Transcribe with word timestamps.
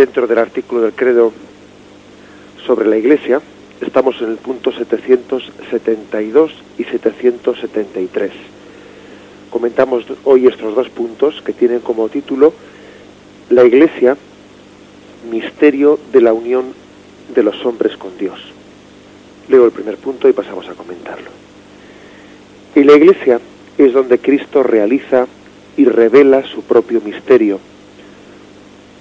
dentro 0.00 0.26
del 0.26 0.38
artículo 0.38 0.80
del 0.80 0.94
credo 0.94 1.30
sobre 2.66 2.88
la 2.88 2.96
Iglesia, 2.96 3.42
estamos 3.82 4.18
en 4.22 4.30
el 4.30 4.38
punto 4.38 4.72
772 4.72 6.52
y 6.78 6.84
773. 6.84 8.32
Comentamos 9.50 10.04
hoy 10.24 10.46
estos 10.46 10.74
dos 10.74 10.88
puntos 10.88 11.42
que 11.42 11.52
tienen 11.52 11.80
como 11.80 12.08
título 12.08 12.54
La 13.50 13.62
Iglesia, 13.62 14.16
misterio 15.30 15.98
de 16.10 16.22
la 16.22 16.32
unión 16.32 16.72
de 17.34 17.42
los 17.42 17.62
hombres 17.66 17.94
con 17.98 18.16
Dios. 18.16 18.40
Leo 19.50 19.66
el 19.66 19.72
primer 19.72 19.98
punto 19.98 20.30
y 20.30 20.32
pasamos 20.32 20.66
a 20.70 20.72
comentarlo. 20.72 21.28
Y 22.74 22.84
la 22.84 22.94
Iglesia 22.94 23.38
es 23.76 23.92
donde 23.92 24.18
Cristo 24.18 24.62
realiza 24.62 25.26
y 25.76 25.84
revela 25.84 26.42
su 26.44 26.62
propio 26.62 27.02
misterio, 27.02 27.60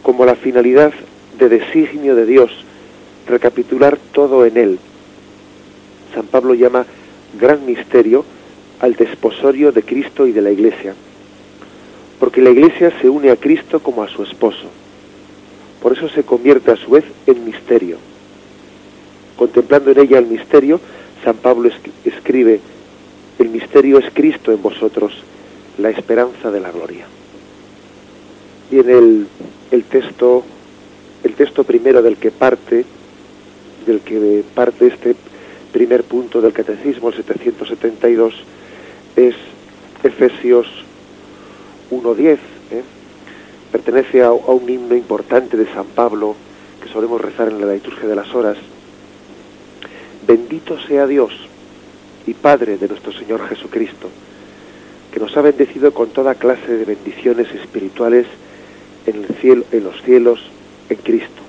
como 0.04 0.26
la 0.26 0.36
finalidad 0.36 0.94
de 1.38 1.50
designio 1.50 2.16
de 2.16 2.26
Dios, 2.26 2.52
recapitular 3.28 3.98
todo 4.12 4.46
en 4.46 4.58
él. 4.58 4.80
San 6.14 6.26
Pablo 6.26 6.54
llama 6.54 6.86
gran 7.40 7.66
misterio 7.66 8.26
al 8.80 8.96
desposorio 8.96 9.72
de 9.72 9.84
Cristo 9.84 10.26
y 10.26 10.32
de 10.32 10.42
la 10.42 10.52
Iglesia, 10.52 10.96
porque 12.20 12.42
la 12.42 12.50
Iglesia 12.50 12.92
se 13.02 13.10
une 13.10 13.30
a 13.30 13.36
Cristo 13.36 13.82
como 13.82 14.04
a 14.04 14.10
su 14.10 14.24
esposo. 14.24 14.68
Por 15.82 15.94
eso 15.94 16.10
se 16.10 16.24
convierte 16.24 16.72
a 16.72 16.76
su 16.76 16.92
vez 16.92 17.06
en 17.26 17.46
misterio. 17.46 17.98
Contemplando 19.38 19.92
en 19.92 20.00
ella 20.00 20.18
el 20.18 20.26
misterio, 20.26 20.82
San 21.24 21.38
Pablo 21.38 21.70
escribe, 22.04 22.60
el 23.38 23.50
misterio 23.50 24.00
es 24.00 24.12
Cristo 24.14 24.52
en 24.52 24.62
vosotros, 24.62 25.14
la 25.78 25.90
esperanza 25.90 26.52
de 26.52 26.60
la 26.60 26.72
gloria. 26.72 27.06
Y 28.70 28.80
en 28.80 28.90
el, 28.90 29.28
el 29.72 29.84
texto, 29.84 30.44
el 31.24 31.34
texto 31.34 31.64
primero 31.64 32.02
del 32.02 32.18
que 32.18 32.32
parte, 32.32 32.86
del 33.86 34.02
que 34.02 34.44
parte 34.54 34.88
este 34.88 35.16
primer 35.72 36.04
punto 36.04 36.42
del 36.42 36.54
catecismo, 36.54 37.10
el 37.10 37.16
772, 37.16 38.34
es 39.16 39.36
Efesios 40.04 40.68
1.10, 41.92 42.34
¿eh? 42.34 42.38
pertenece 43.72 44.24
a, 44.24 44.28
a 44.28 44.32
un 44.32 44.70
himno 44.70 44.96
importante 44.96 45.58
de 45.58 45.72
San 45.74 45.86
Pablo 45.88 46.36
que 46.82 46.90
solemos 46.90 47.22
rezar 47.22 47.50
en 47.50 47.62
la 47.66 47.74
liturgia 47.74 48.08
de 48.08 48.16
las 48.16 48.34
horas. 48.34 48.58
Bendito 50.26 50.80
sea 50.88 51.06
Dios 51.06 51.34
y 52.26 52.34
Padre 52.34 52.78
de 52.78 52.88
nuestro 52.88 53.12
Señor 53.12 53.48
Jesucristo, 53.48 54.10
que 55.12 55.20
nos 55.20 55.36
ha 55.38 55.42
bendecido 55.42 55.94
con 55.94 56.10
toda 56.10 56.36
clase 56.36 56.78
de 56.78 56.86
bendiciones 56.86 57.52
espirituales 57.54 58.26
en, 59.10 59.84
los 59.84 60.02
cielos 60.04 60.40
en 60.90 60.98
Cristo, 60.98 61.42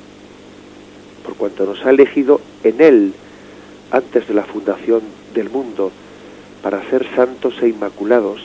por 1.25 1.35
cuanto 1.35 1.65
nos 1.67 1.85
ha 1.85 1.91
elegido 1.91 2.41
en 2.65 2.81
Él 2.81 3.13
antes 3.91 4.27
de 4.29 4.35
la 4.35 4.45
fundación 4.45 5.03
del 5.35 5.51
mundo 5.51 5.91
para 6.63 6.89
ser 6.91 7.07
santos 7.15 7.55
e 7.63 7.69
inmaculados 7.69 8.41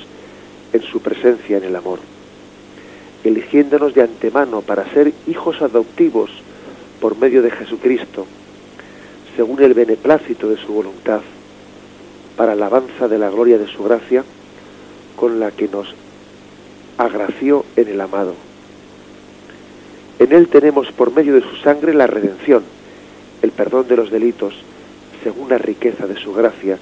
en 0.73 0.81
su 0.81 1.01
presencia 1.01 1.57
en 1.57 1.63
el 1.63 1.75
amor, 1.75 1.99
eligiéndonos 3.23 3.93
de 3.93 4.03
antemano 4.03 4.61
para 4.61 4.91
ser 4.93 5.13
hijos 5.27 5.61
adoptivos 5.61 6.31
por 6.99 7.17
medio 7.17 7.41
de 7.41 7.51
Jesucristo, 7.51 8.25
según 9.35 9.61
el 9.61 9.73
beneplácito 9.73 10.49
de 10.49 10.57
su 10.57 10.73
voluntad, 10.73 11.21
para 12.37 12.53
alabanza 12.53 13.07
de 13.07 13.19
la 13.19 13.29
gloria 13.29 13.57
de 13.57 13.67
su 13.67 13.83
gracia, 13.83 14.23
con 15.15 15.39
la 15.39 15.51
que 15.51 15.67
nos 15.67 15.93
agració 16.97 17.65
en 17.75 17.87
el 17.87 18.01
amado. 18.01 18.35
En 20.17 20.31
él 20.31 20.47
tenemos 20.47 20.91
por 20.91 21.13
medio 21.13 21.33
de 21.33 21.41
su 21.41 21.55
sangre 21.57 21.93
la 21.93 22.07
redención, 22.07 22.63
el 23.41 23.51
perdón 23.51 23.87
de 23.87 23.97
los 23.97 24.09
delitos, 24.09 24.53
según 25.23 25.49
la 25.49 25.57
riqueza 25.57 26.07
de 26.07 26.15
su 26.15 26.33
gracia, 26.33 26.77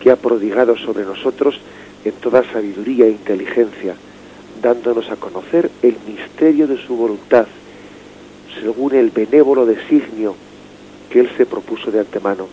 que 0.00 0.10
ha 0.10 0.16
prodigado 0.16 0.76
sobre 0.76 1.04
nosotros 1.04 1.60
en 2.04 2.12
toda 2.12 2.42
sabiduría 2.52 3.06
e 3.06 3.10
inteligencia, 3.10 3.94
dándonos 4.60 5.10
a 5.10 5.16
conocer 5.16 5.70
el 5.82 5.96
misterio 6.06 6.66
de 6.66 6.76
su 6.84 6.96
voluntad, 6.96 7.46
según 8.60 8.94
el 8.94 9.10
benévolo 9.10 9.66
designio 9.66 10.34
que 11.10 11.20
Él 11.20 11.30
se 11.36 11.46
propuso 11.46 11.92
de 11.92 12.00
antemano, 12.00 12.48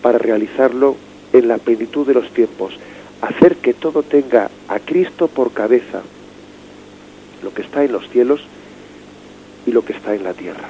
para 0.00 0.18
realizarlo 0.18 0.96
en 1.32 1.48
la 1.48 1.58
plenitud 1.58 2.06
de 2.06 2.14
los 2.14 2.30
tiempos, 2.30 2.74
hacer 3.20 3.56
que 3.56 3.74
todo 3.74 4.02
tenga 4.02 4.48
a 4.68 4.78
Cristo 4.78 5.26
por 5.26 5.52
cabeza, 5.52 6.02
lo 7.42 7.52
que 7.52 7.62
está 7.62 7.84
en 7.84 7.92
los 7.92 8.08
cielos 8.10 8.40
y 9.66 9.72
lo 9.72 9.84
que 9.84 9.92
está 9.92 10.14
en 10.14 10.24
la 10.24 10.34
tierra. 10.34 10.68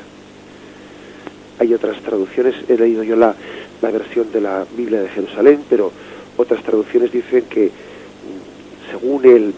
Hay 1.59 1.75
otras 1.75 2.01
traducciones, 2.03 2.55
he 2.69 2.77
leído 2.77 3.03
yo 3.03 3.17
la, 3.17 3.35
la 3.83 3.91
versión 3.91 4.33
de 4.33 4.41
la 4.41 4.67
Biblia 4.77 5.03
de 5.03 5.09
Jerusalén, 5.09 5.63
pero 5.69 5.93
otras 6.37 6.63
traducciones 6.63 7.13
dicen 7.13 7.45
que 7.45 7.67
mm, 7.67 8.91
según 8.91 9.25
el, 9.27 9.55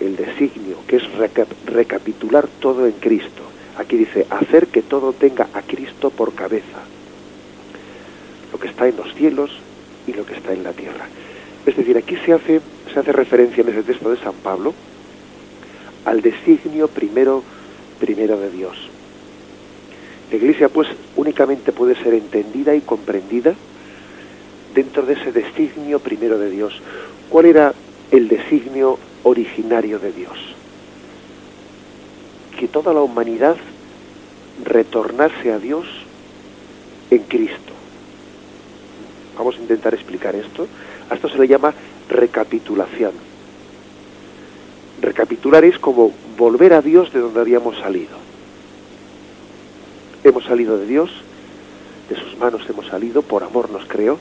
el, 0.00 0.16
designio, 0.16 0.78
que 0.86 0.96
es 0.96 1.02
recapitular 1.66 2.46
todo 2.60 2.86
en 2.86 2.92
Cristo, 2.92 3.42
aquí 3.78 3.96
dice, 3.96 4.26
hacer 4.30 4.68
que 4.68 4.82
todo 4.82 5.12
tenga 5.12 5.48
a 5.52 5.62
Cristo 5.62 6.10
por 6.10 6.34
cabeza, 6.34 6.82
lo 8.52 8.58
que 8.58 8.68
está 8.68 8.88
en 8.88 8.96
los 8.96 9.12
cielos 9.14 9.50
y 10.06 10.12
lo 10.12 10.24
que 10.24 10.34
está 10.34 10.52
en 10.52 10.62
la 10.62 10.72
tierra. 10.72 11.06
Es 11.66 11.76
decir, 11.76 11.96
aquí 11.96 12.16
se 12.24 12.32
hace, 12.32 12.60
se 12.92 13.00
hace 13.00 13.12
referencia 13.12 13.62
en 13.62 13.70
ese 13.70 13.82
texto 13.82 14.10
de 14.10 14.18
San 14.18 14.34
Pablo 14.34 14.74
al 16.04 16.20
designio 16.20 16.88
primero, 16.88 17.42
primero 18.04 18.38
de 18.38 18.50
Dios. 18.50 18.76
La 20.30 20.36
Iglesia, 20.36 20.68
pues, 20.68 20.88
únicamente 21.16 21.72
puede 21.72 21.94
ser 21.96 22.12
entendida 22.12 22.74
y 22.74 22.82
comprendida 22.82 23.54
dentro 24.74 25.06
de 25.06 25.14
ese 25.14 25.32
designio 25.32 26.00
primero 26.00 26.38
de 26.38 26.50
Dios. 26.50 26.74
¿Cuál 27.30 27.46
era 27.46 27.74
el 28.10 28.28
designio 28.28 28.98
originario 29.22 29.98
de 29.98 30.12
Dios? 30.12 30.36
Que 32.58 32.68
toda 32.68 32.92
la 32.92 33.00
humanidad 33.00 33.56
retornase 34.62 35.50
a 35.50 35.58
Dios 35.58 35.86
en 37.10 37.22
Cristo. 37.22 37.72
Vamos 39.38 39.56
a 39.56 39.60
intentar 39.60 39.94
explicar 39.94 40.36
esto. 40.36 40.68
A 41.08 41.14
esto 41.14 41.30
se 41.30 41.38
le 41.38 41.48
llama 41.48 41.72
recapitulación. 42.10 43.33
Recapitular 45.04 45.66
es 45.66 45.78
como 45.78 46.12
volver 46.38 46.72
a 46.72 46.80
Dios 46.80 47.12
de 47.12 47.20
donde 47.20 47.38
habíamos 47.38 47.76
salido. 47.78 48.16
Hemos 50.24 50.44
salido 50.44 50.78
de 50.78 50.86
Dios, 50.86 51.10
de 52.08 52.16
sus 52.16 52.38
manos 52.38 52.62
hemos 52.70 52.86
salido, 52.86 53.20
por 53.20 53.44
amor 53.44 53.68
nos 53.68 53.84
creó, 53.84 54.18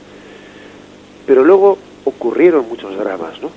pero 1.25 1.45
luego 1.45 1.77
ocurrieron 2.03 2.67
muchos 2.67 2.97
dramas, 2.97 3.41
¿no? 3.41 3.49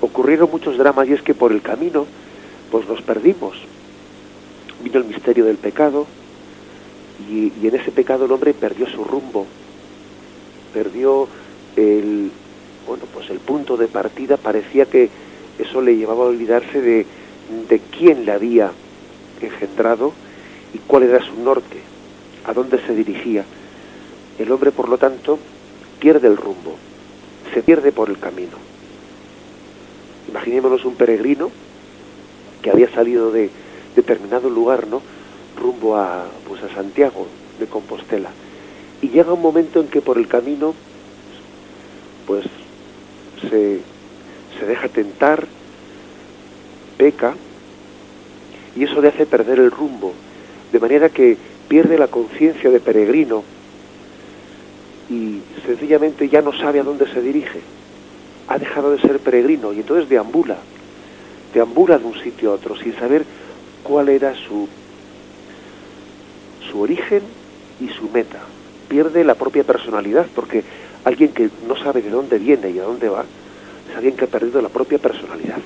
Ocurrieron 0.00 0.50
muchos 0.50 0.76
dramas 0.76 1.08
y 1.08 1.12
es 1.12 1.22
que 1.22 1.32
por 1.32 1.52
el 1.52 1.62
camino, 1.62 2.06
pues 2.72 2.88
nos 2.88 3.00
perdimos. 3.02 3.56
Vino 4.82 4.98
el 4.98 5.04
misterio 5.04 5.44
del 5.44 5.58
pecado 5.58 6.08
y, 7.30 7.52
y 7.62 7.68
en 7.68 7.76
ese 7.76 7.92
pecado 7.92 8.24
el 8.24 8.32
hombre 8.32 8.52
perdió 8.52 8.88
su 8.88 9.04
rumbo, 9.04 9.46
perdió 10.74 11.28
el, 11.76 12.32
bueno, 12.88 13.04
pues 13.14 13.30
el 13.30 13.38
punto 13.38 13.76
de 13.76 13.86
partida, 13.86 14.36
parecía 14.36 14.86
que 14.86 15.08
eso 15.58 15.80
le 15.80 15.96
llevaba 15.96 16.24
a 16.24 16.28
olvidarse 16.28 16.80
de, 16.80 17.06
de 17.68 17.78
quién 17.78 18.24
le 18.24 18.32
había 18.32 18.72
engendrado 19.40 20.12
y 20.72 20.78
cuál 20.78 21.04
era 21.04 21.24
su 21.24 21.34
norte, 21.42 21.78
a 22.44 22.52
dónde 22.52 22.80
se 22.86 22.94
dirigía. 22.94 23.44
El 24.38 24.50
hombre, 24.50 24.72
por 24.72 24.88
lo 24.88 24.98
tanto, 24.98 25.38
pierde 26.00 26.28
el 26.28 26.36
rumbo, 26.36 26.76
se 27.52 27.62
pierde 27.62 27.92
por 27.92 28.08
el 28.08 28.18
camino. 28.18 28.56
Imaginémonos 30.28 30.84
un 30.84 30.94
peregrino 30.94 31.50
que 32.62 32.70
había 32.70 32.90
salido 32.90 33.30
de 33.30 33.50
determinado 33.94 34.48
lugar, 34.48 34.86
¿no? 34.86 35.02
rumbo 35.56 35.96
a, 35.96 36.26
pues 36.48 36.62
a 36.62 36.74
Santiago 36.74 37.26
de 37.58 37.66
Compostela. 37.66 38.30
Y 39.00 39.08
llega 39.08 39.32
un 39.32 39.42
momento 39.42 39.80
en 39.80 39.88
que 39.88 40.00
por 40.00 40.18
el 40.18 40.28
camino 40.28 40.74
pues 42.26 42.46
se, 43.50 43.80
se 44.58 44.66
deja 44.66 44.88
tentar, 44.88 45.46
peca, 46.96 47.34
y 48.76 48.84
eso 48.84 49.00
le 49.00 49.08
hace 49.08 49.26
perder 49.26 49.58
el 49.58 49.70
rumbo, 49.70 50.12
de 50.72 50.80
manera 50.80 51.08
que 51.08 51.36
pierde 51.68 51.98
la 51.98 52.08
conciencia 52.08 52.70
de 52.70 52.80
peregrino 52.80 53.44
y 55.10 55.40
sencillamente 55.66 56.28
ya 56.28 56.40
no 56.40 56.52
sabe 56.52 56.80
a 56.80 56.84
dónde 56.84 57.06
se 57.12 57.20
dirige. 57.20 57.60
Ha 58.48 58.58
dejado 58.58 58.90
de 58.92 59.00
ser 59.00 59.18
peregrino 59.20 59.72
y 59.72 59.80
entonces 59.80 60.08
deambula, 60.08 60.58
deambula 61.54 61.98
de 61.98 62.04
un 62.04 62.18
sitio 62.20 62.50
a 62.50 62.54
otro 62.54 62.76
sin 62.76 62.94
saber 62.96 63.24
cuál 63.82 64.08
era 64.08 64.34
su, 64.34 64.68
su 66.70 66.80
origen 66.80 67.22
y 67.80 67.88
su 67.88 68.08
meta. 68.10 68.40
Pierde 68.88 69.24
la 69.24 69.34
propia 69.34 69.64
personalidad 69.64 70.26
porque 70.34 70.64
alguien 71.04 71.32
que 71.32 71.50
no 71.66 71.76
sabe 71.76 72.02
de 72.02 72.10
dónde 72.10 72.38
viene 72.38 72.70
y 72.70 72.78
a 72.78 72.84
dónde 72.84 73.08
va 73.08 73.24
es 73.92 73.96
alguien 73.96 74.16
que 74.16 74.24
ha 74.24 74.28
perdido 74.28 74.62
la 74.62 74.70
propia 74.70 74.98
personalidad. 74.98 75.60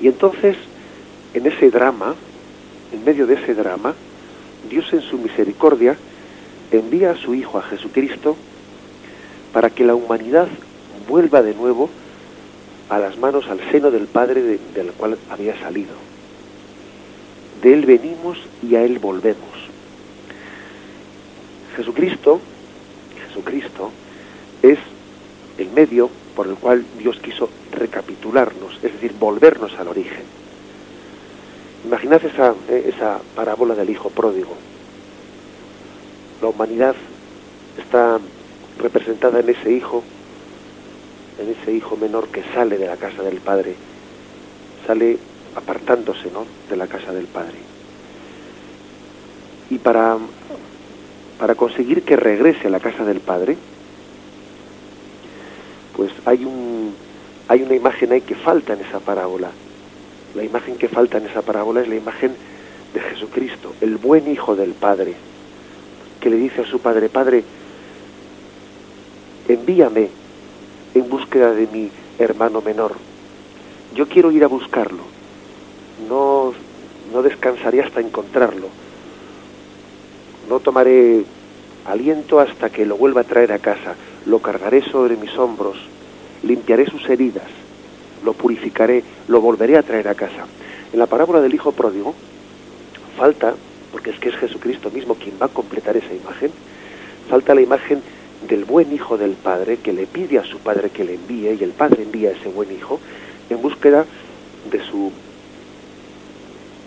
Y 0.00 0.06
entonces, 0.06 0.56
en 1.34 1.46
ese 1.46 1.70
drama, 1.70 2.14
en 2.92 3.04
medio 3.04 3.26
de 3.26 3.34
ese 3.34 3.54
drama, 3.54 3.94
Dios 4.70 4.86
en 4.92 5.02
su 5.02 5.18
misericordia 5.18 5.96
envía 6.70 7.10
a 7.10 7.16
su 7.16 7.34
Hijo, 7.34 7.58
a 7.58 7.62
Jesucristo, 7.62 8.36
para 9.52 9.70
que 9.70 9.84
la 9.84 9.94
humanidad 9.94 10.48
vuelva 11.08 11.42
de 11.42 11.54
nuevo 11.54 11.90
a 12.88 12.98
las 12.98 13.18
manos, 13.18 13.46
al 13.48 13.60
seno 13.72 13.90
del 13.90 14.06
Padre 14.06 14.42
del 14.74 14.92
cual 14.92 15.18
había 15.30 15.58
salido. 15.58 15.94
De 17.62 17.72
Él 17.72 17.84
venimos 17.86 18.38
y 18.62 18.76
a 18.76 18.82
Él 18.82 18.98
volvemos. 19.00 19.50
Jesucristo, 21.76 22.40
Jesucristo 23.28 23.90
es 24.62 24.78
el 25.58 25.70
medio 25.70 26.10
por 26.34 26.46
el 26.46 26.56
cual 26.56 26.84
Dios 26.98 27.18
quiso 27.20 27.48
recapitularnos, 27.72 28.76
es 28.82 28.92
decir, 28.92 29.14
volvernos 29.18 29.72
al 29.78 29.88
origen. 29.88 30.22
Imaginad 31.84 32.24
esa, 32.24 32.54
eh, 32.68 32.92
esa 32.94 33.20
parábola 33.34 33.74
del 33.74 33.90
Hijo 33.90 34.10
pródigo. 34.10 34.54
La 36.40 36.48
humanidad 36.48 36.94
está 37.78 38.18
representada 38.78 39.40
en 39.40 39.48
ese 39.48 39.70
Hijo, 39.70 40.02
en 41.38 41.50
ese 41.50 41.72
Hijo 41.72 41.96
menor 41.96 42.28
que 42.28 42.42
sale 42.54 42.78
de 42.78 42.86
la 42.86 42.96
casa 42.96 43.22
del 43.22 43.38
Padre, 43.38 43.74
sale 44.86 45.18
apartándose 45.54 46.30
¿no? 46.32 46.46
de 46.68 46.76
la 46.76 46.86
casa 46.86 47.12
del 47.12 47.26
Padre. 47.26 47.58
Y 49.70 49.78
para, 49.78 50.18
para 51.38 51.54
conseguir 51.54 52.02
que 52.02 52.16
regrese 52.16 52.68
a 52.68 52.70
la 52.70 52.80
casa 52.80 53.04
del 53.04 53.20
Padre, 53.20 53.56
pues 55.96 56.12
hay 56.24 56.44
un 56.44 56.94
hay 57.48 57.62
una 57.62 57.74
imagen 57.74 58.12
ahí 58.12 58.20
que 58.22 58.34
falta 58.34 58.72
en 58.72 58.80
esa 58.80 59.00
parábola. 59.00 59.50
La 60.34 60.42
imagen 60.42 60.76
que 60.76 60.88
falta 60.88 61.18
en 61.18 61.26
esa 61.26 61.42
parábola 61.42 61.82
es 61.82 61.88
la 61.88 61.96
imagen 61.96 62.34
de 62.94 63.00
Jesucristo, 63.00 63.74
el 63.80 63.96
buen 63.96 64.30
hijo 64.30 64.56
del 64.56 64.72
Padre, 64.72 65.14
que 66.20 66.30
le 66.30 66.36
dice 66.36 66.62
a 66.62 66.66
su 66.66 66.80
padre, 66.80 67.08
Padre, 67.08 67.44
envíame 69.48 70.08
en 70.94 71.08
búsqueda 71.08 71.52
de 71.52 71.66
mi 71.66 71.90
hermano 72.18 72.62
menor. 72.62 72.94
Yo 73.94 74.08
quiero 74.08 74.30
ir 74.32 74.42
a 74.42 74.48
buscarlo. 74.48 75.02
No, 76.08 76.52
no 77.12 77.22
descansaré 77.22 77.82
hasta 77.82 78.00
encontrarlo. 78.00 78.68
No 80.48 80.60
tomaré 80.60 81.24
aliento 81.84 82.40
hasta 82.40 82.70
que 82.70 82.86
lo 82.86 82.96
vuelva 82.96 83.20
a 83.20 83.24
traer 83.24 83.52
a 83.52 83.58
casa 83.58 83.94
lo 84.26 84.38
cargaré 84.40 84.82
sobre 84.82 85.16
mis 85.16 85.36
hombros, 85.36 85.76
limpiaré 86.42 86.86
sus 86.86 87.08
heridas, 87.08 87.48
lo 88.24 88.32
purificaré, 88.32 89.04
lo 89.28 89.40
volveré 89.40 89.76
a 89.76 89.82
traer 89.82 90.08
a 90.08 90.14
casa. 90.14 90.46
En 90.92 90.98
la 90.98 91.06
parábola 91.06 91.40
del 91.40 91.54
Hijo 91.54 91.72
Pródigo 91.72 92.14
falta, 93.16 93.54
porque 93.92 94.10
es 94.10 94.18
que 94.18 94.30
es 94.30 94.36
Jesucristo 94.36 94.90
mismo 94.90 95.14
quien 95.14 95.36
va 95.40 95.46
a 95.46 95.50
completar 95.50 95.96
esa 95.96 96.14
imagen, 96.14 96.50
falta 97.28 97.54
la 97.54 97.60
imagen 97.60 98.02
del 98.48 98.64
buen 98.64 98.92
hijo 98.92 99.16
del 99.16 99.32
Padre 99.32 99.78
que 99.78 99.92
le 99.92 100.06
pide 100.06 100.38
a 100.38 100.44
su 100.44 100.58
Padre 100.58 100.90
que 100.90 101.04
le 101.04 101.14
envíe 101.14 101.56
y 101.58 101.64
el 101.64 101.70
Padre 101.70 102.02
envía 102.02 102.30
a 102.30 102.32
ese 102.32 102.48
buen 102.48 102.70
hijo 102.72 103.00
en 103.48 103.60
búsqueda 103.62 104.04
de 104.70 104.84
su 104.84 105.12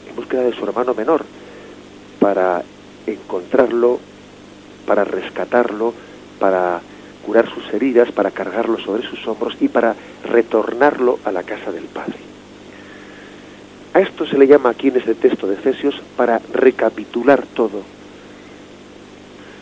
en 0.08 0.16
búsqueda 0.16 0.44
de 0.44 0.54
su 0.54 0.64
hermano 0.64 0.94
menor 0.94 1.26
para 2.20 2.64
encontrarlo, 3.08 4.00
para 4.86 5.04
rescatarlo, 5.04 5.94
para 6.40 6.82
curar 7.28 7.54
sus 7.54 7.74
heridas, 7.74 8.10
para 8.14 8.32
cargarlo 8.32 8.80
sobre 8.80 9.06
sus 9.06 9.28
hombros 9.28 9.58
y 9.60 9.68
para 9.68 9.94
retornarlo 10.24 11.20
a 11.26 11.32
la 11.34 11.44
casa 11.44 11.74
del 11.74 11.84
Padre. 11.84 12.16
A 13.94 14.00
esto 14.00 14.26
se 14.26 14.38
le 14.38 14.48
llama 14.48 14.70
aquí 14.70 14.88
en 14.88 14.96
este 14.96 15.14
texto 15.14 15.46
de 15.46 15.56
Efesios 15.56 16.02
para 16.16 16.40
recapitular 16.54 17.46
todo. 17.54 17.82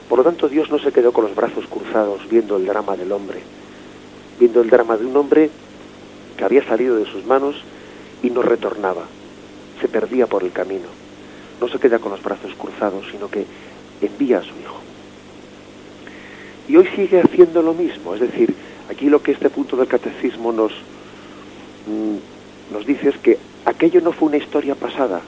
Por 0.08 0.20
lo 0.20 0.24
tanto, 0.24 0.48
Dios 0.48 0.70
no 0.70 0.78
se 0.78 0.92
quedó 0.92 1.12
con 1.12 1.26
los 1.26 1.36
brazos 1.36 1.66
cruzados 1.66 2.30
viendo 2.30 2.56
el 2.58 2.68
drama 2.68 2.96
del 2.96 3.12
hombre, 3.12 3.42
viendo 4.40 4.62
el 4.62 4.70
drama 4.70 4.96
de 4.96 5.08
un 5.08 5.18
hombre 5.18 5.50
que 6.38 6.46
había 6.46 6.64
salido 6.68 6.98
de 6.98 7.06
sus 7.06 7.26
manos 7.26 7.56
y 8.22 8.30
no 8.30 8.44
retornaba, 8.44 9.06
se 9.82 9.88
perdía 9.88 10.28
por 10.28 10.44
el 10.44 10.52
camino. 10.52 10.88
No 11.60 11.68
se 11.68 11.80
queda 11.80 11.98
con 11.98 12.12
los 12.12 12.22
brazos 12.22 12.54
cruzados, 12.60 13.06
sino 13.12 13.28
que 13.28 13.48
envía 14.02 14.38
a 14.38 14.44
su 14.44 14.54
Hijo 14.60 14.75
y 16.68 16.76
hoy 16.76 16.88
sigue 16.96 17.22
haciendo 17.22 17.62
lo 17.62 17.74
mismo. 17.74 18.16
Es 18.16 18.22
decir, 18.22 18.54
aquí 18.90 19.10
lo 19.10 19.22
que 19.22 19.32
este 19.32 19.50
punto 19.50 19.78
del 19.78 19.88
catecismo 19.88 20.52
nos, 20.52 20.72
mm, 20.72 22.74
nos 22.74 22.86
dice 22.86 23.10
es 23.10 23.18
que 23.18 23.38
aquello 23.66 24.02
no 24.02 24.12
fue 24.12 24.30
una 24.30 24.38
historia 24.38 24.76
pasada. 24.76 25.22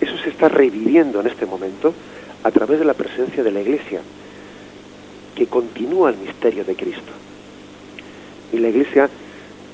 Eso 0.00 0.16
se 0.18 0.30
está 0.30 0.48
reviviendo 0.48 1.20
en 1.20 1.26
este 1.26 1.46
momento 1.46 1.94
a 2.42 2.50
través 2.50 2.78
de 2.78 2.84
la 2.84 2.94
presencia 2.94 3.42
de 3.42 3.50
la 3.50 3.60
Iglesia, 3.60 4.00
que 5.34 5.46
continúa 5.46 6.10
el 6.10 6.16
misterio 6.16 6.64
de 6.64 6.74
Cristo. 6.74 7.12
Y 8.52 8.58
la 8.58 8.68
Iglesia 8.68 9.08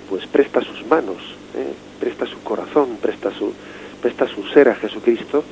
pues 0.08 0.26
presta 0.26 0.60
sus 0.60 0.86
manos, 0.86 1.16
¿eh? 1.54 1.72
presta 2.00 2.26
su 2.26 2.40
corazón, 2.42 2.98
presta 3.00 3.30
su, 3.30 3.52
presta 4.02 4.26
su 4.28 4.42
ser 4.48 4.68
a 4.68 4.74
Jesucristo 4.74 5.44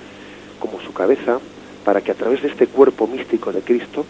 como 0.59 0.81
su 0.81 0.93
cabeza, 0.93 1.39
para 1.85 2.01
que 2.01 2.13
a 2.13 2.15
través 2.15 2.43
de 2.43 2.49
este 2.49 2.67
cuerpo 2.67 3.07
místico 3.07 3.53
de 3.53 3.61
Cristo, 3.61 4.05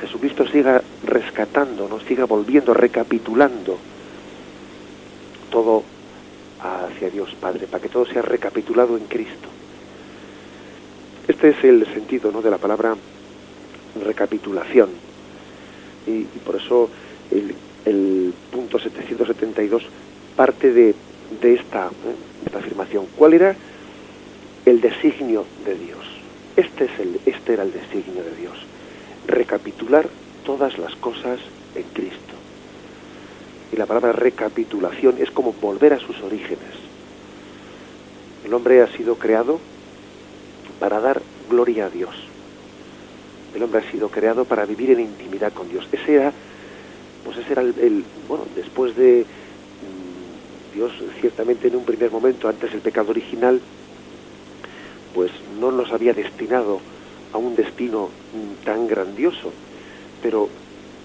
Jesucristo 0.00 0.46
siga 0.46 0.82
rescatando, 1.04 1.88
nos 1.88 2.02
siga 2.04 2.24
volviendo, 2.24 2.72
recapitulando 2.72 3.78
todo 5.50 5.82
hacia 6.60 7.10
Dios 7.10 7.34
Padre, 7.40 7.66
para 7.66 7.82
que 7.82 7.88
todo 7.88 8.06
sea 8.06 8.22
recapitulado 8.22 8.96
en 8.96 9.04
Cristo. 9.04 9.48
Este 11.26 11.50
es 11.50 11.64
el 11.64 11.86
sentido 11.92 12.32
¿no? 12.32 12.42
de 12.42 12.50
la 12.50 12.58
palabra 12.58 12.96
recapitulación. 14.02 14.90
Y, 16.06 16.22
por 16.44 16.56
eso 16.56 16.88
el, 17.30 18.32
punto 18.50 18.78
772 18.78 19.82
parte 20.36 20.72
de, 20.72 20.90
¿eh? 20.90 20.94
esta 21.42 21.90
afirmación. 22.58 23.06
¿Cuál 23.16 23.34
era 23.34 23.56
el 24.64 24.80
designio 24.80 25.44
de 25.64 25.74
Dios? 25.74 26.07
Este, 26.58 26.86
es 26.86 26.98
el, 26.98 27.20
este 27.24 27.52
era 27.52 27.62
el 27.62 27.70
designio 27.70 28.24
de 28.24 28.34
Dios, 28.34 28.58
recapitular 29.28 30.08
todas 30.44 30.76
las 30.76 30.96
cosas 30.96 31.38
en 31.76 31.84
Cristo. 31.92 32.34
Y 33.72 33.76
la 33.76 33.86
palabra 33.86 34.10
recapitulación 34.10 35.18
es 35.20 35.30
como 35.30 35.52
volver 35.52 35.92
a 35.92 36.00
sus 36.00 36.20
orígenes. 36.20 36.74
El 38.44 38.52
hombre 38.54 38.82
ha 38.82 38.88
sido 38.88 39.14
creado 39.14 39.60
para 40.80 40.98
dar 40.98 41.22
gloria 41.48 41.86
a 41.86 41.90
Dios. 41.90 42.16
El 43.54 43.62
hombre 43.62 43.86
ha 43.86 43.92
sido 43.92 44.08
creado 44.08 44.44
para 44.44 44.64
vivir 44.64 44.90
en 44.90 44.98
intimidad 44.98 45.52
con 45.52 45.68
Dios. 45.68 45.86
Ese 45.92 46.14
era, 46.16 46.32
pues 47.24 47.38
ese 47.38 47.52
era 47.52 47.62
el, 47.62 48.04
bueno, 48.26 48.46
después 48.56 48.96
de 48.96 49.24
mm, 49.24 50.74
Dios 50.74 50.90
ciertamente 51.20 51.68
en 51.68 51.76
un 51.76 51.84
primer 51.84 52.10
momento, 52.10 52.48
antes 52.48 52.72
del 52.72 52.80
pecado 52.80 53.10
original, 53.10 53.60
pues 55.18 55.32
no 55.58 55.72
nos 55.72 55.90
había 55.90 56.12
destinado 56.12 56.78
a 57.32 57.38
un 57.38 57.56
destino 57.56 58.04
mm, 58.06 58.64
tan 58.64 58.86
grandioso, 58.86 59.52
pero 60.22 60.48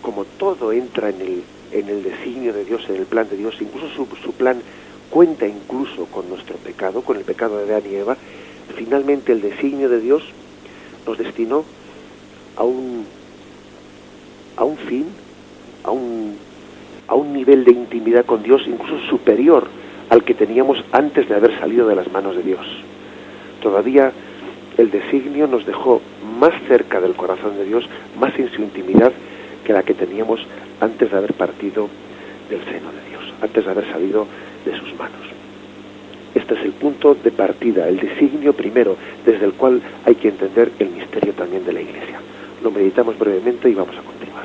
como 0.04 0.24
todo 0.24 0.72
entra 0.72 1.10
en 1.10 1.20
el, 1.20 1.44
en 1.72 1.90
el 1.90 2.04
designio 2.04 2.54
de 2.54 2.64
Dios, 2.64 2.84
en 2.90 2.98
el 2.98 3.08
plan 3.08 3.28
de 3.28 3.38
Dios, 3.38 3.56
incluso 3.60 3.88
su, 3.96 4.34
plan 4.34 4.62
cuenta 5.10 5.48
incluso 5.48 6.06
con 6.06 6.30
nuestro 6.30 6.58
pecado, 6.58 7.02
con 7.02 7.18
el 7.18 7.24
pecado 7.24 7.58
de 7.58 7.64
Adán 7.64 7.90
y 7.92 7.96
Eva, 7.96 8.16
finalmente 8.76 9.32
el 9.32 9.42
designio 9.42 9.90
de 9.90 10.00
Dios 10.00 10.22
nos 11.08 11.18
destinó 11.18 11.66
a 12.56 12.64
un, 12.66 13.08
a 14.58 14.64
un 14.64 14.78
fin, 14.78 15.08
a 15.84 15.90
un, 15.90 16.38
a 17.08 17.16
un 17.16 17.34
nivel 17.34 17.66
de 17.66 17.72
intimidad 17.72 18.26
con 18.28 18.44
Dios 18.44 18.62
incluso 18.68 19.04
superior 19.10 19.68
al 20.12 20.24
que 20.24 20.36
teníamos 20.36 20.86
antes 20.92 21.28
de 21.28 21.34
haber 21.34 21.58
salido 21.60 21.88
de 21.88 21.96
las 21.96 22.12
manos 22.12 22.36
de 22.36 22.44
Dios 22.44 22.68
todavía 23.64 24.12
el 24.78 24.92
designio 24.92 25.48
nos 25.48 25.66
dejó 25.66 26.02
más 26.40 26.54
cerca 26.68 27.00
del 27.00 27.14
corazón 27.14 27.58
de 27.58 27.66
Dios, 27.66 27.88
más 28.20 28.38
en 28.38 28.52
su 28.52 28.62
intimidad 28.62 29.14
que 29.64 29.74
la 29.74 29.84
que 29.84 29.94
teníamos 29.94 30.46
antes 30.82 31.10
de 31.10 31.18
haber 31.18 31.34
partido 31.34 31.88
del 32.50 32.60
seno 32.66 32.92
de 32.92 33.10
Dios, 33.10 33.34
antes 33.42 33.64
de 33.64 33.72
haber 33.72 33.90
salido 33.90 34.28
de 34.66 34.78
sus 34.78 34.94
manos. 35.00 35.22
Este 36.36 36.56
es 36.56 36.62
el 36.62 36.72
punto 36.72 37.16
de 37.16 37.32
partida, 37.32 37.88
el 37.88 38.00
designio 38.00 38.54
primero, 38.54 38.98
desde 39.26 39.46
el 39.46 39.54
cual 39.54 39.82
hay 40.06 40.16
que 40.16 40.30
entender 40.30 40.72
el 40.80 40.90
misterio 40.90 41.34
también 41.34 41.64
de 41.66 41.74
la 41.74 41.82
Iglesia. 41.82 42.20
Lo 42.62 42.72
meditamos 42.72 43.18
brevemente 43.18 43.70
y 43.70 43.76
vamos 43.76 43.96
a 43.96 44.02
continuar. 44.02 44.44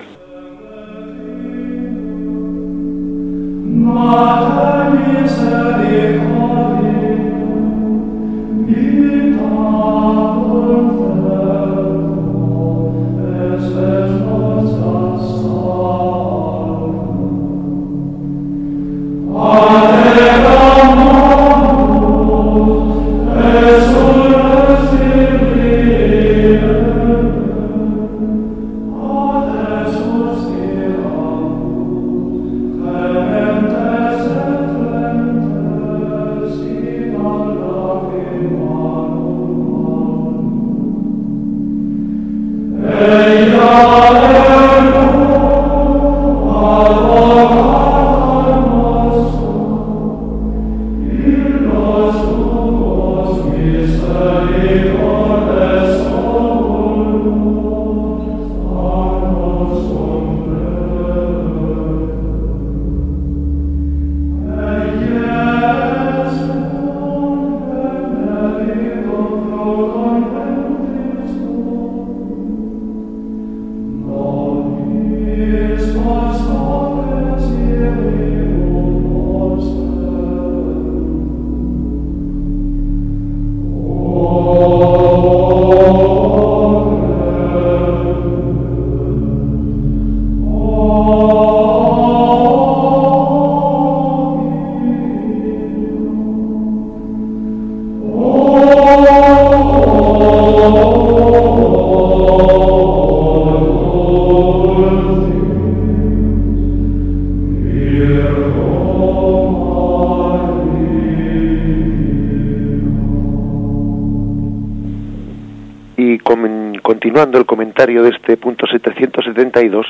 El 117.08 117.46
comentario 117.46 118.02
de 118.02 118.10
este 118.10 118.36
punto 118.36 118.66
772, 118.66 119.86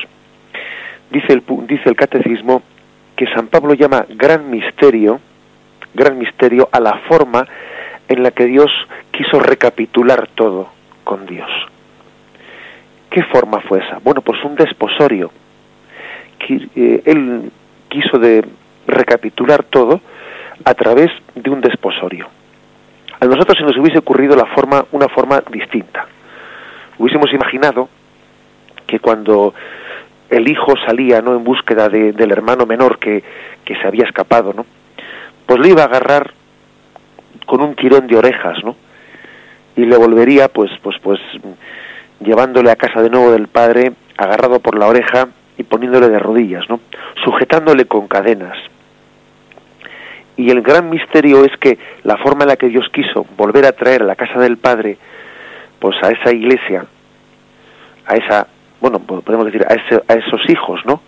dice 1.11 1.33
el, 1.33 1.43
dice 1.67 1.89
el 1.89 1.95
catecismo 1.95 2.61
que 3.15 3.27
San 3.27 3.47
Pablo 3.47 3.73
llama 3.73 4.05
gran 4.09 4.49
misterio, 4.49 5.19
gran 5.93 6.17
misterio 6.17 6.69
a 6.71 6.79
la 6.79 6.93
forma 7.09 7.45
en 8.07 8.23
la 8.23 8.31
que 8.31 8.45
Dios 8.45 8.71
quiso 9.11 9.39
recapitular 9.39 10.27
todo 10.35 10.69
con 11.03 11.25
Dios. 11.25 11.49
¿Qué 13.09 13.23
forma 13.23 13.59
fue 13.61 13.79
esa? 13.79 13.99
Bueno, 13.99 14.21
pues 14.21 14.43
un 14.43 14.55
desposorio. 14.55 15.31
Eh, 16.47 17.01
él 17.05 17.51
quiso 17.89 18.17
de 18.17 18.45
recapitular 18.87 19.63
todo 19.63 19.99
a 20.63 20.73
través 20.73 21.09
de 21.35 21.49
un 21.49 21.59
desposorio. 21.59 22.27
A 23.19 23.25
nosotros 23.25 23.57
se 23.57 23.65
nos 23.65 23.77
hubiese 23.77 23.99
ocurrido 23.99 24.35
la 24.35 24.45
forma, 24.45 24.85
una 24.91 25.09
forma 25.09 25.43
distinta 25.51 26.07
hubiésemos 26.99 27.33
imaginado 27.33 27.89
que 28.85 28.99
cuando 28.99 29.53
el 30.29 30.47
hijo 30.47 30.73
salía 30.85 31.21
no 31.21 31.35
en 31.35 31.43
búsqueda 31.43 31.89
del 31.89 32.31
hermano 32.31 32.65
menor 32.65 32.99
que, 32.99 33.23
que 33.65 33.75
se 33.75 33.87
había 33.87 34.05
escapado 34.05 34.53
no 34.53 34.65
pues 35.47 35.59
le 35.59 35.69
iba 35.69 35.81
a 35.81 35.85
agarrar 35.85 36.33
con 37.47 37.61
un 37.61 37.75
tirón 37.75 38.05
de 38.05 38.17
orejas 38.17 38.63
no 38.63 38.75
y 39.75 39.85
le 39.85 39.97
volvería 39.97 40.49
pues 40.49 40.71
pues 40.83 40.97
pues 41.01 41.19
llevándole 42.19 42.69
a 42.69 42.75
casa 42.75 43.01
de 43.01 43.09
nuevo 43.09 43.31
del 43.31 43.47
padre 43.47 43.93
agarrado 44.17 44.59
por 44.59 44.77
la 44.77 44.87
oreja 44.87 45.29
y 45.57 45.63
poniéndole 45.63 46.09
de 46.09 46.19
rodillas 46.19 46.69
no 46.69 46.79
sujetándole 47.23 47.85
con 47.85 48.07
cadenas. 48.07 48.57
Y 50.37 50.49
el 50.51 50.61
gran 50.61 50.89
misterio 50.89 51.43
es 51.43 51.51
que 51.59 51.77
la 52.03 52.17
forma 52.17 52.43
en 52.43 52.49
la 52.49 52.55
que 52.55 52.69
Dios 52.69 52.87
quiso 52.93 53.25
volver 53.35 53.65
a 53.65 53.73
traer 53.73 54.03
a 54.03 54.05
la 54.05 54.15
casa 54.15 54.39
del 54.39 54.57
padre 54.57 54.97
pues 55.79 55.95
a 56.03 56.09
esa 56.09 56.31
iglesia, 56.31 56.85
a 58.05 58.15
esa, 58.15 58.47
bueno, 58.81 58.99
podemos 58.99 59.45
decir, 59.45 59.65
a, 59.67 59.73
ese, 59.73 60.03
a 60.07 60.13
esos 60.13 60.49
hijos, 60.49 60.81
¿no? 60.85 61.01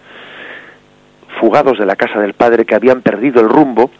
Fugados 1.39 1.77
de 1.77 1.85
la 1.85 1.95
casa 1.95 2.19
del 2.19 2.33
Padre 2.33 2.65
que 2.65 2.75
habían 2.75 3.01
perdido 3.01 3.41
el 3.41 3.49
rumbo, 3.49 3.91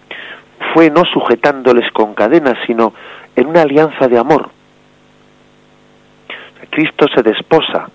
fue 0.73 0.89
no 0.89 1.03
sujetándoles 1.05 1.91
con 1.91 2.13
cadenas, 2.13 2.57
sino 2.65 2.93
en 3.35 3.47
una 3.47 3.61
alianza 3.61 4.07
de 4.07 4.17
amor. 4.17 4.49
Cristo 6.69 7.07
se 7.13 7.21
desposa 7.21 7.89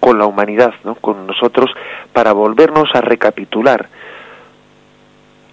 con 0.00 0.18
la 0.18 0.26
humanidad, 0.26 0.74
¿no? 0.84 0.94
con 0.96 1.26
nosotros, 1.26 1.70
para 2.12 2.32
volvernos 2.32 2.88
a 2.94 3.00
recapitular 3.00 3.88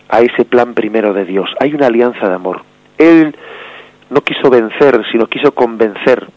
a 0.09 0.19
ese 0.21 0.45
plan 0.45 0.73
primero 0.73 1.13
de 1.13 1.25
Dios. 1.25 1.49
Hay 1.59 1.73
una 1.73 1.87
alianza 1.87 2.27
de 2.27 2.35
amor. 2.35 2.61
Él 2.97 3.35
no 4.11 4.21
quiso 4.21 4.49
vencer, 4.49 5.03
sino 5.09 5.25
quiso 5.27 5.53
convencer. 5.53 6.27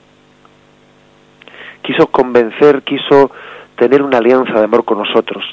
Quiso 1.83 2.07
convencer, 2.07 2.83
quiso 2.83 3.33
tener 3.77 4.01
una 4.01 4.19
alianza 4.19 4.55
de 4.55 4.65
amor 4.65 4.85
con 4.85 4.99
nosotros. 4.99 5.45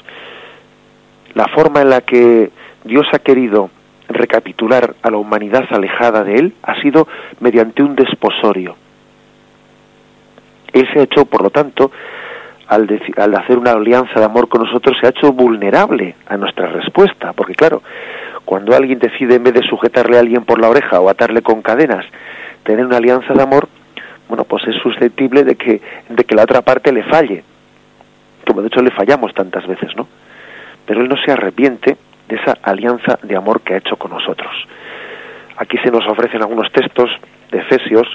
La 1.34 1.48
forma 1.48 1.82
en 1.82 1.90
la 1.90 2.00
que 2.02 2.50
Dios 2.84 3.06
ha 3.12 3.18
querido 3.18 3.70
recapitular 4.08 4.94
a 5.02 5.10
la 5.10 5.16
humanidad 5.16 5.64
alejada 5.70 6.22
de 6.22 6.36
Él 6.36 6.54
ha 6.62 6.80
sido 6.80 7.08
mediante 7.40 7.82
un 7.82 7.96
desposorio. 7.96 8.76
Él 10.72 10.88
se 10.92 11.00
ha 11.00 11.02
hecho, 11.02 11.24
por 11.24 11.42
lo 11.42 11.50
tanto, 11.50 11.90
al, 12.68 12.88
al, 13.16 13.34
hacer 13.34 13.58
una 13.58 13.72
alianza 13.72 14.20
de 14.20 14.24
amor 14.24 14.48
con 14.48 14.62
nosotros, 14.62 14.96
se 15.00 15.06
ha 15.06 15.10
hecho 15.10 15.32
vulnerable 15.32 16.14
a 16.26 16.36
nuestra 16.36 16.68
respuesta, 16.68 17.32
porque 17.32 17.54
claro, 17.54 17.82
cuando 18.44 18.74
alguien 18.74 18.98
decide 18.98 19.36
en 19.36 19.44
vez 19.44 19.54
de 19.54 19.62
sujetarle 19.62 20.16
a 20.16 20.20
alguien 20.20 20.44
por 20.44 20.60
la 20.60 20.68
oreja 20.68 21.00
o 21.00 21.08
atarle 21.08 21.42
con 21.42 21.62
cadenas, 21.62 22.04
tener 22.64 22.84
una 22.84 22.98
alianza 22.98 23.32
de 23.32 23.42
amor, 23.42 23.68
bueno, 24.28 24.44
pues 24.44 24.66
es 24.66 24.76
susceptible 24.82 25.44
de 25.44 25.56
que, 25.56 25.80
de 26.08 26.24
que 26.24 26.34
la 26.34 26.44
otra 26.44 26.62
parte 26.62 26.92
le 26.92 27.02
falle, 27.04 27.44
como 28.46 28.62
de 28.62 28.68
hecho 28.68 28.82
le 28.82 28.90
fallamos 28.90 29.32
tantas 29.34 29.66
veces, 29.66 29.94
¿no? 29.96 30.08
Pero 30.86 31.02
él 31.02 31.08
no 31.08 31.16
se 31.24 31.32
arrepiente 31.32 31.96
de 32.28 32.36
esa 32.36 32.58
alianza 32.62 33.18
de 33.22 33.36
amor 33.36 33.60
que 33.60 33.74
ha 33.74 33.78
hecho 33.78 33.96
con 33.96 34.10
nosotros. 34.10 34.52
Aquí 35.56 35.78
se 35.78 35.90
nos 35.90 36.06
ofrecen 36.08 36.42
algunos 36.42 36.72
textos 36.72 37.10
de 37.50 37.58
Efesios 37.58 38.06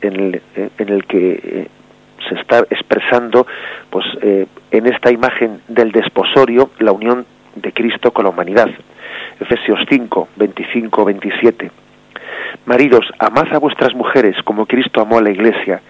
en 0.00 0.14
el, 0.14 0.42
el 0.78 1.04
que 1.06 1.40
eh, 1.42 1.68
se 2.28 2.34
está 2.36 2.60
expresando 2.70 3.46
pues 3.90 4.04
eh, 4.22 4.46
en 4.70 4.86
esta 4.86 5.10
imagen 5.10 5.60
del 5.68 5.92
desposorio 5.92 6.70
la 6.78 6.92
unión 6.92 7.26
de 7.56 7.72
Cristo 7.72 8.12
con 8.12 8.24
la 8.24 8.30
humanidad. 8.30 8.70
Efesios 9.40 9.80
5, 9.88 10.28
25, 10.36 11.04
27. 11.04 11.70
Maridos, 12.66 13.06
amad 13.18 13.52
a 13.52 13.58
vuestras 13.58 13.94
mujeres 13.94 14.36
como 14.44 14.66
Cristo 14.66 15.00
amó 15.00 15.18
a 15.18 15.22
la 15.22 15.30
iglesia 15.30 15.80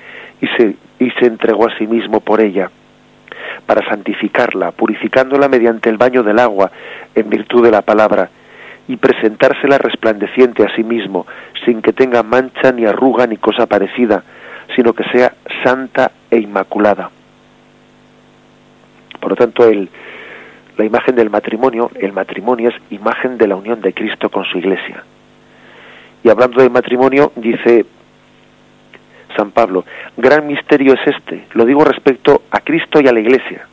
y 0.41 0.47
se, 0.49 0.77
y 0.99 1.11
se 1.13 1.27
entregó 1.27 1.67
a 1.67 1.77
sí 1.79 1.87
mismo 1.87 2.21
por 2.21 2.41
ella, 2.41 2.71
para 3.67 3.87
santificarla, 3.89 4.73
purificándola 4.73 5.49
mediante 5.49 5.89
el 5.91 5.97
baño 5.97 6.23
del 6.23 6.39
agua 6.39 6.71
en 7.15 7.29
virtud 7.31 7.65
de 7.65 7.71
la 7.71 7.83
palabra, 7.83 8.31
y 8.89 8.97
presentársela 8.97 9.79
resplandeciente 9.79 10.63
a 10.65 10.75
sí 10.77 10.85
mismo, 10.85 11.27
sin 11.65 11.83
que 11.83 11.93
tenga 11.93 12.23
mancha 12.23 12.71
ni 12.73 12.85
arruga 12.85 13.27
ni 13.27 13.37
cosa 13.37 13.67
parecida, 13.67 14.23
sino 14.77 14.93
que 14.93 15.05
sea 15.11 15.35
santa 15.65 16.13
e 16.31 16.39
inmaculada. 16.39 17.11
Por 19.21 19.31
lo 19.31 19.37
tanto, 19.37 19.65
el, 19.65 19.89
la 20.77 20.85
imagen 20.85 21.17
del 21.17 21.31
matrimonio, 21.31 21.91
el 21.95 22.13
matrimonio 22.13 22.71
es 22.71 22.77
imagen 22.91 23.39
de 23.39 23.47
la 23.47 23.57
unión 23.57 23.81
de 23.81 23.93
Cristo 23.93 24.29
con 24.29 24.45
su 24.45 24.59
iglesia. 24.59 25.03
Y 26.23 26.29
hablando 26.29 26.63
de 26.63 26.69
matrimonio, 26.69 27.33
dice 27.37 27.87
San 29.37 29.51
Pablo, 29.53 29.85
gran 30.17 30.47
misterio 30.47 30.95
es 30.95 31.01
este, 31.07 31.47
lo 31.53 31.65
digo 31.65 31.85
respecto 31.85 32.43
a 32.51 32.61
Cristo 32.61 33.01
y 33.01 33.09
a 33.09 33.13
la 33.13 33.21
iglesia. 33.21 33.67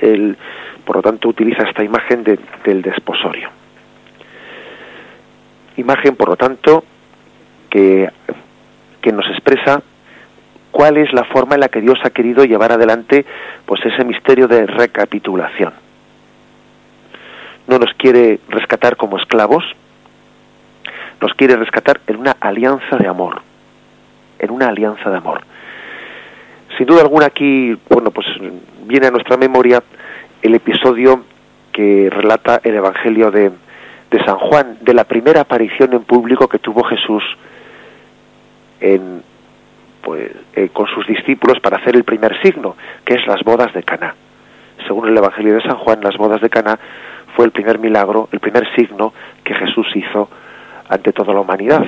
Él, 0.00 0.36
por 0.84 0.96
lo 0.96 1.02
tanto, 1.02 1.28
utiliza 1.28 1.62
esta 1.62 1.82
imagen 1.82 2.22
del 2.22 2.82
desposorio. 2.82 3.48
Imagen, 5.76 6.16
por 6.16 6.28
lo 6.28 6.36
tanto, 6.36 6.84
que, 7.68 8.08
que 9.00 9.12
nos 9.12 9.26
expresa 9.30 9.82
cuál 10.76 10.98
es 10.98 11.10
la 11.14 11.24
forma 11.24 11.54
en 11.54 11.60
la 11.60 11.70
que 11.70 11.80
Dios 11.80 11.98
ha 12.04 12.10
querido 12.10 12.44
llevar 12.44 12.70
adelante 12.70 13.24
pues 13.64 13.80
ese 13.86 14.04
misterio 14.04 14.46
de 14.46 14.66
recapitulación. 14.66 15.72
No 17.66 17.78
nos 17.78 17.94
quiere 17.94 18.40
rescatar 18.50 18.98
como 18.98 19.16
esclavos, 19.16 19.64
nos 21.18 21.32
quiere 21.32 21.56
rescatar 21.56 22.02
en 22.06 22.16
una 22.16 22.32
alianza 22.40 22.98
de 22.98 23.08
amor, 23.08 23.40
en 24.38 24.50
una 24.50 24.68
alianza 24.68 25.08
de 25.08 25.16
amor. 25.16 25.40
Sin 26.76 26.86
duda 26.86 27.00
alguna 27.00 27.24
aquí, 27.24 27.74
bueno, 27.88 28.10
pues 28.10 28.26
viene 28.84 29.06
a 29.06 29.10
nuestra 29.10 29.38
memoria 29.38 29.82
el 30.42 30.54
episodio 30.54 31.24
que 31.72 32.10
relata 32.10 32.60
el 32.62 32.74
Evangelio 32.74 33.30
de, 33.30 33.50
de 34.10 34.24
San 34.26 34.36
Juan, 34.36 34.76
de 34.82 34.92
la 34.92 35.04
primera 35.04 35.40
aparición 35.40 35.94
en 35.94 36.02
público 36.02 36.48
que 36.48 36.58
tuvo 36.58 36.84
Jesús 36.84 37.22
en, 38.78 39.22
pues 40.06 40.30
eh, 40.54 40.68
con 40.72 40.86
sus 40.86 41.04
discípulos 41.04 41.58
para 41.58 41.78
hacer 41.78 41.96
el 41.96 42.04
primer 42.04 42.40
signo, 42.40 42.76
que 43.04 43.14
es 43.14 43.26
las 43.26 43.42
bodas 43.42 43.74
de 43.74 43.82
Caná. 43.82 44.14
Según 44.86 45.08
el 45.08 45.16
Evangelio 45.16 45.54
de 45.54 45.62
San 45.62 45.78
Juan, 45.78 45.98
las 46.00 46.16
bodas 46.16 46.40
de 46.40 46.48
Caná 46.48 46.78
fue 47.34 47.44
el 47.44 47.50
primer 47.50 47.80
milagro, 47.80 48.28
el 48.30 48.38
primer 48.38 48.72
signo 48.76 49.12
que 49.42 49.52
Jesús 49.52 49.88
hizo 49.96 50.30
ante 50.88 51.12
toda 51.12 51.34
la 51.34 51.40
humanidad. 51.40 51.84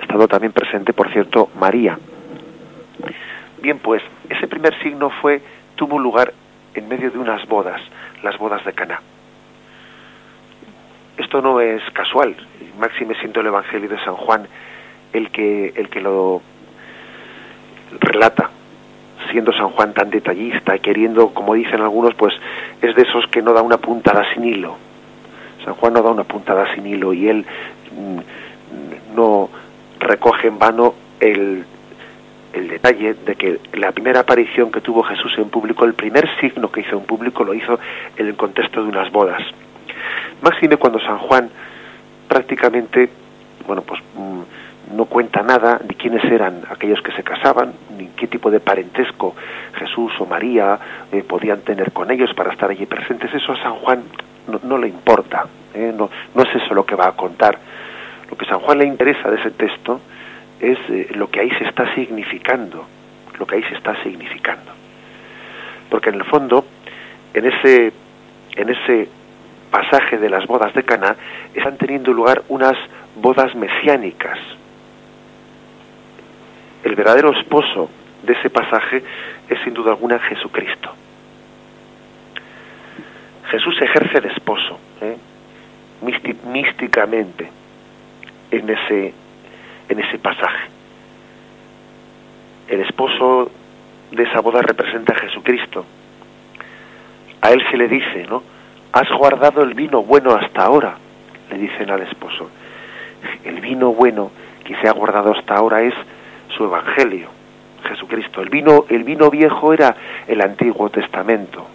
Estado 0.00 0.28
también 0.28 0.52
presente, 0.52 0.92
por 0.92 1.10
cierto, 1.12 1.50
María. 1.58 1.98
Bien, 3.60 3.80
pues 3.80 4.00
ese 4.28 4.46
primer 4.46 4.80
signo 4.80 5.10
fue 5.20 5.42
tuvo 5.74 5.98
lugar 5.98 6.32
en 6.72 6.86
medio 6.86 7.10
de 7.10 7.18
unas 7.18 7.44
bodas, 7.48 7.80
las 8.22 8.38
bodas 8.38 8.64
de 8.64 8.74
Caná. 8.74 9.00
Esto 11.16 11.42
no 11.42 11.60
es 11.60 11.82
casual, 11.94 12.36
máxime 12.78 13.16
siendo 13.16 13.40
el 13.40 13.48
Evangelio 13.48 13.88
de 13.88 13.98
San 14.04 14.14
Juan 14.14 14.46
el 15.12 15.30
que 15.30 15.72
el 15.76 15.88
que 15.88 16.00
lo 16.00 16.42
relata 18.00 18.50
siendo 19.30 19.52
San 19.52 19.70
Juan 19.70 19.92
tan 19.94 20.10
detallista, 20.10 20.78
queriendo, 20.78 21.30
como 21.30 21.54
dicen 21.54 21.80
algunos, 21.80 22.14
pues 22.14 22.34
es 22.80 22.94
de 22.94 23.02
esos 23.02 23.26
que 23.28 23.42
no 23.42 23.52
da 23.52 23.62
una 23.62 23.78
puntada 23.78 24.24
sin 24.32 24.44
hilo. 24.44 24.76
San 25.64 25.74
Juan 25.74 25.94
no 25.94 26.02
da 26.02 26.10
una 26.10 26.24
puntada 26.24 26.72
sin 26.74 26.86
hilo 26.86 27.12
y 27.12 27.28
él 27.28 27.44
mm, 27.96 29.16
no 29.16 29.48
recoge 29.98 30.48
en 30.48 30.58
vano 30.58 30.94
el, 31.20 31.64
el 32.52 32.68
detalle 32.68 33.14
de 33.14 33.34
que 33.34 33.60
la 33.72 33.92
primera 33.92 34.20
aparición 34.20 34.70
que 34.70 34.80
tuvo 34.80 35.02
Jesús 35.02 35.32
en 35.38 35.48
público, 35.48 35.84
el 35.84 35.94
primer 35.94 36.28
signo 36.38 36.70
que 36.70 36.82
hizo 36.82 36.96
en 36.96 37.04
público, 37.04 37.44
lo 37.44 37.54
hizo 37.54 37.78
en 38.16 38.26
el 38.26 38.36
contexto 38.36 38.82
de 38.82 38.88
unas 38.88 39.10
bodas. 39.10 39.42
Máxime 40.42 40.76
cuando 40.76 41.00
San 41.00 41.18
Juan 41.18 41.50
prácticamente, 42.28 43.08
bueno, 43.66 43.82
pues 43.82 44.00
mm, 44.14 44.42
no 44.92 45.06
cuenta 45.06 45.42
nada 45.42 45.80
de 45.82 45.94
quiénes 45.94 46.24
eran 46.24 46.62
aquellos 46.68 47.00
que 47.02 47.12
se 47.12 47.22
casaban, 47.22 47.72
ni 47.96 48.08
qué 48.08 48.26
tipo 48.26 48.50
de 48.50 48.60
parentesco 48.60 49.34
Jesús 49.74 50.12
o 50.18 50.26
María 50.26 50.78
eh, 51.12 51.22
podían 51.22 51.60
tener 51.60 51.92
con 51.92 52.10
ellos 52.10 52.32
para 52.34 52.52
estar 52.52 52.70
allí 52.70 52.86
presentes. 52.86 53.32
Eso 53.32 53.52
a 53.52 53.62
San 53.62 53.74
Juan 53.76 54.02
no, 54.62 54.78
le 54.78 54.88
importa, 54.88 55.46
eh, 55.72 55.92
no, 55.96 56.10
no 56.34 56.42
es 56.42 56.54
eso 56.54 56.74
lo 56.74 56.84
que 56.84 56.94
va 56.94 57.08
a 57.08 57.12
contar. 57.12 57.58
Lo 58.30 58.36
que 58.36 58.44
a 58.44 58.48
San 58.48 58.60
Juan 58.60 58.78
le 58.78 58.86
interesa 58.86 59.30
de 59.30 59.40
ese 59.40 59.50
texto 59.52 60.00
es 60.60 60.78
eh, 60.88 61.08
lo 61.14 61.30
que 61.30 61.40
ahí 61.40 61.50
se 61.50 61.64
está 61.64 61.94
significando, 61.94 62.86
lo 63.38 63.46
que 63.46 63.56
ahí 63.56 63.62
se 63.64 63.74
está 63.74 64.00
significando. 64.02 64.72
Porque 65.88 66.10
en 66.10 66.16
el 66.16 66.24
fondo, 66.24 66.64
en 67.32 67.46
ese, 67.46 67.92
en 68.56 68.68
ese 68.68 69.08
pasaje 69.70 70.18
de 70.18 70.30
las 70.30 70.46
bodas 70.46 70.72
de 70.74 70.82
Caná, 70.82 71.16
están 71.54 71.76
teniendo 71.76 72.12
lugar 72.12 72.42
unas 72.48 72.76
bodas 73.16 73.54
mesiánicas, 73.54 74.38
el 76.84 76.94
verdadero 76.94 77.32
esposo 77.32 77.88
de 78.22 78.34
ese 78.34 78.50
pasaje 78.50 79.02
es 79.48 79.58
sin 79.64 79.74
duda 79.74 79.90
alguna 79.90 80.18
Jesucristo. 80.18 80.90
Jesús 83.50 83.74
ejerce 83.80 84.20
de 84.20 84.28
esposo, 84.28 84.78
¿eh? 85.00 85.16
místicamente, 86.46 87.50
en 88.50 88.70
ese, 88.70 89.14
en 89.88 90.00
ese 90.00 90.18
pasaje. 90.18 90.68
El 92.68 92.80
esposo 92.80 93.50
de 94.10 94.22
esa 94.22 94.40
boda 94.40 94.60
representa 94.62 95.14
a 95.14 95.18
Jesucristo. 95.18 95.84
A 97.40 97.50
él 97.52 97.62
se 97.70 97.76
le 97.76 97.88
dice, 97.88 98.26
¿no? 98.28 98.42
Has 98.92 99.08
guardado 99.16 99.62
el 99.62 99.74
vino 99.74 100.02
bueno 100.02 100.34
hasta 100.34 100.64
ahora, 100.64 100.96
le 101.50 101.58
dicen 101.58 101.90
al 101.90 102.02
esposo. 102.02 102.50
El 103.44 103.60
vino 103.60 103.92
bueno 103.92 104.30
que 104.64 104.76
se 104.76 104.88
ha 104.88 104.92
guardado 104.92 105.32
hasta 105.32 105.54
ahora 105.54 105.82
es 105.82 105.94
su 106.56 106.64
evangelio, 106.64 107.28
Jesucristo. 107.88 108.40
El 108.40 108.48
vino, 108.48 108.84
el 108.88 109.04
vino 109.04 109.30
viejo 109.30 109.72
era 109.72 109.96
el 110.26 110.40
Antiguo 110.40 110.90
Testamento. 110.90 111.66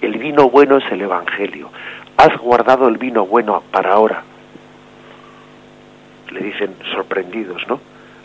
El 0.00 0.18
vino 0.18 0.50
bueno 0.50 0.78
es 0.78 0.92
el 0.92 1.02
evangelio. 1.02 1.70
Has 2.16 2.36
guardado 2.38 2.88
el 2.88 2.98
vino 2.98 3.26
bueno 3.26 3.62
para 3.70 3.92
ahora. 3.92 4.22
Le 6.30 6.40
dicen 6.40 6.74
sorprendidos, 6.92 7.66
¿no? 7.68 7.80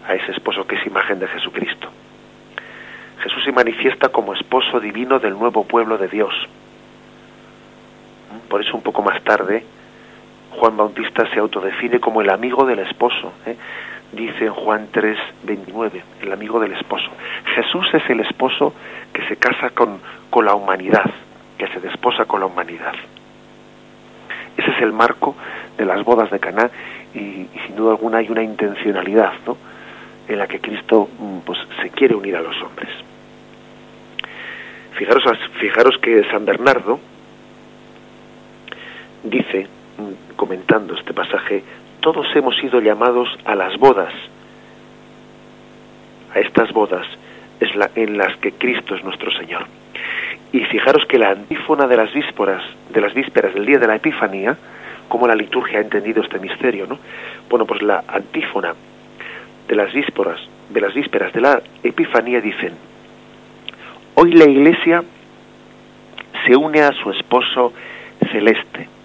A 0.07 0.13
ese 0.15 0.31
esposo 0.31 0.65
que 0.65 0.75
es 0.75 0.87
imagen 0.87 1.19
de 1.19 1.27
Jesucristo. 1.27 1.89
Jesús 3.21 3.43
se 3.43 3.51
manifiesta 3.51 4.09
como 4.09 4.33
esposo 4.33 4.79
divino 4.79 5.19
del 5.19 5.33
nuevo 5.33 5.65
pueblo 5.65 5.97
de 5.97 6.07
Dios. 6.07 6.33
Por 8.49 8.61
eso 8.61 8.75
un 8.75 8.83
poco 8.83 9.01
más 9.01 9.21
tarde 9.23 9.63
Juan 10.57 10.75
Bautista 10.75 11.29
se 11.31 11.39
autodefine 11.39 11.99
como 11.99 12.21
el 12.21 12.29
amigo 12.29 12.65
del 12.65 12.79
esposo. 12.79 13.33
¿eh? 13.45 13.55
Dice 14.11 14.45
en 14.45 14.53
Juan 14.53 14.87
3, 14.91 15.17
29, 15.43 16.03
el 16.21 16.31
amigo 16.31 16.59
del 16.59 16.73
esposo. 16.73 17.09
Jesús 17.55 17.87
es 17.93 18.09
el 18.09 18.21
esposo 18.21 18.73
que 19.13 19.27
se 19.27 19.37
casa 19.37 19.69
con, 19.71 19.99
con 20.29 20.45
la 20.45 20.55
humanidad, 20.55 21.09
que 21.57 21.67
se 21.67 21.79
desposa 21.79 22.25
con 22.25 22.39
la 22.39 22.45
humanidad. 22.45 22.93
Ese 24.57 24.71
es 24.71 24.81
el 24.81 24.93
marco 24.93 25.35
de 25.77 25.85
las 25.85 26.03
bodas 26.03 26.31
de 26.31 26.39
Caná 26.39 26.69
y, 27.13 27.47
sin 27.65 27.75
duda 27.75 27.91
alguna 27.91 28.19
hay 28.19 28.29
una 28.29 28.43
intencionalidad 28.43 29.33
¿no? 29.45 29.57
en 30.27 30.39
la 30.39 30.47
que 30.47 30.59
Cristo 30.59 31.09
mm, 31.19 31.39
pues, 31.39 31.59
se 31.81 31.89
quiere 31.91 32.15
unir 32.15 32.35
a 32.35 32.41
los 32.41 32.59
hombres. 32.61 32.89
Fijaros, 34.93 35.23
fijaros 35.59 35.97
que 35.99 36.23
San 36.31 36.45
Bernardo 36.45 36.99
dice, 39.23 39.67
mm, 39.97 40.35
comentando 40.35 40.95
este 40.95 41.13
pasaje, 41.13 41.63
todos 42.01 42.27
hemos 42.35 42.55
sido 42.57 42.79
llamados 42.79 43.29
a 43.45 43.55
las 43.55 43.77
bodas, 43.77 44.13
a 46.33 46.39
estas 46.39 46.71
bodas 46.71 47.05
es 47.59 47.75
la, 47.75 47.89
en 47.95 48.17
las 48.17 48.35
que 48.37 48.51
Cristo 48.51 48.95
es 48.95 49.03
nuestro 49.03 49.31
Señor. 49.31 49.65
Y 50.51 50.63
fijaros 50.65 51.05
que 51.05 51.19
la 51.19 51.31
antífona 51.31 51.87
de 51.87 51.97
las 51.97 52.13
vísperas, 52.13 52.63
de 52.89 53.01
las 53.01 53.13
vísperas 53.13 53.53
del 53.53 53.65
día 53.65 53.79
de 53.79 53.87
la 53.87 53.95
Epifanía, 53.95 54.57
como 55.09 55.27
la 55.27 55.35
liturgia 55.35 55.79
ha 55.79 55.81
entendido 55.81 56.21
este 56.21 56.39
misterio, 56.39 56.85
¿no? 56.87 56.99
Bueno, 57.49 57.65
pues 57.65 57.81
la 57.81 58.03
antífona 58.07 58.73
de 59.67 59.75
las 59.75 59.91
vísperas, 59.93 60.39
de 60.69 60.81
las 60.81 60.93
vísperas 60.93 61.33
de 61.33 61.41
la 61.41 61.61
Epifanía 61.83 62.41
dicen: 62.41 62.73
Hoy 64.15 64.33
la 64.33 64.45
Iglesia 64.45 65.03
se 66.45 66.55
une 66.55 66.81
a 66.81 66.91
su 66.93 67.11
esposo 67.11 67.73
celeste 68.31 68.96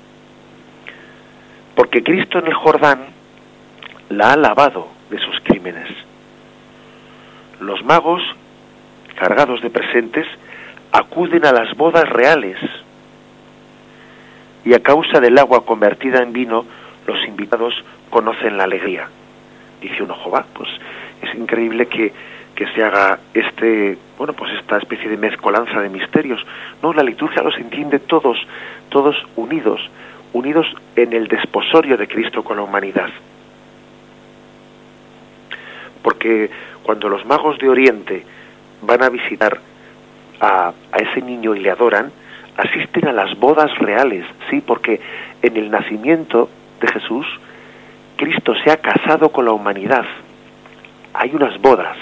porque 1.74 2.02
Cristo 2.02 2.38
en 2.38 2.46
el 2.46 2.54
Jordán 2.54 3.06
la 4.10 4.32
ha 4.32 4.36
lavado 4.36 4.88
de 5.10 5.18
sus 5.18 5.40
crímenes. 5.40 5.88
Los 7.60 7.84
magos, 7.84 8.22
cargados 9.18 9.62
de 9.62 9.70
presentes, 9.70 10.26
acuden 10.92 11.46
a 11.46 11.52
las 11.52 11.74
bodas 11.76 12.08
reales 12.08 12.58
y 14.64 14.74
a 14.74 14.82
causa 14.82 15.20
del 15.20 15.38
agua 15.38 15.64
convertida 15.64 16.22
en 16.22 16.32
vino, 16.32 16.64
los 17.06 17.26
invitados 17.26 17.74
conocen 18.10 18.56
la 18.56 18.64
alegría. 18.64 19.08
Dice 19.80 20.02
uno, 20.02 20.14
Jehová, 20.22 20.44
pues 20.52 20.68
es 21.22 21.34
increíble 21.34 21.86
que, 21.86 22.12
que 22.54 22.66
se 22.68 22.84
haga 22.84 23.18
este, 23.34 23.98
bueno, 24.18 24.34
pues 24.34 24.52
esta 24.52 24.78
especie 24.78 25.08
de 25.08 25.16
mezcolanza 25.16 25.80
de 25.80 25.88
misterios. 25.88 26.44
No, 26.82 26.92
la 26.92 27.02
liturgia 27.02 27.42
los 27.42 27.56
entiende 27.58 27.98
todos, 27.98 28.38
todos 28.90 29.16
unidos, 29.36 29.80
unidos 30.32 30.66
en 30.96 31.12
el 31.12 31.28
desposorio 31.28 31.96
de 31.96 32.08
Cristo 32.08 32.42
con 32.42 32.56
la 32.56 32.62
humanidad. 32.62 33.10
Porque 36.02 36.50
cuando 36.82 37.08
los 37.08 37.24
magos 37.24 37.58
de 37.58 37.68
Oriente 37.68 38.24
van 38.82 39.02
a 39.02 39.08
visitar 39.08 39.60
a, 40.40 40.72
ese 40.98 41.22
niño 41.22 41.54
y 41.54 41.60
le 41.60 41.70
adoran, 41.70 42.10
asisten 42.56 43.08
a 43.08 43.12
las 43.12 43.38
bodas 43.38 43.70
reales, 43.78 44.26
sí, 44.50 44.60
porque 44.60 45.00
en 45.42 45.56
el 45.56 45.70
nacimiento 45.70 46.48
de 46.80 46.88
Jesús, 46.88 47.26
Cristo 48.16 48.54
se 48.64 48.70
ha 48.70 48.78
casado 48.78 49.30
con 49.30 49.44
la 49.44 49.52
humanidad. 49.52 50.04
Hay 51.14 51.34
unas 51.34 51.60
bodas. 51.60 51.96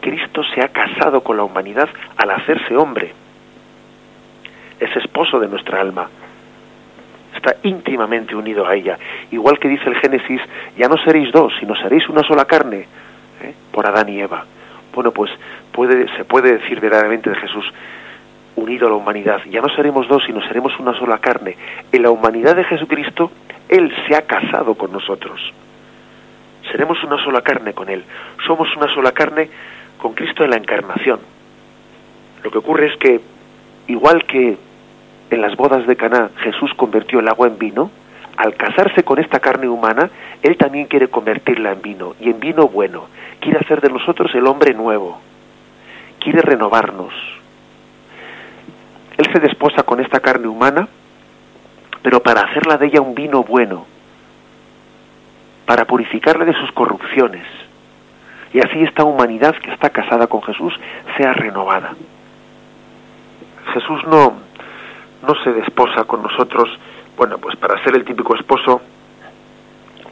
Cristo 0.00 0.42
se 0.54 0.62
ha 0.62 0.68
casado 0.68 1.22
con 1.22 1.36
la 1.36 1.44
humanidad 1.44 1.88
al 2.16 2.30
hacerse 2.30 2.76
hombre. 2.76 3.12
Es 4.78 4.94
esposo 4.96 5.40
de 5.40 5.48
nuestra 5.48 5.80
alma 5.80 6.08
está 7.38 7.56
íntimamente 7.62 8.34
unido 8.34 8.66
a 8.66 8.74
ella. 8.74 8.98
Igual 9.30 9.58
que 9.58 9.68
dice 9.68 9.88
el 9.88 9.96
Génesis, 9.96 10.40
ya 10.76 10.88
no 10.88 10.96
seréis 10.98 11.32
dos, 11.32 11.52
sino 11.58 11.74
seréis 11.76 12.08
una 12.08 12.22
sola 12.22 12.44
carne, 12.44 12.86
¿eh? 13.42 13.54
por 13.72 13.86
Adán 13.86 14.08
y 14.08 14.20
Eva. 14.20 14.44
Bueno, 14.94 15.12
pues 15.12 15.30
puede, 15.72 16.08
se 16.16 16.24
puede 16.24 16.58
decir 16.58 16.80
verdaderamente 16.80 17.30
de 17.30 17.36
Jesús, 17.36 17.64
unido 18.56 18.88
a 18.88 18.90
la 18.90 18.96
humanidad, 18.96 19.40
ya 19.48 19.60
no 19.60 19.68
seremos 19.68 20.08
dos, 20.08 20.24
sino 20.26 20.42
seremos 20.42 20.78
una 20.80 20.92
sola 20.98 21.18
carne. 21.18 21.56
En 21.92 22.02
la 22.02 22.10
humanidad 22.10 22.56
de 22.56 22.64
Jesucristo, 22.64 23.30
Él 23.68 23.94
se 24.06 24.16
ha 24.16 24.22
casado 24.22 24.74
con 24.74 24.92
nosotros. 24.92 25.40
Seremos 26.70 27.02
una 27.04 27.22
sola 27.22 27.40
carne 27.42 27.72
con 27.72 27.88
Él. 27.88 28.04
Somos 28.46 28.68
una 28.76 28.92
sola 28.92 29.12
carne 29.12 29.48
con 29.96 30.12
Cristo 30.14 30.44
en 30.44 30.50
la 30.50 30.56
encarnación. 30.56 31.20
Lo 32.42 32.50
que 32.50 32.58
ocurre 32.58 32.86
es 32.86 32.96
que, 32.98 33.20
igual 33.86 34.24
que 34.24 34.56
en 35.30 35.40
las 35.42 35.56
bodas 35.56 35.86
de 35.86 35.96
Caná 35.96 36.30
Jesús 36.42 36.72
convirtió 36.74 37.20
el 37.20 37.28
agua 37.28 37.48
en 37.48 37.58
vino, 37.58 37.90
al 38.36 38.54
casarse 38.54 39.02
con 39.02 39.18
esta 39.18 39.40
carne 39.40 39.68
humana, 39.68 40.10
Él 40.42 40.56
también 40.56 40.86
quiere 40.86 41.08
convertirla 41.08 41.72
en 41.72 41.82
vino, 41.82 42.14
y 42.20 42.30
en 42.30 42.38
vino 42.38 42.68
bueno. 42.68 43.08
Quiere 43.40 43.58
hacer 43.58 43.80
de 43.80 43.90
nosotros 43.90 44.32
el 44.34 44.46
hombre 44.46 44.74
nuevo. 44.74 45.20
Quiere 46.20 46.40
renovarnos. 46.42 47.12
Él 49.16 49.26
se 49.32 49.40
desposa 49.40 49.82
con 49.82 50.00
esta 50.00 50.20
carne 50.20 50.46
humana, 50.46 50.86
pero 52.02 52.22
para 52.22 52.42
hacerla 52.42 52.76
de 52.76 52.86
ella 52.86 53.00
un 53.00 53.14
vino 53.14 53.42
bueno, 53.42 53.86
para 55.66 55.84
purificarla 55.84 56.44
de 56.44 56.54
sus 56.54 56.70
corrupciones. 56.72 57.44
Y 58.52 58.60
así 58.60 58.80
esta 58.82 59.04
humanidad 59.04 59.56
que 59.56 59.72
está 59.72 59.90
casada 59.90 60.28
con 60.28 60.42
Jesús 60.42 60.72
sea 61.16 61.32
renovada. 61.32 61.94
Jesús 63.74 64.04
no, 64.06 64.47
no 65.26 65.34
se 65.42 65.52
desposa 65.52 66.04
con 66.04 66.22
nosotros, 66.22 66.68
bueno, 67.16 67.38
pues 67.38 67.56
para 67.56 67.82
ser 67.82 67.96
el 67.96 68.04
típico 68.04 68.34
esposo 68.34 68.80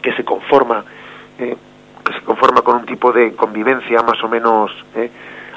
que 0.03 0.12
se 0.12 0.25
conforma, 0.25 0.85
eh, 1.38 1.57
que 2.05 2.12
se 2.12 2.21
conforma 2.21 2.62
con 2.62 2.77
un 2.77 2.87
tipo 2.87 3.12
de 3.12 3.35
convivencia 3.35 4.03
más 4.03 4.23
o 4.23 4.29
menos 4.29 4.71
eh, 4.95 5.11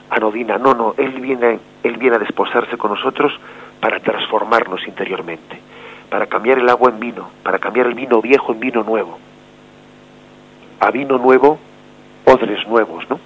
anodina. 0.10 0.58
No, 0.58 0.74
no, 0.74 0.96
él 0.98 1.20
viene, 1.20 1.60
él 1.84 1.98
viene 1.98 2.18
a 2.18 2.20
desposarse 2.20 2.78
con 2.78 2.92
nosotros 2.92 3.32
para 3.80 4.00
transformarnos 4.00 4.88
interiormente, 4.88 5.60
para 6.10 6.28
cambiar 6.28 6.60
el 6.60 6.70
agua 6.70 6.90
en 6.92 7.00
vino, 7.00 7.30
para 7.44 7.60
cambiar 7.60 7.88
el 7.88 7.94
vino 7.94 8.22
viejo 8.22 8.52
en 8.52 8.60
vino 8.60 8.84
nuevo. 8.84 9.20
A 10.80 10.92
vino 10.92 11.18
nuevo, 11.18 11.60
odres 12.26 12.68
nuevos, 12.68 13.10
¿no? 13.10 13.20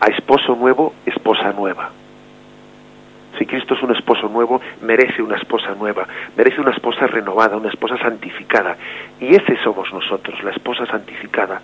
A 0.00 0.06
esposo 0.06 0.54
nuevo, 0.54 0.94
esposa 1.06 1.52
nueva. 1.52 1.90
Si 3.36 3.46
Cristo 3.46 3.74
es 3.74 3.82
un 3.82 3.94
esposo 3.94 4.28
nuevo, 4.28 4.60
merece 4.82 5.22
una 5.22 5.36
esposa 5.36 5.74
nueva, 5.74 6.06
merece 6.36 6.60
una 6.60 6.70
esposa 6.70 7.06
renovada, 7.06 7.56
una 7.56 7.68
esposa 7.68 7.98
santificada. 7.98 8.76
Y 9.20 9.34
ese 9.34 9.56
somos 9.62 9.92
nosotros, 9.92 10.42
la 10.42 10.50
esposa 10.50 10.86
santificada, 10.86 11.60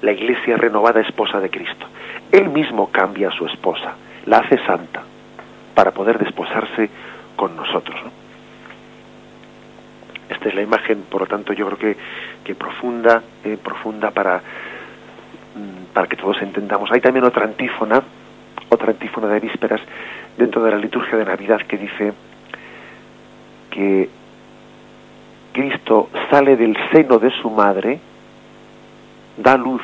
la 0.00 0.12
iglesia 0.12 0.56
renovada 0.56 1.00
esposa 1.00 1.40
de 1.40 1.50
Cristo. 1.50 1.86
Él 2.30 2.48
mismo 2.48 2.90
cambia 2.90 3.28
a 3.28 3.32
su 3.32 3.46
esposa, 3.46 3.94
la 4.26 4.38
hace 4.38 4.58
santa, 4.64 5.02
para 5.74 5.90
poder 5.90 6.18
desposarse 6.18 6.88
con 7.36 7.56
nosotros. 7.56 7.98
Esta 10.28 10.48
es 10.48 10.54
la 10.54 10.62
imagen, 10.62 11.02
por 11.10 11.22
lo 11.22 11.26
tanto, 11.26 11.52
yo 11.52 11.66
creo 11.66 11.78
que, 11.78 11.96
que 12.42 12.54
profunda, 12.54 13.22
eh, 13.44 13.58
profunda 13.62 14.10
para, 14.10 14.38
mm, 14.38 15.92
para 15.92 16.06
que 16.06 16.16
todos 16.16 16.40
entendamos. 16.40 16.90
Hay 16.90 17.00
también 17.00 17.24
otra 17.24 17.44
antífona, 17.44 18.02
otra 18.70 18.90
antífona 18.92 19.28
de 19.28 19.40
vísperas 19.40 19.80
dentro 20.36 20.62
de 20.62 20.70
la 20.70 20.78
liturgia 20.78 21.18
de 21.18 21.24
Navidad 21.24 21.60
que 21.62 21.78
dice 21.78 22.12
que 23.70 24.08
Cristo 25.52 26.08
sale 26.30 26.56
del 26.56 26.76
seno 26.92 27.18
de 27.18 27.30
su 27.30 27.50
madre, 27.50 28.00
da 29.36 29.56
luz 29.56 29.82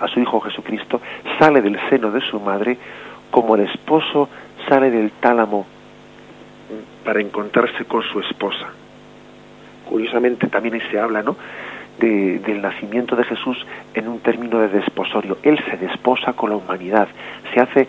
a 0.00 0.08
su 0.08 0.20
Hijo 0.20 0.40
Jesucristo, 0.40 1.00
sale 1.38 1.60
del 1.60 1.78
seno 1.88 2.10
de 2.10 2.20
su 2.20 2.40
madre 2.40 2.76
como 3.30 3.54
el 3.54 3.62
esposo 3.62 4.28
sale 4.68 4.90
del 4.90 5.10
tálamo 5.12 5.66
para 7.04 7.20
encontrarse 7.20 7.84
con 7.84 8.02
su 8.02 8.20
esposa. 8.20 8.68
Curiosamente 9.88 10.46
también 10.48 10.74
ahí 10.74 10.82
se 10.90 10.98
habla, 10.98 11.22
¿no? 11.22 11.36
del 11.98 12.60
nacimiento 12.60 13.14
de 13.14 13.22
Jesús 13.24 13.64
en 13.94 14.08
un 14.08 14.18
término 14.20 14.58
de 14.58 14.68
desposorio. 14.68 15.38
Él 15.42 15.62
se 15.70 15.76
desposa 15.76 16.32
con 16.32 16.50
la 16.50 16.56
humanidad, 16.56 17.06
se 17.52 17.60
hace 17.60 17.86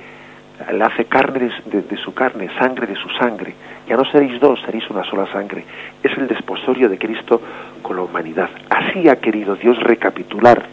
le 0.71 0.83
hace 0.83 1.05
carne 1.05 1.51
de, 1.65 1.97
su 1.97 2.13
carne, 2.13 2.49
sangre 2.57 2.87
de 2.87 2.95
su 2.95 3.09
sangre. 3.09 3.53
Ya 3.87 3.97
no 3.97 4.05
seréis 4.05 4.39
dos, 4.39 4.59
seréis 4.61 4.89
una 4.89 5.03
sola 5.03 5.25
sangre. 5.31 5.65
Es 6.01 6.17
el 6.17 6.27
desposorio 6.27 6.89
de 6.89 6.97
Cristo 6.97 7.41
con 7.81 7.95
la 7.95 8.03
humanidad. 8.03 8.49
Así 8.69 9.09
ha 9.09 9.17
querido 9.17 9.55
Dios 9.55 9.77
recapitular 9.79 10.63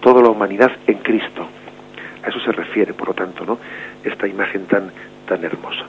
toda 0.00 0.22
la 0.22 0.28
humanidad 0.28 0.70
en 0.86 0.98
Cristo. 0.98 1.48
A 2.24 2.28
eso 2.28 2.40
se 2.40 2.52
refiere, 2.52 2.92
por 2.92 3.08
lo 3.08 3.14
tanto, 3.14 3.44
¿no? 3.44 3.58
Esta 4.04 4.26
imagen 4.26 4.66
tan, 4.66 4.90
tan 5.26 5.42
hermosa. 5.44 5.84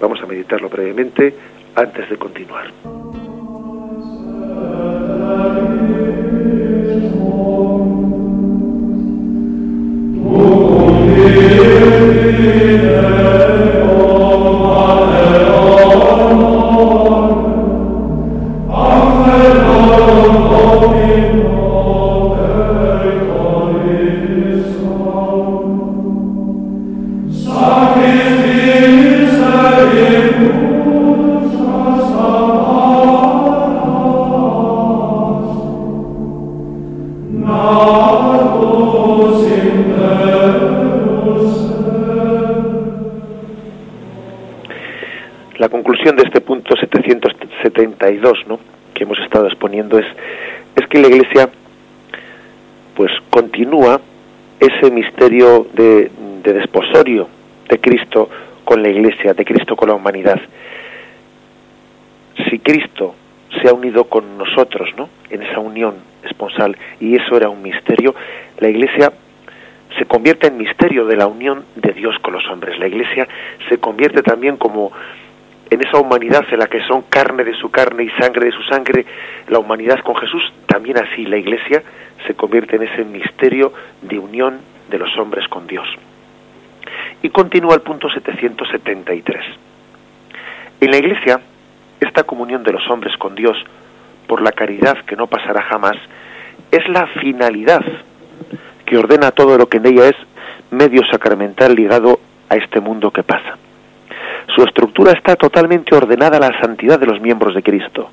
Vamos 0.00 0.20
a 0.22 0.26
meditarlo 0.26 0.68
brevemente 0.68 1.34
antes 1.74 2.10
de 2.10 2.16
continuar. 2.16 2.72
Amen. 12.48 13.65
De, 55.44 56.10
de 56.42 56.52
desposorio 56.52 57.28
de 57.68 57.78
Cristo 57.78 58.28
con 58.64 58.82
la 58.82 58.88
Iglesia, 58.88 59.34
de 59.34 59.44
Cristo 59.44 59.76
con 59.76 59.88
la 59.88 59.94
humanidad. 59.94 60.40
Si 62.48 62.58
Cristo 62.58 63.14
se 63.60 63.68
ha 63.68 63.72
unido 63.72 64.04
con 64.04 64.38
nosotros, 64.38 64.90
¿no? 64.96 65.08
En 65.30 65.42
esa 65.42 65.60
unión 65.60 65.94
esponsal 66.24 66.76
y 67.00 67.16
eso 67.16 67.36
era 67.36 67.48
un 67.48 67.62
misterio, 67.62 68.14
la 68.58 68.68
Iglesia 68.68 69.12
se 69.98 70.04
convierte 70.06 70.48
en 70.48 70.58
misterio 70.58 71.06
de 71.06 71.16
la 71.16 71.26
unión 71.26 71.64
de 71.74 71.92
Dios 71.92 72.16
con 72.20 72.34
los 72.34 72.46
hombres. 72.48 72.78
La 72.78 72.86
Iglesia 72.86 73.26
se 73.68 73.78
convierte 73.78 74.22
también 74.22 74.56
como 74.56 74.92
en 75.70 75.80
esa 75.82 75.98
humanidad 75.98 76.44
en 76.50 76.58
la 76.58 76.66
que 76.66 76.82
son 76.82 77.02
carne 77.02 77.44
de 77.44 77.54
su 77.54 77.70
carne 77.70 78.04
y 78.04 78.10
sangre 78.20 78.46
de 78.46 78.52
su 78.52 78.62
sangre, 78.64 79.04
la 79.48 79.58
humanidad 79.58 80.00
con 80.00 80.14
Jesús, 80.16 80.42
también 80.66 80.98
así 80.98 81.24
la 81.24 81.38
Iglesia 81.38 81.82
se 82.26 82.34
convierte 82.34 82.76
en 82.76 82.82
ese 82.84 83.04
misterio 83.04 83.72
de 84.02 84.18
unión 84.18 84.60
de 84.88 84.98
los 84.98 85.16
hombres 85.18 85.48
con 85.48 85.66
Dios. 85.66 85.86
Y 87.22 87.30
continúa 87.30 87.74
el 87.74 87.80
punto 87.80 88.08
773. 88.08 89.44
En 90.80 90.90
la 90.90 90.96
Iglesia, 90.98 91.40
esta 92.00 92.24
comunión 92.24 92.62
de 92.62 92.72
los 92.72 92.88
hombres 92.90 93.16
con 93.16 93.34
Dios, 93.34 93.56
por 94.26 94.42
la 94.42 94.52
caridad 94.52 94.98
que 95.06 95.16
no 95.16 95.26
pasará 95.26 95.62
jamás, 95.62 95.96
es 96.70 96.86
la 96.88 97.06
finalidad 97.20 97.84
que 98.84 98.98
ordena 98.98 99.30
todo 99.30 99.56
lo 99.58 99.68
que 99.68 99.78
en 99.78 99.86
ella 99.86 100.08
es 100.08 100.16
medio 100.70 101.02
sacramental 101.10 101.74
ligado 101.74 102.20
a 102.48 102.56
este 102.56 102.80
mundo 102.80 103.10
que 103.10 103.22
pasa. 103.22 103.56
Su 104.54 104.62
estructura 104.62 105.12
está 105.12 105.36
totalmente 105.36 105.94
ordenada 105.94 106.36
a 106.36 106.40
la 106.40 106.60
santidad 106.60 106.98
de 106.98 107.06
los 107.06 107.20
miembros 107.20 107.54
de 107.54 107.62
Cristo. 107.62 108.10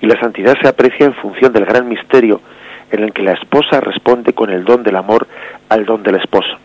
Y 0.00 0.06
la 0.06 0.20
santidad 0.20 0.54
se 0.60 0.68
aprecia 0.68 1.06
en 1.06 1.14
función 1.14 1.52
del 1.52 1.64
gran 1.64 1.88
misterio 1.88 2.40
en 2.90 3.02
el 3.02 3.12
que 3.12 3.22
la 3.22 3.32
esposa 3.32 3.80
responde 3.80 4.32
con 4.32 4.50
el 4.50 4.64
don 4.64 4.82
del 4.82 4.96
amor 4.96 5.26
al 5.68 5.84
don 5.84 6.02
del 6.02 6.16
esposo. 6.16 6.56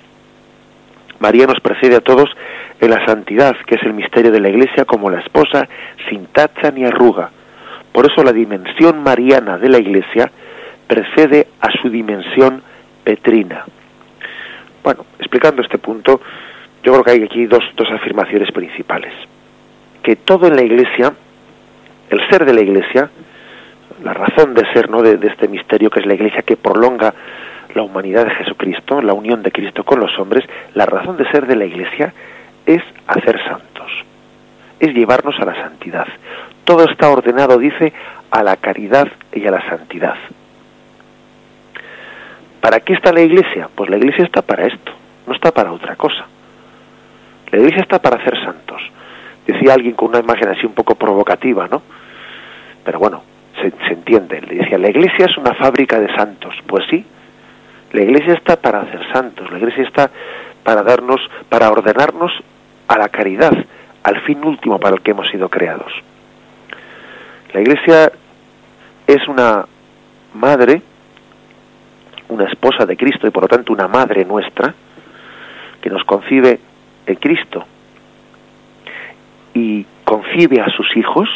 María 1.20 1.46
nos 1.46 1.60
precede 1.60 1.96
a 1.96 2.02
todos 2.02 2.30
en 2.80 2.90
la 2.90 3.06
santidad, 3.06 3.56
que 3.68 3.76
es 3.76 3.84
el 3.84 3.94
misterio 3.94 4.32
de 4.32 4.40
la 4.40 4.50
Iglesia, 4.50 4.86
como 4.86 5.10
la 5.10 5.20
esposa 5.20 5.68
sin 6.10 6.26
tacha 6.28 6.72
ni 6.72 6.84
arruga. 6.84 7.30
Por 7.92 8.12
eso 8.12 8.24
la 8.24 8.34
dimensión 8.34 9.04
mariana 9.04 9.58
de 9.58 9.70
la 9.70 9.78
Iglesia 9.78 10.32
precede 10.88 11.48
a 11.60 11.70
su 11.82 11.90
dimensión 11.90 12.64
petrina. 13.04 13.66
Bueno, 14.84 15.06
explicando 15.20 15.62
este 15.62 15.78
punto, 15.78 16.22
yo 16.84 16.92
creo 16.94 17.04
que 17.04 17.12
hay 17.12 17.24
aquí 17.24 17.46
dos, 17.46 17.64
dos 17.76 17.90
afirmaciones 17.92 18.52
principales. 18.52 19.14
Que 20.02 20.16
todo 20.16 20.48
en 20.48 20.56
la 20.56 20.64
Iglesia, 20.64 21.14
el 22.10 22.30
ser 22.30 22.46
de 22.46 22.54
la 22.54 22.62
Iglesia, 22.62 23.10
la 24.04 24.14
razón 24.14 24.54
de 24.54 24.66
ser 24.74 24.90
¿no? 24.90 25.02
de, 25.02 25.20
este 25.28 25.48
misterio 25.48 25.90
que 25.90 26.00
es 26.00 26.06
la 26.06 26.16
Iglesia 26.16 26.42
que 26.42 26.58
prolonga 26.58 27.14
la 27.75 27.84
humanidad 27.84 28.25
de 28.25 28.36
Jesucristo, 28.36 29.01
la 29.01 29.13
unión 29.13 29.43
de 29.43 29.51
Cristo 29.51 29.84
con 29.84 29.99
los 29.99 30.17
hombres, 30.19 30.45
la 30.73 30.86
razón 30.86 31.17
de 31.17 31.29
ser 31.31 31.47
de 31.47 31.55
la 31.55 31.65
Iglesia 31.65 32.13
es 32.65 32.81
hacer 33.07 33.43
santos, 33.43 33.91
es 34.79 34.93
llevarnos 34.93 35.39
a 35.39 35.45
la 35.45 35.55
santidad. 35.55 36.07
Todo 36.63 36.86
está 36.86 37.10
ordenado, 37.10 37.57
dice, 37.57 37.93
a 38.29 38.43
la 38.43 38.55
caridad 38.57 39.07
y 39.34 39.45
a 39.45 39.51
la 39.51 39.67
santidad. 39.67 40.15
¿Para 42.62 42.79
qué 42.79 42.93
está 42.93 43.12
la 43.12 43.21
Iglesia? 43.21 43.69
Pues 43.73 43.89
la 43.89 43.97
Iglesia 43.97 44.23
está 44.23 44.41
para 44.41 44.67
esto, 44.67 44.91
no 45.27 45.34
está 45.34 45.51
para 45.51 45.71
otra 45.71 45.95
cosa. 45.95 46.25
La 47.51 47.60
iglesia 47.60 47.81
está 47.81 48.01
para 48.01 48.17
hacer 48.17 48.41
santos. 48.43 48.81
Decía 49.45 49.73
alguien 49.73 49.93
con 49.93 50.10
una 50.10 50.19
imagen 50.19 50.47
así 50.47 50.65
un 50.65 50.73
poco 50.73 50.95
provocativa, 50.95 51.67
¿no? 51.67 51.81
Pero 52.84 52.99
bueno, 52.99 53.23
se, 53.60 53.93
entiende. 53.93 54.41
Le 54.41 54.55
decía, 54.55 54.77
la 54.77 54.89
iglesia 54.89 55.25
es 55.25 55.38
una 55.38 55.53
fábrica 55.53 55.99
de 55.99 56.13
santos. 56.15 56.55
Pues 56.65 56.86
sí, 56.89 57.05
la 57.91 58.01
iglesia 58.01 58.34
está 58.34 58.56
para 58.56 58.82
hacer 58.82 59.01
santos, 59.12 59.51
la 59.51 59.58
iglesia 59.58 59.84
está 59.84 60.10
para 60.63 60.84
darnos, 60.84 61.19
para 61.49 61.69
ordenarnos 61.69 62.32
a 62.88 62.97
la 62.97 63.10
caridad, 63.10 63.54
al 64.04 64.21
fin 64.21 64.43
último 64.43 64.80
para 64.80 64.95
el 64.95 65.01
que 65.01 65.12
hemos 65.12 65.30
sido 65.30 65.49
creados. 65.49 65.91
La 67.54 67.62
iglesia 67.62 68.12
es 69.08 69.27
una 69.27 69.65
madre, 70.34 70.82
una 72.30 72.45
esposa 72.45 72.86
de 72.86 72.95
Cristo 72.95 73.27
y 73.27 73.32
por 73.32 73.43
lo 73.43 73.49
tanto 73.49 73.73
una 73.73 73.88
madre 73.88 74.23
nuestra, 74.23 74.73
que 75.82 75.89
nos 75.89 76.04
concibe 76.06 76.60
en 77.06 77.15
Cristo 77.15 77.65
y 79.54 79.86
concibe 80.06 80.62
a 80.62 80.69
sus 80.69 80.95
hijos, 80.95 81.27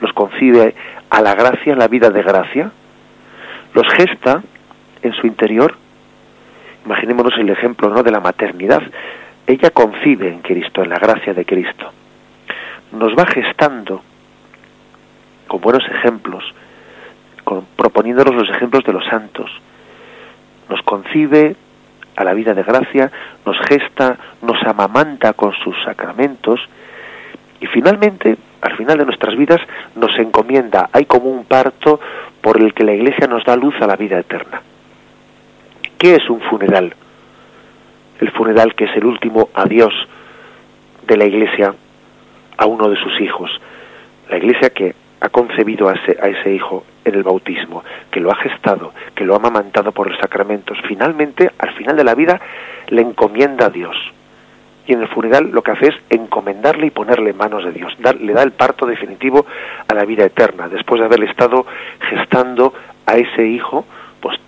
los 0.00 0.12
concibe 0.12 0.74
a 1.10 1.20
la 1.20 1.34
gracia, 1.34 1.74
la 1.74 1.88
vida 1.88 2.08
de 2.10 2.22
gracia, 2.22 2.70
los 3.74 3.86
gesta 3.94 4.42
en 5.02 5.12
su 5.12 5.26
interior. 5.26 5.76
Imaginémonos 6.84 7.34
el 7.38 7.50
ejemplo 7.50 7.88
¿no? 7.88 8.02
de 8.02 8.10
la 8.10 8.20
maternidad. 8.20 8.82
Ella 9.46 9.70
concibe 9.70 10.28
en 10.28 10.40
Cristo, 10.40 10.82
en 10.82 10.90
la 10.90 10.98
gracia 10.98 11.34
de 11.34 11.44
Cristo. 11.44 11.92
Nos 12.92 13.16
va 13.16 13.26
gestando 13.26 14.02
con 15.46 15.60
buenos 15.60 15.84
ejemplos, 15.88 16.44
proponiéndonos 17.76 18.34
los 18.34 18.50
ejemplos 18.50 18.84
de 18.84 18.92
los 18.92 19.04
santos. 19.06 19.50
Nos 20.68 20.82
concibe 20.82 21.56
a 22.16 22.24
la 22.24 22.34
vida 22.34 22.52
de 22.52 22.62
gracia, 22.62 23.10
nos 23.46 23.56
gesta, 23.68 24.18
nos 24.42 24.62
amamanta 24.64 25.32
con 25.32 25.52
sus 25.52 25.76
sacramentos 25.84 26.60
y 27.60 27.66
finalmente, 27.66 28.36
al 28.60 28.76
final 28.76 28.98
de 28.98 29.04
nuestras 29.04 29.36
vidas, 29.36 29.60
nos 29.96 30.16
encomienda. 30.18 30.90
Hay 30.92 31.06
como 31.06 31.30
un 31.30 31.44
parto 31.44 32.00
por 32.40 32.60
el 32.60 32.72
que 32.74 32.84
la 32.84 32.92
Iglesia 32.92 33.26
nos 33.26 33.44
da 33.44 33.56
luz 33.56 33.74
a 33.80 33.86
la 33.86 33.96
vida 33.96 34.18
eterna. 34.18 34.62
¿Qué 35.98 36.14
es 36.14 36.30
un 36.30 36.40
funeral? 36.40 36.94
El 38.20 38.30
funeral 38.30 38.74
que 38.74 38.84
es 38.84 38.96
el 38.96 39.04
último 39.04 39.48
adiós 39.54 39.92
de 41.06 41.16
la 41.16 41.24
Iglesia 41.24 41.74
a 42.56 42.66
uno 42.66 42.88
de 42.88 42.96
sus 42.96 43.20
hijos. 43.20 43.50
La 44.28 44.36
Iglesia 44.36 44.70
que 44.70 44.94
ha 45.20 45.28
concebido 45.28 45.88
a 45.88 45.94
ese, 45.94 46.16
a 46.20 46.28
ese 46.28 46.54
hijo 46.54 46.84
en 47.04 47.14
el 47.14 47.22
bautismo, 47.22 47.82
que 48.10 48.20
lo 48.20 48.30
ha 48.30 48.36
gestado, 48.36 48.92
que 49.14 49.24
lo 49.24 49.34
ha 49.34 49.38
amamantado 49.38 49.92
por 49.92 50.08
los 50.08 50.18
sacramentos, 50.20 50.78
finalmente, 50.86 51.50
al 51.58 51.72
final 51.72 51.96
de 51.96 52.04
la 52.04 52.14
vida, 52.14 52.40
le 52.88 53.02
encomienda 53.02 53.66
a 53.66 53.70
Dios. 53.70 53.96
Y 54.88 54.94
en 54.94 55.02
el 55.02 55.08
funeral 55.08 55.50
lo 55.52 55.62
que 55.62 55.72
hace 55.72 55.88
es 55.88 55.94
encomendarle 56.08 56.86
y 56.86 56.90
ponerle 56.90 57.30
en 57.30 57.36
manos 57.36 57.62
de 57.62 57.72
Dios. 57.72 57.94
le 58.20 58.32
da 58.32 58.42
el 58.42 58.52
parto 58.52 58.86
definitivo 58.86 59.44
a 59.86 59.94
la 59.94 60.06
vida 60.06 60.24
eterna, 60.24 60.66
después 60.66 60.98
de 60.98 61.04
haberle 61.04 61.26
estado 61.26 61.66
gestando 62.08 62.72
a 63.04 63.16
ese 63.18 63.46
hijo 63.46 63.84
pues, 64.20 64.40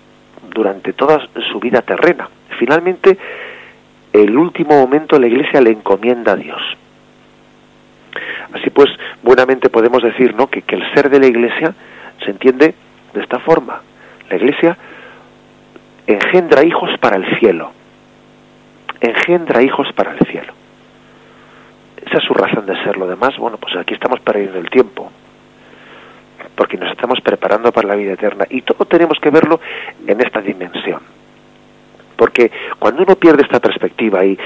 durante 0.49 0.95
toda 0.95 1.29
su 1.53 1.61
vida 1.61 1.83
terrena. 1.83 2.31
Finalmente, 2.59 3.19
el 4.15 4.35
último 4.35 4.81
momento 4.81 5.19
la 5.19 5.27
Iglesia 5.27 5.61
le 5.61 5.73
encomienda 5.73 6.33
a 6.33 6.37
Dios. 6.37 6.63
Así 8.55 8.71
pues, 8.71 8.89
buenamente 9.23 9.69
podemos 9.69 10.03
decir 10.03 10.35
¿no? 10.35 10.49
que, 10.49 10.63
que 10.63 10.77
el 10.77 10.95
ser 10.95 11.11
de 11.11 11.21
la 11.21 11.27
Iglesia 11.27 11.75
se 12.25 12.31
entiende 12.31 12.75
de 13.13 13.21
esta 13.21 13.41
forma. 13.41 13.83
La 14.31 14.37
Iglesia 14.37 14.79
engendra 16.07 16.65
hijos 16.65 16.91
para 16.99 17.17
el 17.17 17.39
cielo. 17.39 17.73
Engendra 19.01 19.63
hijos 19.63 19.89
para 19.95 20.13
el 20.13 20.19
cielo. 20.27 20.53
Esa 22.05 22.19
es 22.19 22.25
su 22.25 22.35
razón 22.35 22.67
de 22.67 22.77
ser. 22.83 22.97
Lo 22.97 23.07
demás, 23.07 23.37
bueno, 23.39 23.57
pues 23.57 23.77
aquí 23.77 23.95
estamos 23.95 24.21
perdiendo 24.21 24.59
el 24.59 24.71
tiempo. 24.71 25.11
Porque 26.55 26.77
nos 26.77 26.91
estamos 26.91 27.21
preparando 27.21 27.73
para 27.73 27.89
la 27.89 27.95
vida 27.95 28.13
eterna. 28.13 28.47
Y 28.51 28.63
todo 28.63 28.85
tenemos 28.85 29.19
que 29.21 29.31
verlo 29.31 29.61
en 30.07 30.21
esta 30.21 30.41
dimensión 30.41 31.01
porque 32.21 32.53
cuando 32.79 33.03
uno 33.03 33.17
pierde 33.17 33.45
esta 33.45 33.61
perspectiva 33.61 34.23
y, 34.27 34.37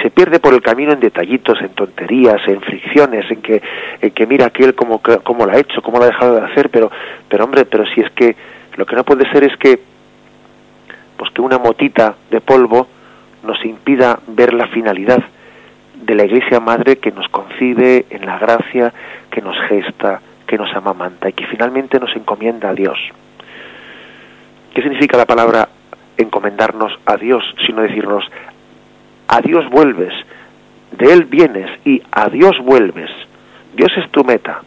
se 0.00 0.10
pierde 0.12 0.38
por 0.38 0.54
el 0.54 0.62
camino 0.62 0.92
en 0.92 1.00
detallitos, 1.00 1.60
en 1.62 1.70
tonterías, 1.70 2.40
en 2.46 2.60
fricciones, 2.60 3.28
en 3.28 3.42
que, 3.42 3.60
en 4.00 4.10
que 4.12 4.24
mira 4.24 4.46
aquel 4.46 4.76
cómo, 4.76 5.00
cómo 5.00 5.44
lo 5.44 5.50
ha 5.50 5.58
hecho, 5.58 5.82
cómo 5.82 5.98
lo 5.98 6.04
ha 6.04 6.08
dejado 6.08 6.36
de 6.36 6.46
hacer, 6.46 6.70
pero, 6.70 6.92
pero 7.28 7.42
hombre, 7.42 7.64
pero 7.64 7.84
si 7.86 8.02
es 8.02 8.10
que 8.12 8.36
lo 8.76 8.86
que 8.86 8.94
no 8.94 9.02
puede 9.02 9.28
ser 9.32 9.42
es 9.42 9.56
que, 9.56 9.80
pues 11.16 11.32
que 11.32 11.40
una 11.40 11.58
motita 11.58 12.14
de 12.30 12.40
polvo 12.40 12.86
nos 13.44 13.64
impida 13.64 14.18
ver 14.26 14.54
la 14.54 14.66
finalidad 14.68 15.22
de 15.94 16.14
la 16.14 16.24
Iglesia 16.24 16.60
Madre 16.60 16.96
que 16.96 17.12
nos 17.12 17.28
concibe 17.28 18.06
en 18.10 18.26
la 18.26 18.38
gracia, 18.38 18.92
que 19.30 19.40
nos 19.40 19.56
gesta, 19.68 20.20
que 20.46 20.58
nos 20.58 20.74
amamanta 20.74 21.28
y 21.28 21.32
que 21.32 21.46
finalmente 21.46 21.98
nos 21.98 22.14
encomienda 22.16 22.70
a 22.70 22.74
Dios. 22.74 22.98
¿Qué 24.74 24.82
significa 24.82 25.16
la 25.16 25.26
palabra 25.26 25.68
encomendarnos 26.16 26.92
a 27.06 27.16
Dios, 27.16 27.42
sino 27.66 27.82
decirnos, 27.82 28.24
a 29.28 29.40
Dios 29.40 29.68
vuelves, 29.70 30.12
de 30.92 31.12
Él 31.12 31.24
vienes 31.24 31.70
y 31.84 32.02
a 32.12 32.28
Dios 32.28 32.56
vuelves. 32.62 33.10
Dios 33.74 33.90
es 33.96 34.10
tu 34.10 34.24
meta. 34.24 34.60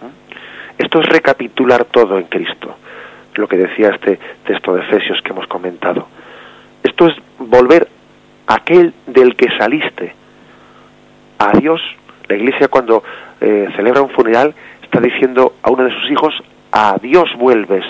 ¿Mm? 0.00 0.82
Esto 0.82 1.00
es 1.00 1.06
recapitular 1.06 1.84
todo 1.84 2.18
en 2.18 2.24
Cristo, 2.24 2.76
lo 3.34 3.46
que 3.46 3.56
decía 3.56 3.90
este 3.90 4.18
texto 4.44 4.74
de 4.74 4.82
Efesios 4.82 5.20
que 5.22 5.30
hemos 5.30 5.46
comentado. 5.46 6.08
Esto 6.84 7.06
es 7.08 7.16
volver 7.38 7.88
aquel 8.46 8.92
del 9.06 9.34
que 9.36 9.48
saliste. 9.56 10.14
A 11.38 11.52
Dios, 11.58 11.80
la 12.28 12.36
Iglesia 12.36 12.68
cuando 12.68 13.02
eh, 13.40 13.68
celebra 13.74 14.02
un 14.02 14.10
funeral 14.10 14.54
está 14.82 15.00
diciendo 15.00 15.54
a 15.62 15.70
uno 15.70 15.84
de 15.84 15.90
sus 15.90 16.10
hijos, 16.10 16.34
a 16.70 16.96
Dios 17.02 17.28
vuelves 17.36 17.84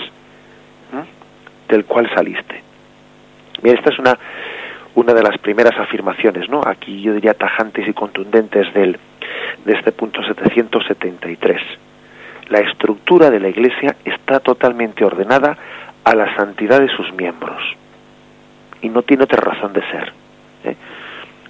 del 1.67 1.83
cual 1.85 2.07
saliste. 2.13 2.61
Bien, 3.61 3.75
esta 3.75 3.89
es 3.89 3.97
una, 3.97 4.17
una 4.93 5.13
de 5.13 5.23
las 5.23 5.37
primeras 5.39 5.77
afirmaciones, 5.79 6.47
¿no? 6.47 6.61
Aquí 6.63 7.01
yo 7.01 7.13
diría 7.13 7.33
tajantes 7.33 7.87
y 7.87 7.93
contundentes 7.93 8.71
del, 8.73 8.99
de 9.65 9.73
este 9.73 9.91
punto 9.91 10.23
773. 10.23 11.61
La 12.49 12.59
estructura 12.59 13.31
de 13.31 13.39
la 13.39 13.49
Iglesia 13.49 13.95
está 14.05 14.39
totalmente 14.39 15.03
ordenada 15.03 15.57
a 16.03 16.15
la 16.15 16.35
santidad 16.35 16.79
de 16.79 16.89
sus 16.89 17.11
miembros 17.13 17.59
y 18.85 18.89
no 18.89 19.01
tiene 19.01 19.23
otra 19.23 19.41
razón 19.41 19.73
de 19.73 19.81
ser. 19.81 20.13
¿eh? 20.63 20.75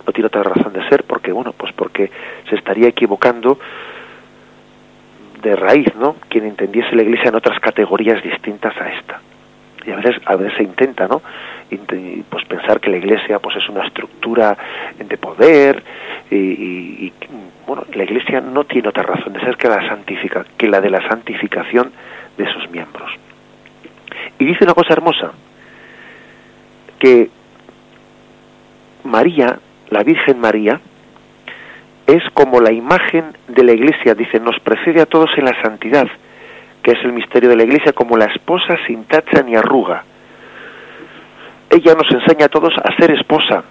No 0.07 0.13
tiene 0.13 0.27
otra 0.27 0.43
razón 0.43 0.71
de 0.71 0.87
ser 0.87 1.03
porque, 1.03 1.31
bueno, 1.31 1.53
pues 1.53 1.73
porque 1.73 2.09
se 2.49 2.55
estaría 2.55 2.87
equivocando 2.87 3.59
de 5.41 5.55
raíz, 5.55 5.93
¿no? 5.95 6.15
Quien 6.29 6.45
entendiese 6.45 6.95
la 6.95 7.03
Iglesia 7.03 7.29
en 7.29 7.35
otras 7.35 7.59
categorías 7.59 8.23
distintas 8.23 8.75
a 8.79 8.89
esta 8.93 9.19
y 9.85 9.91
a 9.91 9.97
veces 9.97 10.15
a 10.25 10.35
veces 10.35 10.57
se 10.57 10.63
intenta 10.63 11.07
no 11.07 11.21
pues 12.29 12.45
pensar 12.45 12.79
que 12.79 12.89
la 12.89 12.97
iglesia 12.97 13.37
pues 13.37 13.55
es 13.57 13.69
una 13.69 13.85
estructura 13.85 14.57
de 14.97 15.17
poder 15.17 15.83
y, 16.31 17.13
bueno 17.67 17.83
la 17.93 18.03
iglesia 18.03 18.41
no 18.41 18.63
tiene 18.63 18.89
otra 18.89 19.03
razón 19.03 19.33
de 19.33 19.41
ser 19.41 19.57
que 19.57 19.67
la 19.67 19.87
santifica 19.87 20.43
que 20.57 20.67
la 20.67 20.81
de 20.81 20.89
la 20.89 21.07
santificación 21.07 21.91
de 22.35 22.51
sus 22.51 22.67
miembros 22.71 23.11
y 24.39 24.45
dice 24.45 24.63
una 24.63 24.73
cosa 24.73 24.93
hermosa 24.93 25.33
que 26.99 27.29
María 29.03 29.59
la 29.89 30.03
Virgen 30.03 30.39
María 30.39 30.79
es 32.07 32.23
como 32.33 32.59
la 32.59 32.71
imagen 32.71 33.37
de 33.47 33.63
la 33.63 33.71
iglesia 33.71 34.15
dice 34.15 34.39
nos 34.39 34.59
precede 34.59 35.01
a 35.01 35.05
todos 35.05 35.29
en 35.37 35.45
la 35.45 35.61
santidad 35.61 36.07
que 36.85 36.91
es 36.91 37.03
el 37.03 37.13
misterio 37.13 37.49
de 37.49 37.55
la 37.55 37.63
Iglesia, 37.63 37.93
como 37.93 38.15
la 38.15 38.25
esposa 38.25 38.77
sin 38.85 39.05
tacha 39.05 39.41
ni 39.41 39.55
arruga. 39.55 40.03
Ella 41.67 41.95
nos 41.95 42.07
enseña 42.11 42.45
a 42.45 42.49
todos 42.49 42.75
a 42.77 42.95
ser 42.95 43.09
esposa. 43.09 43.63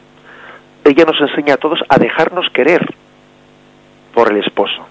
Ella 0.82 1.04
nos 1.04 1.20
enseña 1.20 1.54
a 1.54 1.56
todos 1.58 1.78
a 1.88 1.96
dejarnos 1.96 2.50
querer 2.50 2.84
por 4.12 4.32
el 4.32 4.38
esposo. 4.38 4.88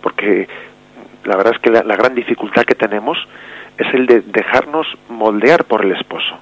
Porque 0.00 0.46
la 1.24 1.34
verdad 1.34 1.54
es 1.56 1.60
que 1.60 1.70
la, 1.70 1.82
la 1.82 1.96
gran 1.96 2.14
dificultad 2.14 2.62
que 2.62 2.76
tenemos 2.76 3.18
es 3.78 3.94
el 3.94 4.06
de 4.06 4.20
dejarnos 4.20 4.86
moldear 5.08 5.64
por 5.64 5.84
el 5.84 5.92
esposo, 5.92 6.38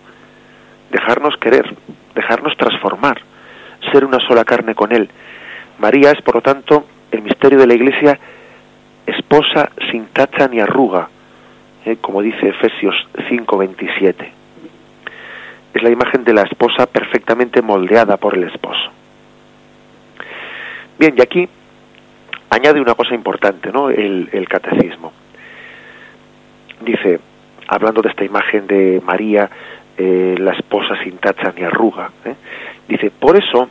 dejarnos 0.90 1.37
querer, 1.38 1.75
dejarnos 2.14 2.57
transformar, 2.57 3.20
ser 3.92 4.05
una 4.05 4.18
sola 4.20 4.44
carne 4.44 4.75
con 4.75 4.92
él. 4.92 5.09
María 5.79 6.11
es, 6.12 6.20
por 6.23 6.37
lo 6.37 6.40
tanto, 6.40 6.87
el 7.11 7.23
misterio 7.23 7.59
de 7.59 7.66
la 7.66 7.75
Iglesia 7.75 8.18
esposa 9.07 9.70
sin 9.90 10.07
tacha 10.07 10.49
ni 10.49 10.61
arruga, 10.61 11.09
¿eh? 11.85 11.97
como 12.01 12.23
dice 12.23 12.49
Efesios 12.49 12.94
5:27. 13.29 14.31
Es 15.75 15.83
la 15.83 15.90
imagen 15.90 16.25
de 16.25 16.33
la 16.33 16.42
esposa 16.42 16.87
perfectamente 16.87 17.61
moldeada 17.61 18.16
por 18.16 18.37
el 18.37 18.44
esposo. 18.44 18.90
Bien, 20.99 21.14
y 21.16 21.20
aquí 21.20 21.49
añade 22.51 22.81
una 22.81 22.94
cosa 22.94 23.14
importante, 23.14 23.73
¿no? 23.73 23.90
El, 23.90 24.47
catecismo. 24.49 25.12
Dice, 26.85 27.18
hablando 27.68 28.03
de 28.03 28.11
esta 28.11 28.25
imagen 28.25 28.66
de 28.66 29.01
María, 29.05 29.49
eh, 29.97 30.37
la 30.38 30.53
esposa 30.53 30.97
sin 31.03 31.16
tacha 31.16 31.53
ni 31.57 31.62
arruga, 31.62 32.11
¿eh? 32.25 32.35
dice, 32.87 33.11
por 33.11 33.37
eso 33.37 33.68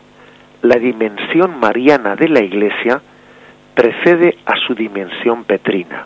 la 0.64 0.76
dimensión 0.76 1.60
mariana 1.60 2.16
de 2.16 2.30
la 2.30 2.42
Iglesia 2.42 3.02
precede 3.76 4.38
a 4.46 4.56
su 4.56 4.74
dimensión 4.74 5.44
petrina. 5.44 6.06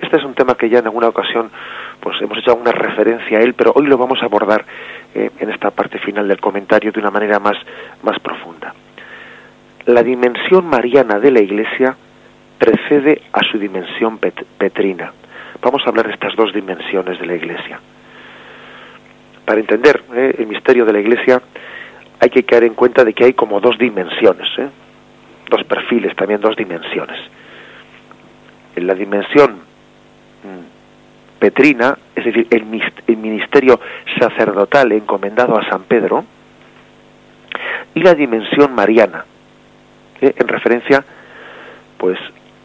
Este 0.00 0.16
es 0.16 0.24
un 0.24 0.34
tema 0.34 0.54
que 0.54 0.68
ya 0.68 0.78
en 0.78 0.86
alguna 0.86 1.08
ocasión 1.08 1.50
pues 2.00 2.20
hemos 2.20 2.38
hecho 2.38 2.52
alguna 2.52 2.72
referencia 2.72 3.38
a 3.38 3.42
él, 3.42 3.54
pero 3.54 3.72
hoy 3.74 3.86
lo 3.86 3.98
vamos 3.98 4.22
a 4.22 4.26
abordar 4.26 4.64
eh, 5.14 5.30
en 5.38 5.50
esta 5.50 5.70
parte 5.70 5.98
final 5.98 6.26
del 6.26 6.40
comentario 6.40 6.90
de 6.90 7.00
una 7.00 7.10
manera 7.10 7.38
más, 7.38 7.56
más 8.02 8.18
profunda. 8.18 8.74
La 9.86 10.02
dimensión 10.02 10.66
mariana 10.66 11.18
de 11.18 11.30
la 11.30 11.40
Iglesia 11.40 11.96
precede 12.62 13.22
a 13.32 13.40
su 13.42 13.58
dimensión 13.58 14.18
petrina. 14.18 15.12
Vamos 15.60 15.82
a 15.84 15.88
hablar 15.88 16.06
de 16.06 16.12
estas 16.12 16.36
dos 16.36 16.54
dimensiones 16.54 17.18
de 17.18 17.26
la 17.26 17.34
Iglesia. 17.34 17.80
Para 19.44 19.58
entender 19.58 20.00
eh, 20.14 20.36
el 20.38 20.46
misterio 20.46 20.84
de 20.84 20.92
la 20.92 21.00
Iglesia 21.00 21.42
hay 22.20 22.30
que 22.30 22.44
caer 22.44 22.62
en 22.62 22.74
cuenta 22.74 23.04
de 23.04 23.14
que 23.14 23.24
hay 23.24 23.32
como 23.32 23.58
dos 23.58 23.76
dimensiones, 23.78 24.46
eh, 24.58 24.68
dos 25.50 25.64
perfiles, 25.64 26.14
también 26.14 26.40
dos 26.40 26.54
dimensiones. 26.54 27.18
En 28.76 28.86
la 28.86 28.94
dimensión 28.94 29.54
mm, 30.44 31.40
petrina, 31.40 31.98
es 32.14 32.24
decir, 32.24 32.46
el, 32.48 32.64
ministerio 33.16 33.80
sacerdotal 34.20 34.92
encomendado 34.92 35.58
a 35.58 35.68
San 35.68 35.82
Pedro, 35.82 36.24
y 37.92 38.02
la 38.02 38.14
dimensión 38.14 38.72
mariana, 38.72 39.24
eh, 40.20 40.32
en 40.36 40.46
referencia 40.46 41.04
pues 41.98 42.18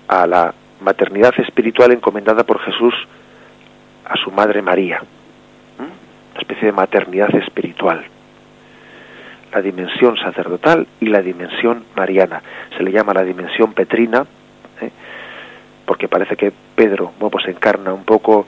a 0.08 0.28
la 0.28 0.54
maternidad 0.82 1.34
espiritual 1.40 1.92
encomendada 1.92 2.44
por 2.44 2.60
Jesús 2.60 2.94
a 4.06 4.16
su 4.16 4.32
madre 4.32 4.62
María, 4.62 5.02
una 5.80 6.42
especie 6.42 6.68
de 6.68 6.72
maternidad 6.72 7.34
espiritual 7.36 8.06
la 9.52 9.62
dimensión 9.62 10.18
sacerdotal 10.18 10.88
y 11.00 11.08
la 11.08 11.22
dimensión 11.22 11.86
mariana. 11.96 12.42
Se 12.78 12.84
le 12.84 12.92
llama 12.92 13.14
la 13.14 13.24
dimensión 13.24 13.74
petrina, 13.74 14.26
¿eh? 14.82 14.92
porque 15.86 16.08
parece 16.08 16.36
que 16.36 16.52
Pedro 16.76 17.12
pues 17.18 17.48
encarna 17.48 17.94
un 17.94 18.04
poco, 18.04 18.46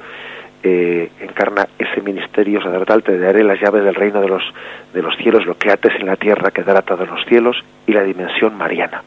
eh, 0.61 1.09
encarna 1.21 1.67
ese 1.77 2.01
ministerio 2.01 2.61
sacerdotal, 2.61 3.03
te 3.03 3.17
daré 3.17 3.43
las 3.43 3.59
llaves 3.59 3.83
del 3.83 3.95
reino 3.95 4.21
de 4.21 4.27
los, 4.27 4.43
de 4.93 5.01
los 5.01 5.15
cielos, 5.17 5.45
lo 5.45 5.57
que 5.57 5.71
ates 5.71 5.93
en 5.99 6.05
la 6.05 6.15
tierra 6.15 6.51
quedará 6.51 6.79
atado 6.79 7.03
en 7.03 7.11
los 7.11 7.25
cielos, 7.25 7.57
y 7.87 7.93
la 7.93 8.03
dimensión 8.03 8.57
mariana. 8.57 9.03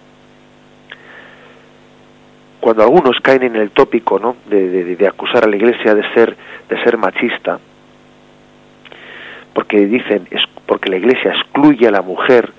Cuando 2.62 2.84
algunos 2.84 3.18
caen 3.18 3.42
en 3.42 3.56
el 3.56 3.72
tópico 3.72 4.20
¿no? 4.20 4.36
de, 4.48 4.94
de 4.94 5.08
acusar 5.08 5.42
a 5.42 5.48
la 5.48 5.56
Iglesia 5.56 5.96
de 5.96 6.08
ser, 6.14 6.36
de 6.68 6.80
ser 6.84 6.96
machista, 6.96 7.58
porque 9.52 9.84
dicen, 9.84 10.28
porque 10.64 10.88
la 10.88 10.96
Iglesia 10.96 11.32
excluye 11.32 11.88
a 11.88 11.90
la 11.90 12.02
mujer 12.02 12.52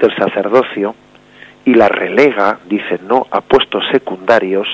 del 0.00 0.16
sacerdocio 0.16 0.96
y 1.64 1.74
la 1.74 1.86
relega, 1.86 2.58
dicen, 2.66 3.06
no, 3.06 3.28
a 3.30 3.40
puestos 3.40 3.84
secundarios, 3.92 4.66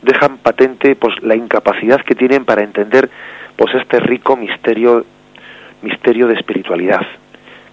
dejan 0.00 0.38
patente 0.38 0.96
pues 0.96 1.14
la 1.22 1.36
incapacidad 1.36 2.00
que 2.00 2.14
tienen 2.14 2.46
para 2.46 2.64
entender 2.64 3.10
pues 3.56 3.74
este 3.74 4.00
rico 4.00 4.38
misterio 4.38 5.04
misterio 5.82 6.28
de 6.28 6.34
espiritualidad 6.36 7.06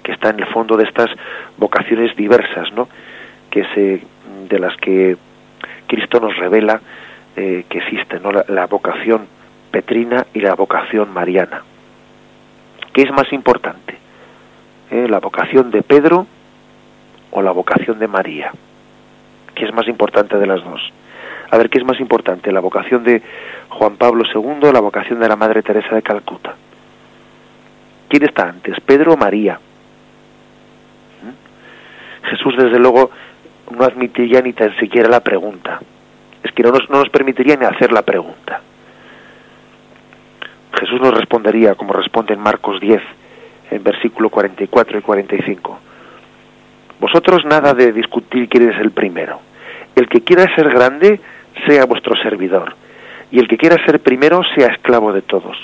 que 0.04 0.12
está 0.12 0.32
en 0.32 0.42
el 0.42 0.48
fondo 0.48 0.76
de 0.76 0.84
estas 0.84 1.10
vocaciones 1.56 2.14
diversas, 2.18 2.74
¿no? 2.74 2.90
que 3.50 3.64
se 3.74 4.02
de 4.50 4.60
las 4.60 4.76
que 4.76 5.16
Cristo 5.90 6.20
nos 6.20 6.38
revela 6.38 6.80
eh, 7.36 7.66
que 7.68 7.80
existen, 7.80 8.22
¿no? 8.22 8.32
la 8.32 8.68
vocación 8.68 9.28
petrina 9.72 10.28
y 10.34 10.40
la 10.40 10.54
vocación 10.54 11.12
mariana. 11.12 11.64
¿Qué 12.94 13.02
es 13.02 13.12
más 13.12 13.34
importante? 13.34 13.98
¿Eh? 14.92 15.08
¿La 15.10 15.20
vocación 15.20 15.72
de 15.72 15.82
Pedro 15.82 16.28
o 17.32 17.42
la 17.42 17.52
vocación 17.52 17.98
de 18.00 18.08
María? 18.08 18.52
¿Qué 19.56 19.66
es 19.66 19.74
más 19.74 19.88
importante 19.88 20.38
de 20.38 20.46
las 20.46 20.64
dos? 20.64 20.82
A 21.52 21.58
ver, 21.58 21.70
¿qué 21.72 21.80
es 21.80 21.86
más 21.86 22.00
importante? 22.00 22.52
¿La 22.52 22.60
vocación 22.60 23.04
de 23.04 23.24
Juan 23.70 23.98
Pablo 23.98 24.24
II 24.32 24.70
o 24.70 24.72
la 24.72 24.80
vocación 24.80 25.20
de 25.20 25.28
la 25.28 25.36
Madre 25.36 25.64
Teresa 25.64 25.96
de 25.96 26.04
Calcuta? 26.04 26.56
¿Quién 28.08 28.24
está 28.24 28.48
antes, 28.48 28.80
Pedro 28.82 29.14
o 29.14 29.18
María? 29.18 29.60
¿Mm? 31.24 32.28
Jesús, 32.28 32.56
desde 32.58 32.80
luego, 32.80 33.10
no 33.72 33.84
admitiría 33.84 34.42
ni 34.42 34.54
tan 34.54 34.76
siquiera 34.78 35.10
la 35.10 35.20
pregunta. 35.20 35.80
Es 36.44 36.52
que 36.52 36.64
no 36.64 36.72
nos, 36.72 36.90
no 36.90 37.00
nos 37.00 37.10
permitiría 37.10 37.56
ni 37.56 37.66
hacer 37.66 37.92
la 37.92 38.02
pregunta. 38.02 38.62
Jesús 40.80 41.02
nos 41.02 41.14
respondería 41.14 41.76
como 41.76 41.94
responde 41.94 42.34
en 42.34 42.40
Marcos 42.40 42.80
10, 42.80 43.02
en 43.72 43.84
versículo 43.84 44.30
44 44.30 44.98
y 44.98 45.02
45. 45.02 45.80
Vosotros 47.00 47.46
nada 47.46 47.74
de 47.74 47.92
discutir 47.92 48.48
quién 48.50 48.70
es 48.70 48.80
el 48.80 48.92
primero. 48.92 49.40
El 49.96 50.08
que 50.08 50.22
quiera 50.22 50.54
ser 50.56 50.70
grande, 50.70 51.20
sea 51.68 51.86
vuestro 51.86 52.16
servidor. 52.22 52.76
Y 53.32 53.40
el 53.40 53.48
que 53.48 53.58
quiera 53.58 53.84
ser 53.86 54.00
primero, 54.00 54.42
sea 54.56 54.68
esclavo 54.68 55.14
de 55.14 55.22
todos. 55.22 55.58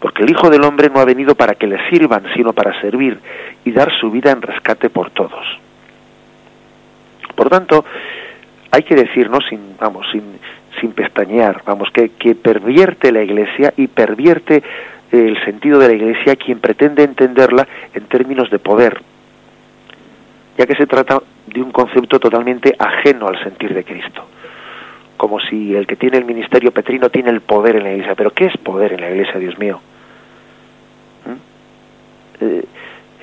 Porque 0.00 0.22
el 0.22 0.30
Hijo 0.30 0.48
del 0.48 0.64
Hombre 0.64 0.88
no 0.88 1.00
ha 1.00 1.04
venido 1.04 1.34
para 1.34 1.54
que 1.54 1.66
le 1.66 1.78
sirvan, 1.90 2.24
sino 2.34 2.52
para 2.52 2.78
servir 2.80 3.18
y 3.64 3.72
dar 3.72 3.90
su 4.00 4.10
vida 4.10 4.30
en 4.30 4.42
rescate 4.42 4.88
por 4.88 5.10
todos. 5.10 5.46
Por 7.40 7.48
tanto, 7.48 7.86
hay 8.70 8.82
que 8.82 8.94
decirnos, 8.94 9.46
sin, 9.48 9.74
vamos, 9.80 10.06
sin, 10.12 10.20
sin 10.78 10.92
pestañear, 10.92 11.62
vamos, 11.64 11.88
que, 11.90 12.10
que 12.10 12.34
pervierte 12.34 13.10
la 13.10 13.22
Iglesia 13.22 13.72
y 13.78 13.86
pervierte 13.86 14.62
el 15.10 15.42
sentido 15.46 15.78
de 15.78 15.88
la 15.88 15.94
Iglesia 15.94 16.36
quien 16.36 16.60
pretende 16.60 17.02
entenderla 17.02 17.66
en 17.94 18.04
términos 18.08 18.50
de 18.50 18.58
poder, 18.58 19.00
ya 20.58 20.66
que 20.66 20.74
se 20.74 20.86
trata 20.86 21.22
de 21.46 21.62
un 21.62 21.72
concepto 21.72 22.20
totalmente 22.20 22.76
ajeno 22.78 23.28
al 23.28 23.42
sentir 23.42 23.72
de 23.72 23.84
Cristo, 23.84 24.26
como 25.16 25.40
si 25.40 25.74
el 25.74 25.86
que 25.86 25.96
tiene 25.96 26.18
el 26.18 26.26
ministerio 26.26 26.72
petrino 26.72 27.08
tiene 27.08 27.30
el 27.30 27.40
poder 27.40 27.76
en 27.76 27.84
la 27.84 27.92
Iglesia. 27.92 28.16
Pero 28.16 28.32
¿qué 28.32 28.48
es 28.48 28.56
poder 28.58 28.92
en 28.92 29.00
la 29.00 29.08
Iglesia, 29.08 29.40
Dios 29.40 29.58
mío? 29.58 29.80
¿Mm? 31.24 32.44
Eh, 32.44 32.64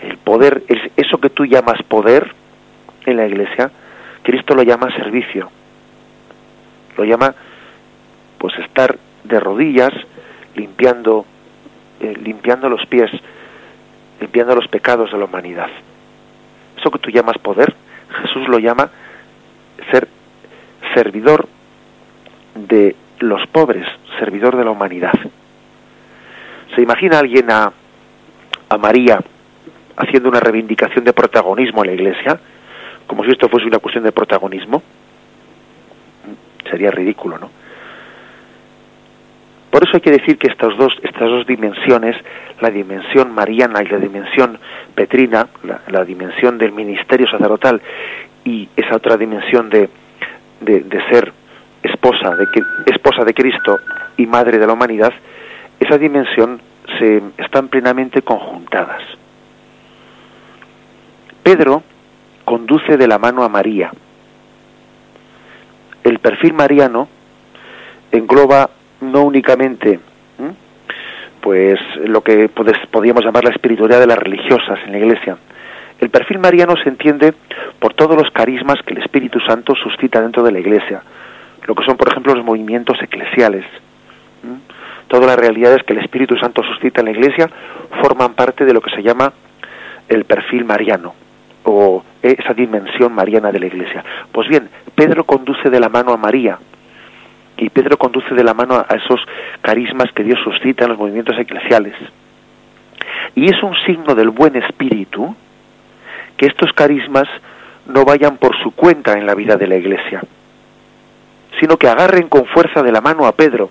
el 0.09 0.17
poder, 0.17 0.63
eso 0.95 1.19
que 1.19 1.29
tú 1.29 1.45
llamas 1.45 1.83
poder 1.83 2.33
en 3.05 3.17
la 3.17 3.27
Iglesia, 3.27 3.71
Cristo 4.27 4.55
lo 4.55 4.63
llama 4.63 4.93
servicio. 4.93 5.49
Lo 6.97 7.05
llama 7.05 7.33
pues 8.37 8.53
estar 8.59 8.97
de 9.23 9.39
rodillas 9.39 9.93
limpiando 10.53 11.25
eh, 12.01 12.13
limpiando 12.21 12.67
los 12.67 12.85
pies 12.87 13.09
limpiando 14.19 14.53
los 14.53 14.67
pecados 14.67 15.13
de 15.13 15.17
la 15.17 15.23
humanidad. 15.23 15.69
Eso 16.77 16.91
que 16.91 16.99
tú 16.99 17.09
llamas 17.09 17.37
poder 17.37 17.73
Jesús 18.21 18.49
lo 18.49 18.59
llama 18.59 18.89
ser 19.91 20.09
servidor 20.93 21.47
de 22.53 22.97
los 23.19 23.47
pobres 23.47 23.87
servidor 24.19 24.57
de 24.57 24.65
la 24.65 24.71
humanidad. 24.71 25.13
Se 26.75 26.81
imagina 26.81 27.19
alguien 27.19 27.49
a, 27.49 27.71
a 28.67 28.77
María 28.77 29.21
haciendo 29.95 30.27
una 30.27 30.41
reivindicación 30.41 31.05
de 31.05 31.13
protagonismo 31.13 31.81
en 31.85 31.87
la 31.87 31.93
iglesia 31.93 32.41
como 33.07 33.23
si 33.23 33.31
esto 33.31 33.49
fuese 33.49 33.67
una 33.67 33.79
cuestión 33.79 34.03
de 34.03 34.11
protagonismo 34.11 34.83
sería 36.69 36.91
ridículo, 36.91 37.37
¿no? 37.39 37.49
Por 39.69 39.83
eso 39.87 39.97
hay 39.97 40.01
que 40.01 40.11
decir 40.11 40.37
que 40.37 40.47
estas 40.47 40.75
dos, 40.77 40.93
estas 41.03 41.29
dos 41.29 41.45
dimensiones, 41.45 42.15
la 42.61 42.69
dimensión 42.69 43.31
mariana 43.31 43.83
y 43.83 43.87
la 43.87 43.99
dimensión 43.99 44.57
petrina, 44.95 45.49
la, 45.87 46.03
dimensión 46.03 46.57
del 46.57 46.71
ministerio 46.71 47.27
sacerdotal 47.29 47.81
y 48.43 48.69
esa 48.75 48.95
otra 48.95 49.17
dimensión 49.17 49.69
de, 49.69 49.89
de, 50.61 51.01
ser 51.11 51.31
esposa 51.83 52.35
de, 52.35 52.47
esposa 52.87 53.23
de 53.23 53.33
Cristo 53.33 53.79
y 54.15 54.25
madre 54.25 54.57
de 54.57 54.65
la 54.65 54.73
humanidad, 54.73 55.13
esa 55.79 55.97
dimensión 55.97 56.59
se 56.97 57.21
están 57.37 57.67
plenamente 57.67 58.21
conjuntadas. 58.23 59.03
Pedro 61.43 61.83
conduce 62.47 62.95
de 62.95 63.09
la 63.09 63.19
mano 63.19 63.43
a 63.43 63.49
María, 63.49 63.91
el 66.05 66.19
perfil 66.19 66.53
mariano 66.53 67.09
engloba 68.09 68.69
no 69.01 69.23
únicamente 69.23 69.99
pues 71.41 71.77
lo 72.05 72.21
que 72.21 72.49
podríamos 72.49 73.25
llamar 73.25 73.43
la 73.43 73.49
espiritualidad 73.49 73.99
de 73.99 74.07
las 74.07 74.17
religiosas 74.17 74.79
en 74.85 74.93
la 74.93 74.97
iglesia. 74.97 75.37
El 75.99 76.09
perfil 76.09 76.39
mariano 76.39 76.75
se 76.81 76.87
entiende 76.87 77.33
por 77.79 77.93
todos 77.93 78.15
los 78.15 78.31
carismas 78.31 78.77
que 78.85 78.93
el 78.93 79.01
Espíritu 79.01 79.41
Santo 79.41 79.73
suscita 79.75 80.21
dentro 80.21 80.41
de 80.41 80.53
la 80.53 80.59
iglesia, 80.59 81.03
lo 81.65 81.75
que 81.75 81.83
son, 81.83 81.97
por 81.97 82.09
ejemplo, 82.09 82.33
los 82.33 82.45
movimientos 82.45 82.97
eclesiales. 83.01 83.65
Todas 85.09 85.27
las 85.27 85.37
realidades 85.37 85.83
que 85.83 85.93
el 85.93 85.99
Espíritu 85.99 86.37
Santo 86.37 86.63
suscita 86.63 87.01
en 87.01 87.07
la 87.07 87.11
iglesia 87.11 87.49
forman 88.01 88.35
parte 88.35 88.63
de 88.63 88.73
lo 88.73 88.79
que 88.79 88.91
se 88.91 89.03
llama 89.03 89.33
el 90.07 90.23
perfil 90.23 90.63
mariano 90.63 91.26
o 91.69 92.01
esa 92.21 92.53
dimensión 92.53 93.13
mariana 93.13 93.51
de 93.51 93.59
la 93.59 93.65
iglesia. 93.65 94.03
Pues 94.31 94.47
bien, 94.47 94.69
Pedro 94.95 95.25
conduce 95.25 95.69
de 95.69 95.79
la 95.81 95.89
mano 95.89 96.13
a 96.13 96.17
María 96.17 96.57
y 97.57 97.69
Pedro 97.69 97.97
conduce 97.97 98.33
de 98.33 98.43
la 98.43 98.53
mano 98.53 98.75
a 98.87 98.95
esos 98.95 99.19
carismas 99.61 100.09
que 100.13 100.23
Dios 100.23 100.39
suscita 100.45 100.85
en 100.85 100.91
los 100.91 100.97
movimientos 100.97 101.37
eclesiales. 101.37 101.93
Y 103.35 103.45
es 103.51 103.61
un 103.61 103.75
signo 103.85 104.15
del 104.15 104.29
buen 104.29 104.55
espíritu 104.55 105.35
que 106.37 106.45
estos 106.45 106.71
carismas 106.71 107.27
no 107.85 108.05
vayan 108.05 108.37
por 108.37 108.55
su 108.63 108.71
cuenta 108.71 109.13
en 109.13 109.25
la 109.25 109.35
vida 109.35 109.57
de 109.57 109.67
la 109.67 109.75
iglesia, 109.75 110.21
sino 111.59 111.75
que 111.75 111.89
agarren 111.89 112.29
con 112.29 112.45
fuerza 112.45 112.81
de 112.81 112.93
la 112.93 113.01
mano 113.01 113.25
a 113.25 113.33
Pedro, 113.33 113.69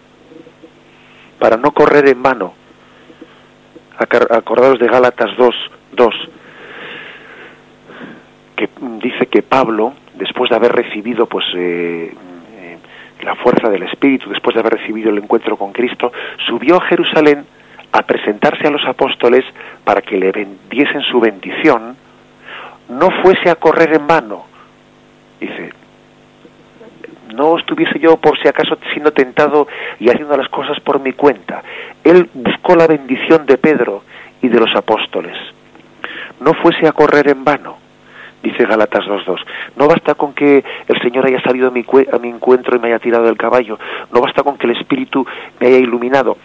para 1.38 1.56
no 1.56 1.70
correr 1.70 2.08
en 2.08 2.22
vano. 2.22 2.52
Acordados 3.98 4.78
de 4.78 4.88
Gálatas 4.88 5.34
2, 5.38 5.54
2, 5.92 6.14
que 8.56 8.68
dice 9.02 9.26
que 9.26 9.42
Pablo, 9.42 9.92
después 10.14 10.50
de 10.50 10.56
haber 10.56 10.72
recibido 10.72 11.26
pues 11.26 11.44
eh, 11.54 12.12
eh, 12.58 12.78
la 13.22 13.34
fuerza 13.36 13.68
del 13.68 13.82
Espíritu, 13.84 14.30
después 14.30 14.54
de 14.54 14.60
haber 14.60 14.74
recibido 14.74 15.10
el 15.10 15.18
encuentro 15.18 15.56
con 15.56 15.72
Cristo, 15.72 16.12
subió 16.46 16.76
a 16.76 16.86
Jerusalén 16.86 17.44
a 17.92 18.02
presentarse 18.02 18.66
a 18.66 18.70
los 18.70 18.84
apóstoles 18.84 19.44
para 19.84 20.00
que 20.00 20.16
le 20.16 20.32
diesen 20.70 21.02
su 21.02 21.20
bendición, 21.20 21.96
no 22.88 23.10
fuese 23.22 23.50
a 23.50 23.56
correr 23.56 23.94
en 23.94 24.06
vano. 24.06 24.46
Dice, 25.40 25.72
no 27.34 27.58
estuviese 27.58 27.98
yo 27.98 28.16
por 28.16 28.40
si 28.40 28.48
acaso 28.48 28.78
siendo 28.92 29.12
tentado 29.12 29.66
y 29.98 30.08
haciendo 30.08 30.36
las 30.36 30.48
cosas 30.48 30.80
por 30.80 31.00
mi 31.00 31.12
cuenta. 31.12 31.62
Él 32.04 32.28
buscó 32.34 32.74
la 32.76 32.86
bendición 32.86 33.46
de 33.46 33.58
Pedro 33.58 34.02
y 34.42 34.48
de 34.48 34.60
los 34.60 34.74
apóstoles. 34.74 35.36
No 36.40 36.52
fuese 36.54 36.86
a 36.86 36.92
correr 36.92 37.28
en 37.28 37.44
vano, 37.44 37.78
dice 38.50 38.64
Galatas 38.64 39.04
2.2. 39.04 39.38
No 39.76 39.88
basta 39.88 40.14
con 40.14 40.32
que 40.32 40.64
el 40.88 41.02
Señor 41.02 41.26
haya 41.26 41.40
salido 41.42 41.68
a 41.68 41.70
mi, 41.70 42.28
encuentro 42.28 42.76
y 42.76 42.80
me 42.80 42.88
haya 42.88 42.98
tirado 42.98 43.24
del 43.24 43.36
caballo. 43.36 43.78
No 44.12 44.20
basta 44.20 44.42
con 44.42 44.56
que 44.56 44.66
el 44.66 44.76
Espíritu 44.76 45.26
me 45.60 45.68
haya 45.68 45.78
iluminado. 45.78 46.36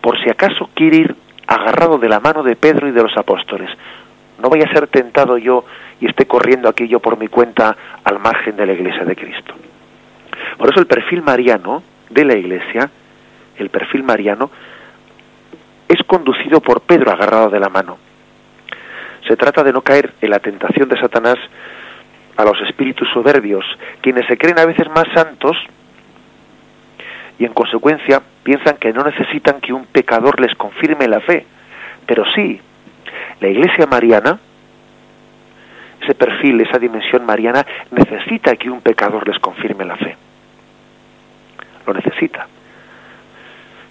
Por 0.00 0.22
si 0.22 0.30
acaso 0.30 0.70
quiere 0.74 0.96
ir 0.98 1.16
agarrado 1.46 1.98
de 1.98 2.08
la 2.08 2.20
mano 2.20 2.42
de 2.42 2.56
Pedro 2.56 2.88
y 2.88 2.92
de 2.92 3.02
los 3.02 3.16
apóstoles. 3.16 3.70
No 4.42 4.48
vaya 4.48 4.66
a 4.66 4.72
ser 4.72 4.86
tentado 4.88 5.36
yo 5.36 5.64
y 6.00 6.06
esté 6.06 6.26
corriendo 6.26 6.68
aquí 6.68 6.88
yo 6.88 7.00
por 7.00 7.18
mi 7.18 7.28
cuenta 7.28 7.76
al 8.04 8.18
margen 8.18 8.56
de 8.56 8.66
la 8.66 8.72
iglesia 8.72 9.04
de 9.04 9.16
Cristo. 9.16 9.54
Por 10.56 10.70
eso 10.70 10.80
el 10.80 10.86
perfil 10.86 11.22
mariano 11.22 11.82
de 12.08 12.24
la 12.24 12.36
Iglesia, 12.36 12.90
el 13.56 13.70
perfil 13.70 14.02
mariano, 14.02 14.50
es 15.88 16.02
conducido 16.06 16.60
por 16.60 16.82
Pedro 16.82 17.12
agarrado 17.12 17.50
de 17.50 17.60
la 17.60 17.68
mano. 17.68 17.98
Se 19.26 19.36
trata 19.36 19.62
de 19.62 19.72
no 19.72 19.82
caer 19.82 20.12
en 20.20 20.30
la 20.30 20.38
tentación 20.38 20.88
de 20.88 20.98
Satanás 20.98 21.36
a 22.36 22.44
los 22.44 22.60
espíritus 22.62 23.08
soberbios, 23.12 23.64
quienes 24.00 24.26
se 24.26 24.36
creen 24.36 24.58
a 24.58 24.66
veces 24.66 24.88
más 24.90 25.04
santos 25.14 25.56
y 27.38 27.44
en 27.44 27.52
consecuencia 27.52 28.22
piensan 28.42 28.76
que 28.76 28.92
no 28.92 29.02
necesitan 29.04 29.60
que 29.60 29.72
un 29.72 29.86
pecador 29.86 30.40
les 30.40 30.54
confirme 30.56 31.08
la 31.08 31.20
fe. 31.20 31.46
Pero 32.06 32.24
sí, 32.34 32.60
la 33.40 33.48
iglesia 33.48 33.86
mariana, 33.86 34.38
ese 36.02 36.14
perfil, 36.14 36.60
esa 36.60 36.78
dimensión 36.78 37.24
mariana, 37.24 37.64
necesita 37.90 38.56
que 38.56 38.70
un 38.70 38.80
pecador 38.80 39.26
les 39.28 39.38
confirme 39.38 39.84
la 39.84 39.96
fe 39.96 40.16
lo 41.86 41.94
necesita. 41.94 42.46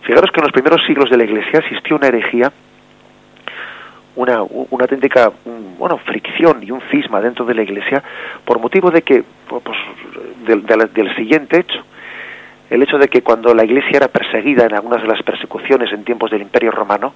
Fijaros 0.03 0.31
que 0.31 0.39
en 0.39 0.43
los 0.43 0.53
primeros 0.53 0.85
siglos 0.85 1.09
de 1.09 1.17
la 1.17 1.23
Iglesia 1.23 1.59
existió 1.59 1.95
una 1.95 2.07
herejía, 2.07 2.51
una, 4.15 4.41
una 4.43 4.83
auténtica 4.83 5.31
bueno, 5.77 5.97
fricción 5.99 6.61
y 6.63 6.71
un 6.71 6.81
cisma 6.91 7.21
dentro 7.21 7.45
de 7.45 7.53
la 7.53 7.63
Iglesia 7.63 8.03
por 8.45 8.59
motivo 8.59 8.91
de 8.91 9.01
que, 9.01 9.23
pues, 9.47 9.77
del, 10.45 10.65
del 10.65 11.15
siguiente 11.15 11.59
hecho, 11.59 11.83
el 12.69 12.83
hecho 12.83 12.97
de 12.97 13.07
que 13.07 13.21
cuando 13.21 13.53
la 13.53 13.63
Iglesia 13.63 13.97
era 13.97 14.07
perseguida 14.07 14.65
en 14.65 14.75
algunas 14.75 15.01
de 15.01 15.07
las 15.07 15.23
persecuciones 15.23 15.91
en 15.91 16.03
tiempos 16.03 16.31
del 16.31 16.41
Imperio 16.41 16.71
Romano, 16.71 17.13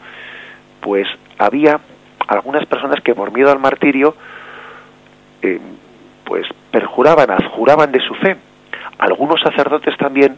pues 0.81 1.07
había 1.37 1.79
algunas 2.27 2.65
personas 2.65 3.01
que 3.01 3.13
por 3.13 3.31
miedo 3.31 3.51
al 3.51 3.59
martirio, 3.59 4.15
eh, 5.41 5.59
pues 6.23 6.47
perjuraban, 6.71 7.29
adjuraban 7.29 7.91
de 7.91 7.99
su 7.99 8.13
fe. 8.15 8.35
Algunos 8.97 9.41
sacerdotes 9.41 9.95
también 9.97 10.37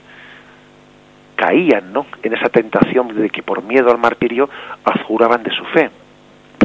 caían 1.35 1.93
¿no? 1.93 2.05
en 2.23 2.33
esa 2.33 2.49
tentación 2.49 3.15
de 3.15 3.29
que 3.29 3.43
por 3.43 3.63
miedo 3.63 3.91
al 3.91 3.97
martirio 3.97 4.49
adjuraban 4.83 5.43
de 5.43 5.51
su 5.51 5.63
fe, 5.65 5.89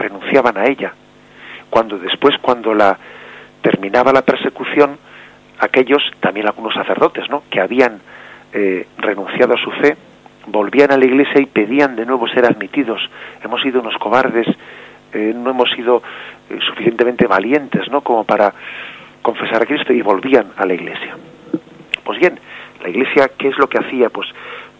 renunciaban 0.01 0.57
a 0.57 0.64
ella. 0.64 0.92
Cuando 1.68 1.98
después, 1.98 2.34
cuando 2.40 2.74
la 2.74 2.98
terminaba 3.62 4.12
la 4.12 4.22
persecución, 4.22 4.98
aquellos, 5.59 6.03
también 6.20 6.46
algunos 6.46 6.74
sacerdotes, 6.74 7.28
¿no? 7.30 7.44
que 7.51 7.61
habían 7.61 8.01
eh, 8.53 8.86
renunciado 8.98 9.55
a 9.55 9.59
su 9.59 9.70
fe, 9.72 9.96
volvían 10.46 10.90
a 10.90 10.96
la 10.96 11.05
iglesia 11.05 11.40
y 11.40 11.46
pedían 11.46 11.94
de 11.94 12.07
nuevo 12.07 12.26
ser 12.28 12.44
admitidos. 12.44 13.01
Hemos 13.44 13.61
sido 13.62 13.80
unos 13.80 13.96
cobardes, 13.98 14.46
eh, 15.12 15.32
no 15.36 15.51
hemos 15.51 15.70
sido 15.70 16.03
eh, 16.48 16.59
suficientemente 16.66 17.26
valientes, 17.26 17.88
¿no? 17.90 18.01
Como 18.01 18.24
para 18.24 18.53
confesar 19.22 19.62
a 19.62 19.66
Cristo 19.66 19.92
y 19.92 20.03
volvían 20.03 20.46
a 20.57 20.64
la 20.64 20.74
iglesia. 20.74 21.16
Pues 22.03 22.18
bien, 22.18 22.40
la 22.82 22.88
iglesia, 22.88 23.30
¿qué 23.36 23.48
es 23.48 23.59
lo 23.59 23.68
que 23.68 23.78
hacía? 23.78 24.09
Pues 24.11 24.28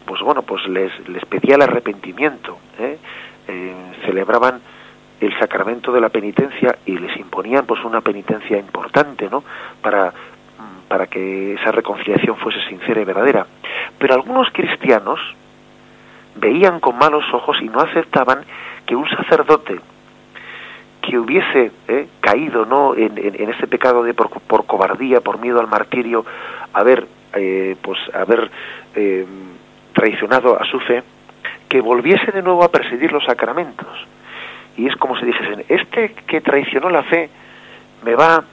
pues 0.07 0.23
bueno, 0.23 0.43
pues 0.43 0.67
les, 0.67 0.91
les 1.09 1.25
pedía 1.27 1.55
el 1.55 1.63
arrepentimiento, 1.63 2.59
celebraban 4.05 4.61
el 5.21 5.39
sacramento 5.39 5.93
de 5.93 6.01
la 6.01 6.09
penitencia 6.09 6.77
y 6.87 6.99
les 6.99 7.17
imponían 7.19 7.67
pues 7.67 7.85
una 7.85 8.01
penitencia 8.01 8.59
importante, 8.59 9.29
¿no? 9.31 9.45
Para, 9.83 10.13
para 10.89 11.07
que 11.07 11.55
esa 11.55 11.73
reconciliación 11.73 12.37
fuese 12.37 12.61
sincera 12.69 13.01
y 13.01 13.05
verdadera. 13.05 13.47
Pero 13.99 14.15
algunos 14.15 14.49
cristianos 14.53 15.21
veían 16.37 16.81
con 16.81 16.97
malos 16.97 17.25
ojos 17.33 17.59
y 17.61 17.69
no 17.69 17.81
aceptaban 17.81 18.45
que 18.87 18.97
un 18.97 19.09
sacerdote 19.09 19.81
que 21.03 21.19
hubiese 21.19 21.73
¿eh? 21.89 22.09
caído 22.21 22.65
no 22.67 22.95
en, 22.95 23.17
ese 23.51 23.67
pecado 23.67 24.03
de 24.03 24.15
por, 24.15 24.31
por, 24.31 24.67
cobardía 24.67 25.21
por 25.21 25.41
miedo 25.41 25.61
al 25.61 25.67
martirio 25.67 26.25
haber 26.73 27.07
pues 27.83 27.99
haber 28.13 28.51
traicionado 29.93 30.61
a 30.61 30.65
su 30.65 30.81
fe, 30.81 31.03
que 31.69 31.81
volviese 31.81 32.33
de 32.33 32.43
nuevo 32.43 32.65
a 32.65 32.71
presidir 32.71 33.13
los 33.13 33.25
sacramentos. 33.25 33.87
Y 34.77 34.87
es 34.87 34.97
como 34.97 35.19
si 35.19 35.27
dijesen, 35.27 35.65
este 35.69 36.15
que 36.27 36.41
traicionó 36.41 36.91
la 36.91 37.03
fe 37.03 37.29
me 38.03 38.15
va, 38.15 38.45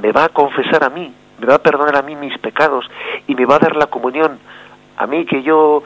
me 0.00 0.12
va 0.12 0.24
a 0.24 0.28
confesar 0.28 0.84
a 0.84 0.90
mí, 0.90 1.12
me 1.38 1.46
va 1.46 1.56
a 1.56 1.62
perdonar 1.62 1.96
a 1.96 2.02
mí 2.02 2.16
mis 2.16 2.36
pecados 2.38 2.88
y 3.26 3.34
me 3.34 3.44
va 3.44 3.56
a 3.56 3.60
dar 3.60 3.76
la 3.76 3.86
comunión. 3.86 4.38
A 4.96 5.06
mí 5.06 5.24
que 5.26 5.42
yo 5.42 5.82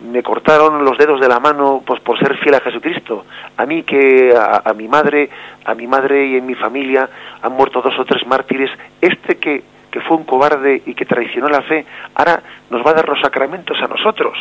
me 0.00 0.22
cortaron 0.22 0.84
los 0.84 0.98
dedos 0.98 1.20
de 1.20 1.28
la 1.28 1.38
mano 1.38 1.82
pues 1.84 2.00
por 2.00 2.18
ser 2.18 2.36
fiel 2.38 2.54
a 2.54 2.60
Jesucristo. 2.60 3.24
A 3.56 3.66
mí 3.66 3.82
que 3.82 4.34
a, 4.36 4.62
a, 4.64 4.72
mi 4.74 4.88
madre 4.88 5.30
a 5.64 5.74
mi 5.74 5.86
madre 5.86 6.26
y 6.26 6.36
en 6.36 6.46
mi 6.46 6.54
familia 6.54 7.08
han 7.40 7.52
muerto 7.52 7.82
dos 7.82 7.98
o 7.98 8.04
tres 8.04 8.26
mártires. 8.26 8.70
Este 9.00 9.38
que 9.38 9.72
que 9.92 10.00
fue 10.00 10.16
un 10.16 10.24
cobarde 10.24 10.82
y 10.86 10.94
que 10.94 11.04
traicionó 11.04 11.48
la 11.48 11.62
fe, 11.62 11.84
ahora 12.14 12.42
nos 12.70 12.84
va 12.84 12.90
a 12.90 12.94
dar 12.94 13.08
los 13.08 13.20
sacramentos 13.20 13.78
a 13.80 13.86
nosotros. 13.86 14.36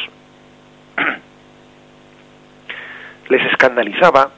Les 3.32 3.42
escandalizaba 3.50 4.30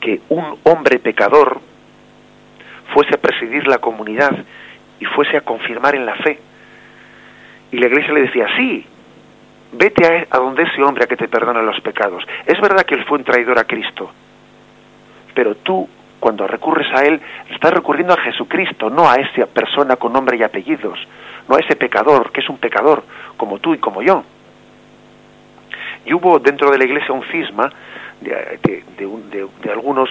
que 0.00 0.22
un 0.28 0.58
hombre 0.64 0.98
pecador 0.98 1.60
fuese 2.92 3.14
a 3.14 3.20
presidir 3.20 3.68
la 3.68 3.78
comunidad 3.78 4.32
y 4.98 5.04
fuese 5.04 5.36
a 5.36 5.42
confirmar 5.42 5.94
en 5.94 6.04
la 6.04 6.16
fe. 6.16 6.40
Y 7.70 7.78
la 7.78 7.86
iglesia 7.86 8.12
le 8.12 8.22
decía, 8.22 8.48
sí, 8.56 8.84
vete 9.70 10.26
a, 10.28 10.36
donde 10.38 10.64
ese 10.64 10.82
hombre 10.82 11.04
a 11.04 11.06
que 11.06 11.16
te 11.16 11.28
perdone 11.28 11.62
los 11.62 11.80
pecados. 11.80 12.24
Es 12.44 12.60
verdad 12.60 12.82
que 12.82 12.96
él 12.96 13.04
fue 13.04 13.18
un 13.18 13.24
traidor 13.24 13.56
a 13.56 13.64
Cristo, 13.64 14.10
pero 15.32 15.54
tú 15.58 15.88
cuando 16.18 16.48
recurres 16.48 16.92
a 16.92 17.02
Él, 17.02 17.20
estás 17.50 17.72
recurriendo 17.72 18.14
a 18.14 18.20
Jesucristo, 18.20 18.90
no 18.90 19.08
a 19.08 19.14
esa 19.14 19.46
persona 19.46 19.94
con 19.94 20.12
nombre 20.12 20.36
y 20.36 20.42
apellidos, 20.42 20.98
no 21.48 21.54
a 21.54 21.60
ese 21.60 21.76
pecador, 21.76 22.32
que 22.32 22.40
es 22.40 22.48
un 22.48 22.58
pecador, 22.58 23.04
como 23.36 23.60
tú 23.60 23.74
y 23.74 23.78
como 23.78 24.02
yo. 24.02 24.24
Y 26.08 26.14
hubo 26.14 26.38
dentro 26.38 26.70
de 26.70 26.78
la 26.78 26.84
iglesia 26.84 27.12
un 27.12 27.22
cisma 27.24 27.70
de, 28.22 29.70
algunos 29.70 30.08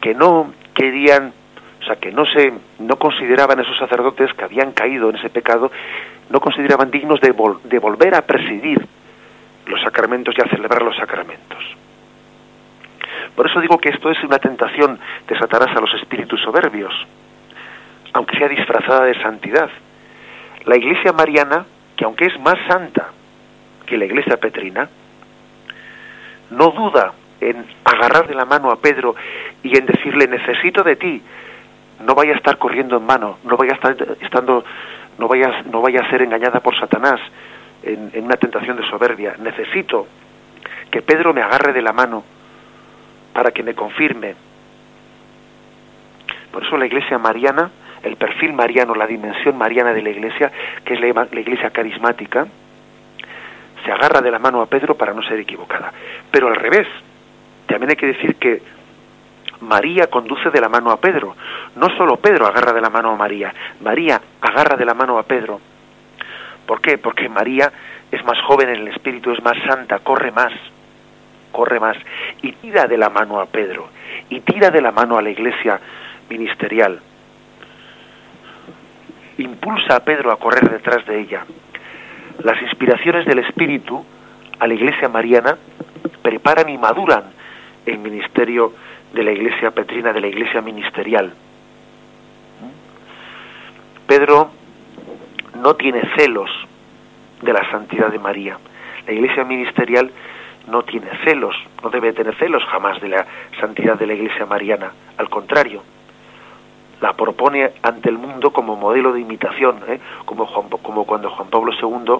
que 0.00 0.14
no 0.14 0.52
querían, 0.72 1.32
o 1.80 1.84
sea, 1.84 1.96
que 1.96 2.12
no 2.12 2.24
se, 2.26 2.52
no 2.78 2.96
consideraban 2.96 3.58
esos 3.58 3.76
sacerdotes 3.76 4.32
que 4.34 4.44
habían 4.44 4.70
caído 4.70 5.10
en 5.10 5.16
ese 5.16 5.28
pecado, 5.28 5.72
no 6.30 6.38
consideraban 6.38 6.92
dignos 6.92 7.20
de, 7.20 7.34
de 7.64 7.78
volver 7.80 8.14
a 8.14 8.22
presidir 8.22 8.86
los 9.66 9.80
sacramentos 9.82 10.32
y 10.38 10.42
a 10.42 10.48
celebrar 10.48 10.82
los 10.82 10.96
sacramentos. 10.96 11.58
Por 13.34 13.50
eso 13.50 13.60
digo 13.60 13.78
que 13.78 13.88
esto 13.88 14.08
es 14.08 14.22
una 14.22 14.38
tentación 14.38 14.96
de 15.26 15.38
Satanás 15.38 15.76
a 15.76 15.80
los 15.80 15.92
espíritus 15.94 16.40
soberbios, 16.40 16.94
aunque 18.12 18.38
sea 18.38 18.48
disfrazada 18.48 19.06
de 19.06 19.20
santidad. 19.20 19.70
La 20.66 20.76
iglesia 20.76 21.12
mariana, 21.12 21.66
que 21.96 22.04
aunque 22.04 22.26
es 22.26 22.38
más 22.38 22.58
santa 22.68 23.08
que 23.86 23.98
la 23.98 24.04
iglesia 24.04 24.36
petrina, 24.36 24.88
no 26.50 26.70
duda 26.70 27.12
en 27.40 27.64
agarrar 27.84 28.26
de 28.26 28.34
la 28.34 28.44
mano 28.44 28.70
a 28.70 28.76
Pedro 28.76 29.14
y 29.62 29.76
en 29.76 29.86
decirle 29.86 30.26
necesito 30.26 30.82
de 30.82 30.96
ti, 30.96 31.22
no 32.04 32.14
vaya 32.14 32.32
a 32.32 32.36
estar 32.36 32.58
corriendo 32.58 32.96
en 32.96 33.04
mano, 33.04 33.38
no 33.44 33.56
vaya 33.56 33.72
a 33.72 33.74
estar 33.76 33.96
estando, 34.20 34.64
no 35.18 35.28
vaya, 35.28 35.62
no 35.70 35.80
vaya 35.80 36.00
a 36.00 36.10
ser 36.10 36.22
engañada 36.22 36.60
por 36.60 36.78
Satanás 36.78 37.20
en, 37.82 38.24
una 38.24 38.36
tentación 38.36 38.76
de 38.76 38.88
soberbia. 38.88 39.34
Necesito 39.38 40.06
que 40.90 41.02
Pedro 41.02 41.32
me 41.32 41.42
agarre 41.42 41.72
de 41.72 41.82
la 41.82 41.92
mano 41.92 42.24
para 43.32 43.50
que 43.50 43.62
me 43.62 43.74
confirme. 43.74 44.34
Por 46.50 46.64
eso 46.64 46.76
la 46.76 46.86
iglesia 46.86 47.18
mariana, 47.18 47.70
el 48.02 48.16
perfil 48.16 48.52
mariano, 48.52 48.94
la 48.94 49.06
dimensión 49.06 49.56
mariana 49.58 49.92
de 49.92 50.02
la 50.02 50.10
iglesia, 50.10 50.50
que 50.84 50.94
es 50.94 51.00
la 51.00 51.08
iglesia 51.40 51.70
carismática, 51.70 52.46
se 53.86 53.92
agarra 53.92 54.20
de 54.20 54.30
la 54.30 54.40
mano 54.40 54.60
a 54.60 54.66
Pedro 54.66 54.96
para 54.96 55.14
no 55.14 55.22
ser 55.22 55.38
equivocada. 55.38 55.92
Pero 56.30 56.48
al 56.48 56.56
revés, 56.56 56.88
también 57.66 57.90
hay 57.90 57.96
que 57.96 58.06
decir 58.06 58.34
que 58.34 58.60
María 59.60 60.08
conduce 60.08 60.50
de 60.50 60.60
la 60.60 60.68
mano 60.68 60.90
a 60.90 61.00
Pedro. 61.00 61.36
No 61.76 61.88
solo 61.96 62.16
Pedro 62.16 62.46
agarra 62.46 62.72
de 62.72 62.80
la 62.80 62.90
mano 62.90 63.12
a 63.12 63.16
María, 63.16 63.54
María 63.80 64.20
agarra 64.40 64.76
de 64.76 64.84
la 64.84 64.94
mano 64.94 65.18
a 65.18 65.22
Pedro. 65.22 65.60
¿Por 66.66 66.80
qué? 66.80 66.98
Porque 66.98 67.28
María 67.28 67.72
es 68.10 68.24
más 68.24 68.38
joven 68.42 68.68
en 68.68 68.80
el 68.80 68.88
espíritu, 68.88 69.30
es 69.30 69.42
más 69.42 69.56
santa, 69.66 70.00
corre 70.00 70.32
más, 70.32 70.52
corre 71.52 71.78
más 71.78 71.96
y 72.42 72.52
tira 72.52 72.86
de 72.86 72.98
la 72.98 73.08
mano 73.08 73.40
a 73.40 73.46
Pedro 73.46 73.88
y 74.28 74.40
tira 74.40 74.70
de 74.70 74.80
la 74.80 74.90
mano 74.90 75.16
a 75.16 75.22
la 75.22 75.30
iglesia 75.30 75.80
ministerial. 76.28 77.00
Impulsa 79.38 79.96
a 79.96 80.00
Pedro 80.00 80.32
a 80.32 80.38
correr 80.38 80.70
detrás 80.70 81.06
de 81.06 81.20
ella. 81.20 81.44
Las 82.42 82.60
inspiraciones 82.62 83.26
del 83.26 83.38
espíritu 83.40 84.04
a 84.58 84.66
la 84.66 84.74
iglesia 84.74 85.08
mariana 85.08 85.56
preparan 86.22 86.68
y 86.68 86.78
maduran 86.78 87.24
el 87.84 87.98
ministerio 87.98 88.72
de 89.12 89.22
la 89.22 89.32
iglesia 89.32 89.70
petrina, 89.70 90.12
de 90.12 90.20
la 90.20 90.26
iglesia 90.26 90.60
ministerial. 90.60 91.32
Pedro 94.06 94.50
no 95.60 95.74
tiene 95.74 96.02
celos 96.16 96.50
de 97.42 97.52
la 97.52 97.68
santidad 97.70 98.08
de 98.08 98.18
María. 98.18 98.58
La 99.06 99.12
iglesia 99.12 99.44
ministerial 99.44 100.10
no 100.68 100.82
tiene 100.82 101.08
celos, 101.24 101.56
no 101.82 101.90
debe 101.90 102.12
tener 102.12 102.34
celos 102.36 102.62
jamás 102.64 103.00
de 103.00 103.08
la 103.08 103.26
santidad 103.60 103.98
de 103.98 104.06
la 104.06 104.14
iglesia 104.14 104.46
mariana. 104.46 104.92
Al 105.16 105.28
contrario, 105.28 105.82
la 107.00 107.12
propone 107.12 107.72
ante 107.82 108.08
el 108.08 108.18
mundo 108.18 108.52
como 108.52 108.76
modelo 108.76 109.12
de 109.12 109.20
imitación, 109.20 109.80
¿eh? 109.88 110.00
como, 110.24 110.46
como 110.82 111.04
cuando 111.04 111.30
Juan 111.30 111.48
Pablo 111.48 111.72
II 111.72 112.16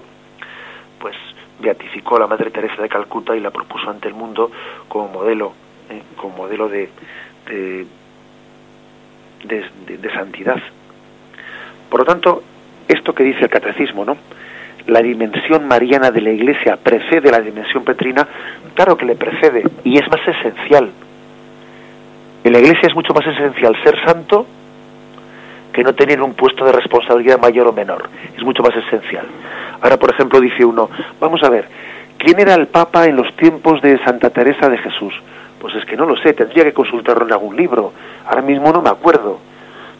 pues 0.98 1.16
beatificó 1.58 2.16
a 2.16 2.20
la 2.20 2.26
Madre 2.26 2.50
Teresa 2.50 2.82
de 2.82 2.88
Calcuta 2.88 3.34
y 3.34 3.40
la 3.40 3.50
propuso 3.50 3.88
ante 3.90 4.08
el 4.08 4.14
mundo 4.14 4.50
como 4.88 5.08
modelo, 5.08 5.52
¿eh? 5.90 6.02
como 6.16 6.36
modelo 6.36 6.68
de, 6.68 6.90
de, 7.46 7.86
de, 9.44 10.12
santidad. 10.12 10.58
Por 11.88 12.00
lo 12.00 12.06
tanto, 12.06 12.42
esto 12.88 13.14
que 13.14 13.24
dice 13.24 13.44
el 13.44 13.50
catecismo, 13.50 14.04
¿no? 14.04 14.16
La 14.86 15.00
dimensión 15.00 15.66
mariana 15.66 16.10
de 16.10 16.20
la 16.20 16.30
Iglesia 16.30 16.76
precede 16.76 17.30
la 17.30 17.40
dimensión 17.40 17.84
petrina, 17.84 18.26
claro 18.74 18.96
que 18.96 19.04
le 19.04 19.16
precede 19.16 19.64
y 19.82 19.98
es 19.98 20.08
más 20.08 20.20
esencial. 20.28 20.90
En 22.44 22.52
la 22.52 22.58
Iglesia 22.60 22.88
es 22.88 22.94
mucho 22.94 23.12
más 23.12 23.26
esencial 23.26 23.76
ser 23.82 23.96
santo 24.04 24.46
que 25.76 25.84
no 25.84 25.94
tener 25.94 26.22
un 26.22 26.32
puesto 26.32 26.64
de 26.64 26.72
responsabilidad 26.72 27.38
mayor 27.38 27.68
o 27.68 27.72
menor. 27.72 28.08
Es 28.34 28.42
mucho 28.42 28.62
más 28.62 28.74
esencial. 28.74 29.26
Ahora, 29.82 29.98
por 29.98 30.08
ejemplo, 30.08 30.40
dice 30.40 30.64
uno, 30.64 30.88
vamos 31.20 31.42
a 31.42 31.50
ver, 31.50 31.68
¿quién 32.16 32.40
era 32.40 32.54
el 32.54 32.66
Papa 32.66 33.04
en 33.04 33.14
los 33.14 33.30
tiempos 33.36 33.82
de 33.82 34.02
Santa 34.02 34.30
Teresa 34.30 34.70
de 34.70 34.78
Jesús? 34.78 35.12
Pues 35.60 35.74
es 35.74 35.84
que 35.84 35.94
no 35.94 36.06
lo 36.06 36.16
sé, 36.16 36.32
tendría 36.32 36.64
que 36.64 36.72
consultarlo 36.72 37.26
en 37.26 37.32
algún 37.32 37.56
libro. 37.56 37.92
Ahora 38.26 38.40
mismo 38.40 38.72
no 38.72 38.80
me 38.80 38.88
acuerdo, 38.88 39.38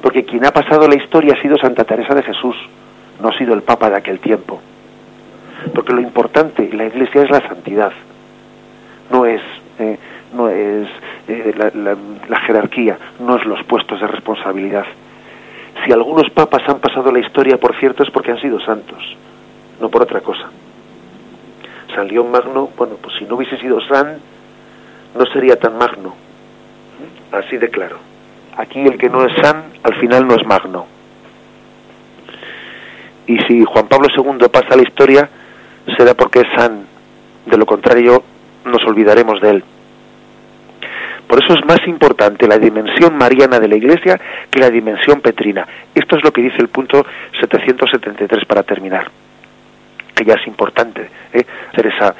porque 0.01 0.25
quien 0.25 0.47
ha 0.47 0.51
pasado 0.51 0.89
la 0.89 0.97
historia 0.97 1.35
ha 1.35 1.43
sido 1.43 1.59
Santa 1.59 1.85
Teresa 1.85 2.15
de 2.15 2.23
Jesús, 2.23 2.57
no 3.21 3.29
ha 3.29 3.37
sido 3.37 3.53
el 3.53 3.61
Papa 3.61 3.91
de 3.91 3.97
aquel 3.97 4.19
tiempo. 4.19 4.63
Porque 5.75 5.93
lo 5.93 6.01
importante 6.01 6.71
en 6.71 6.79
la 6.79 6.87
Iglesia 6.87 7.23
es 7.23 7.29
la 7.29 7.47
santidad, 7.47 7.93
no 9.11 9.27
es, 9.27 9.43
eh, 9.79 9.99
no 10.33 10.49
es 10.49 10.89
eh, 11.29 11.53
la, 11.55 11.97
la 12.29 12.41
jerarquía, 12.41 12.97
no 13.21 13.37
es 13.37 13.45
los 13.45 13.63
puestos 13.65 14.01
de 14.01 14.07
responsabilidad. 14.07 14.87
Si 15.87 15.93
algunos 15.93 16.29
papas 16.31 16.69
han 16.69 16.81
pasado 16.81 17.13
la 17.13 17.21
historia, 17.21 17.59
por 17.59 17.77
cierto, 17.77 18.03
es 18.03 18.11
porque 18.11 18.33
han 18.33 18.41
sido 18.41 18.59
santos, 18.59 18.99
no 19.81 19.89
por 19.89 20.03
otra 20.03 20.21
cosa. 20.21 20.51
San 21.95 22.09
León 22.09 22.33
Magno, 22.33 22.71
bueno, 22.77 22.97
pues 23.01 23.15
si 23.17 23.25
no 23.25 23.37
hubiese 23.37 23.57
sido 23.59 23.81
san, 23.83 24.19
no 25.17 25.27
sería 25.27 25.61
tan 25.61 25.79
magno. 25.79 26.17
Así 27.31 27.57
de 27.57 27.69
claro. 27.71 27.99
Aquí 28.57 28.81
el 28.81 28.99
que 28.99 29.09
no 29.09 29.25
es 29.25 29.33
san, 29.41 29.63
al 29.85 29.95
final 30.01 30.27
no 30.27 30.35
es 30.35 30.45
magno. 30.45 30.87
Y 33.29 33.39
si 33.47 33.65
Juan 33.65 33.87
Pablo 33.87 34.09
II 34.13 34.49
pasa 34.49 34.75
la 34.75 34.83
historia, 34.83 35.31
será 35.97 36.15
porque 36.15 36.41
es 36.41 36.49
san. 36.57 36.85
De 37.47 37.57
lo 37.57 37.65
contrario, 37.65 38.25
nos 38.65 38.85
olvidaremos 38.85 39.41
de 39.41 39.51
él. 39.51 39.65
Por 41.27 41.43
eso 41.43 41.55
es 41.55 41.65
más 41.65 41.87
importante 41.87 42.47
la 42.47 42.59
dimensión 42.59 43.17
mariana 43.17 43.59
de 43.59 43.69
la 43.69 43.77
Iglesia 43.77 44.21
que 44.51 44.61
la 44.61 44.71
dimensión 44.71 45.21
petrina. 45.21 45.67
Esto 45.95 46.17
es 46.17 46.25
lo 46.25 46.33
que 46.33 46.43
dice 46.43 46.59
el 46.59 46.69
punto 46.69 47.05
773 47.41 48.45
para 48.45 48.63
terminar. 48.63 49.11
Que 50.15 50.25
ya 50.25 50.35
es 50.35 50.47
importante 50.47 51.09
¿eh? 51.33 51.45
hacer 51.73 51.87
esa, 51.89 52.15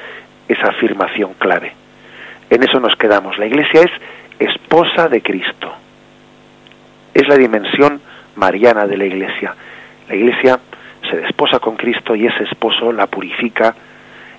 esa 0.49 0.69
afirmación 0.69 1.35
clave. 1.35 1.73
En 2.51 2.63
eso 2.63 2.81
nos 2.81 2.97
quedamos. 2.97 3.39
La 3.39 3.47
Iglesia 3.47 3.83
es 3.83 3.91
esposa 4.39 5.09
de 5.09 5.23
Cristo. 5.23 5.73
Es 7.15 7.27
la 7.29 7.37
dimensión 7.37 8.01
mariana 8.35 8.87
de 8.87 8.97
la 8.97 9.05
Iglesia. 9.05 9.55
La 10.09 10.15
Iglesia 10.15 10.59
se 11.09 11.17
desposa 11.17 11.59
con 11.59 11.77
Cristo 11.77 12.15
y 12.15 12.27
ese 12.27 12.45
esposo 12.45 12.93
la 12.93 13.07
purifica, 13.07 13.75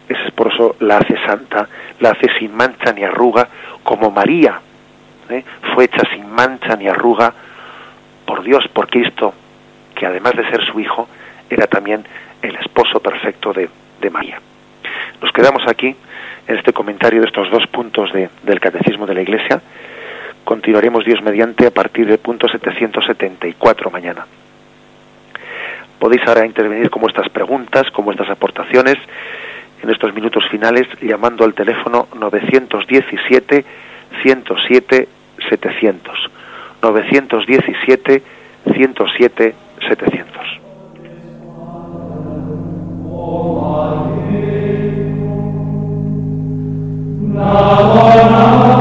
ese 0.08 0.24
esposo 0.26 0.76
la 0.80 0.98
hace 0.98 1.18
santa, 1.26 1.68
la 2.00 2.12
hace 2.12 2.28
sin 2.40 2.56
mancha 2.56 2.94
ni 2.94 3.04
arruga, 3.04 3.48
como 3.84 4.12
María 4.12 4.60
¿eh? 5.30 5.44
fue 5.74 5.86
hecha 5.86 6.04
sin 6.14 6.30
mancha 6.32 6.76
ni 6.76 6.88
arruga 6.88 7.34
por 8.26 8.44
Dios, 8.44 8.68
por 8.74 8.90
Cristo, 8.90 9.34
que 9.96 10.06
además 10.06 10.34
de 10.36 10.50
ser 10.50 10.66
su 10.66 10.80
hijo, 10.80 11.08
era 11.50 11.68
también 11.68 12.06
el 12.42 12.56
esposo 12.56 13.00
perfecto 13.00 13.54
de, 13.54 13.70
de 14.02 14.10
María. 14.10 14.40
Nos 15.22 15.32
quedamos 15.32 15.64
aquí 15.68 15.96
en 16.48 16.58
este 16.58 16.74
comentario 16.74 17.22
de 17.22 17.28
estos 17.28 17.50
dos 17.50 17.66
puntos 17.68 18.12
de, 18.14 18.30
del 18.44 18.60
Catecismo 18.60 19.06
de 19.06 19.14
la 19.14 19.22
Iglesia. 19.22 19.62
Continuaremos 20.44 21.04
Dios 21.06 21.22
mediante 21.22 21.68
a 21.68 21.72
partir 21.72 22.08
del 22.08 22.20
punto 22.20 22.48
774 22.48 23.90
mañana. 23.90 24.26
Podéis 26.00 26.22
ahora 26.28 26.46
intervenir 26.46 26.90
con 26.90 27.02
vuestras 27.02 27.28
preguntas, 27.30 27.90
con 27.92 28.06
vuestras 28.06 28.30
aportaciones 28.30 28.98
en 29.82 29.90
estos 29.90 30.14
minutos 30.14 30.44
finales 30.50 30.88
llamando 31.02 31.46
al 31.46 31.54
teléfono 31.54 32.08
917 32.18 33.66
107 34.24 35.08
700. 35.50 36.32
917 36.82 38.24
107 38.74 39.56
700. 39.88 40.38
¿con 47.38 48.77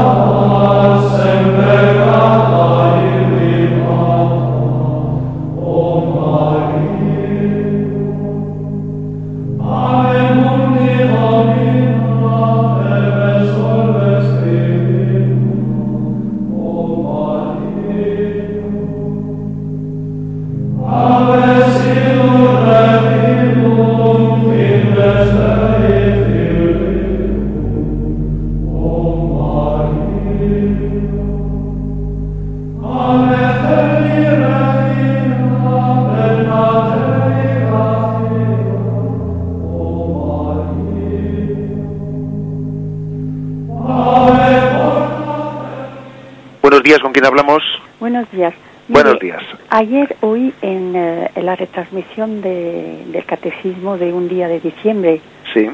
quién 47.17 47.25
hablamos? 47.25 47.63
Buenos 47.99 48.29
días. 48.31 48.53
Buenos 48.87 49.19
días. 49.19 49.41
Ayer 49.71 50.15
oí 50.21 50.53
en, 50.61 50.95
eh, 50.95 51.31
en 51.33 51.45
la 51.47 51.55
retransmisión 51.55 52.41
de, 52.41 53.05
del 53.11 53.25
catecismo 53.25 53.97
de 53.97 54.13
un 54.13 54.29
día 54.29 54.47
de 54.47 54.59
diciembre. 54.59 55.19
Sí. 55.51 55.67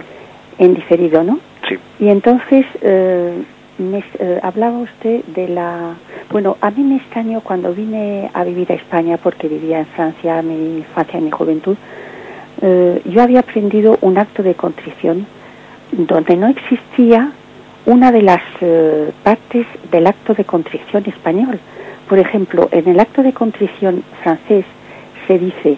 En 0.57 0.73
diferido, 0.73 1.21
¿no? 1.21 1.39
Sí. 1.67 1.75
Y 1.99 2.07
entonces 2.07 2.65
eh, 2.81 3.43
me, 3.77 4.01
eh, 4.19 4.39
hablaba 4.41 4.77
usted 4.77 5.25
de 5.25 5.49
la... 5.49 5.95
Bueno, 6.31 6.55
a 6.61 6.71
mí 6.71 6.81
me 6.81 6.95
extrañó 6.95 7.41
cuando 7.41 7.73
vine 7.73 8.31
a 8.33 8.45
vivir 8.45 8.71
a 8.71 8.75
España, 8.75 9.17
porque 9.17 9.49
vivía 9.49 9.79
en 9.79 9.87
Francia 9.87 10.41
mi 10.41 10.77
infancia 10.77 11.19
y 11.19 11.23
mi 11.23 11.31
juventud, 11.31 11.75
eh, 12.61 13.01
yo 13.03 13.21
había 13.21 13.41
aprendido 13.41 13.97
un 13.99 14.17
acto 14.17 14.43
de 14.43 14.55
contrición 14.55 15.27
donde 15.91 16.37
no 16.37 16.47
existía 16.47 17.33
una 17.86 18.11
de 18.11 18.21
las 18.21 18.41
eh, 18.61 19.11
partes 19.23 19.65
del 19.91 20.07
acto 20.07 20.34
de 20.34 20.45
contrición 20.45 21.03
español, 21.05 21.59
Por 22.07 22.19
ejemplo, 22.19 22.69
en 22.71 22.88
el 22.88 22.99
acto 22.99 23.23
de 23.23 23.34
contrición 23.34 24.03
francés 24.21 24.65
se 25.25 25.39
dice 25.39 25.77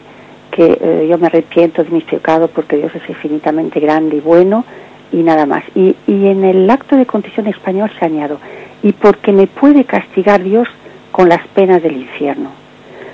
que 0.52 0.78
eh, 0.82 1.08
yo 1.10 1.18
me 1.18 1.28
arrepiento 1.28 1.84
de 1.84 1.92
mis 1.92 2.04
pecados 2.04 2.50
porque 2.50 2.78
Dios 2.78 2.94
es 2.96 3.08
infinitamente 3.08 3.80
grande 3.80 4.18
y 4.18 4.20
bueno 4.20 4.66
y 5.12 5.18
nada 5.18 5.46
más. 5.46 5.64
Y, 5.76 5.96
y 6.08 6.28
en 6.28 6.44
el 6.44 6.70
acto 6.70 6.96
de 6.96 7.06
contrición 7.06 7.48
español 7.48 7.92
se 7.98 8.06
añado, 8.06 8.40
y 8.84 8.92
porque 8.92 9.32
me 9.32 9.48
puede 9.48 9.86
castigar 9.86 10.44
Dios 10.44 10.68
con 11.12 11.30
las 11.30 11.46
penas 11.48 11.82
del 11.82 11.98
infierno. 11.98 12.50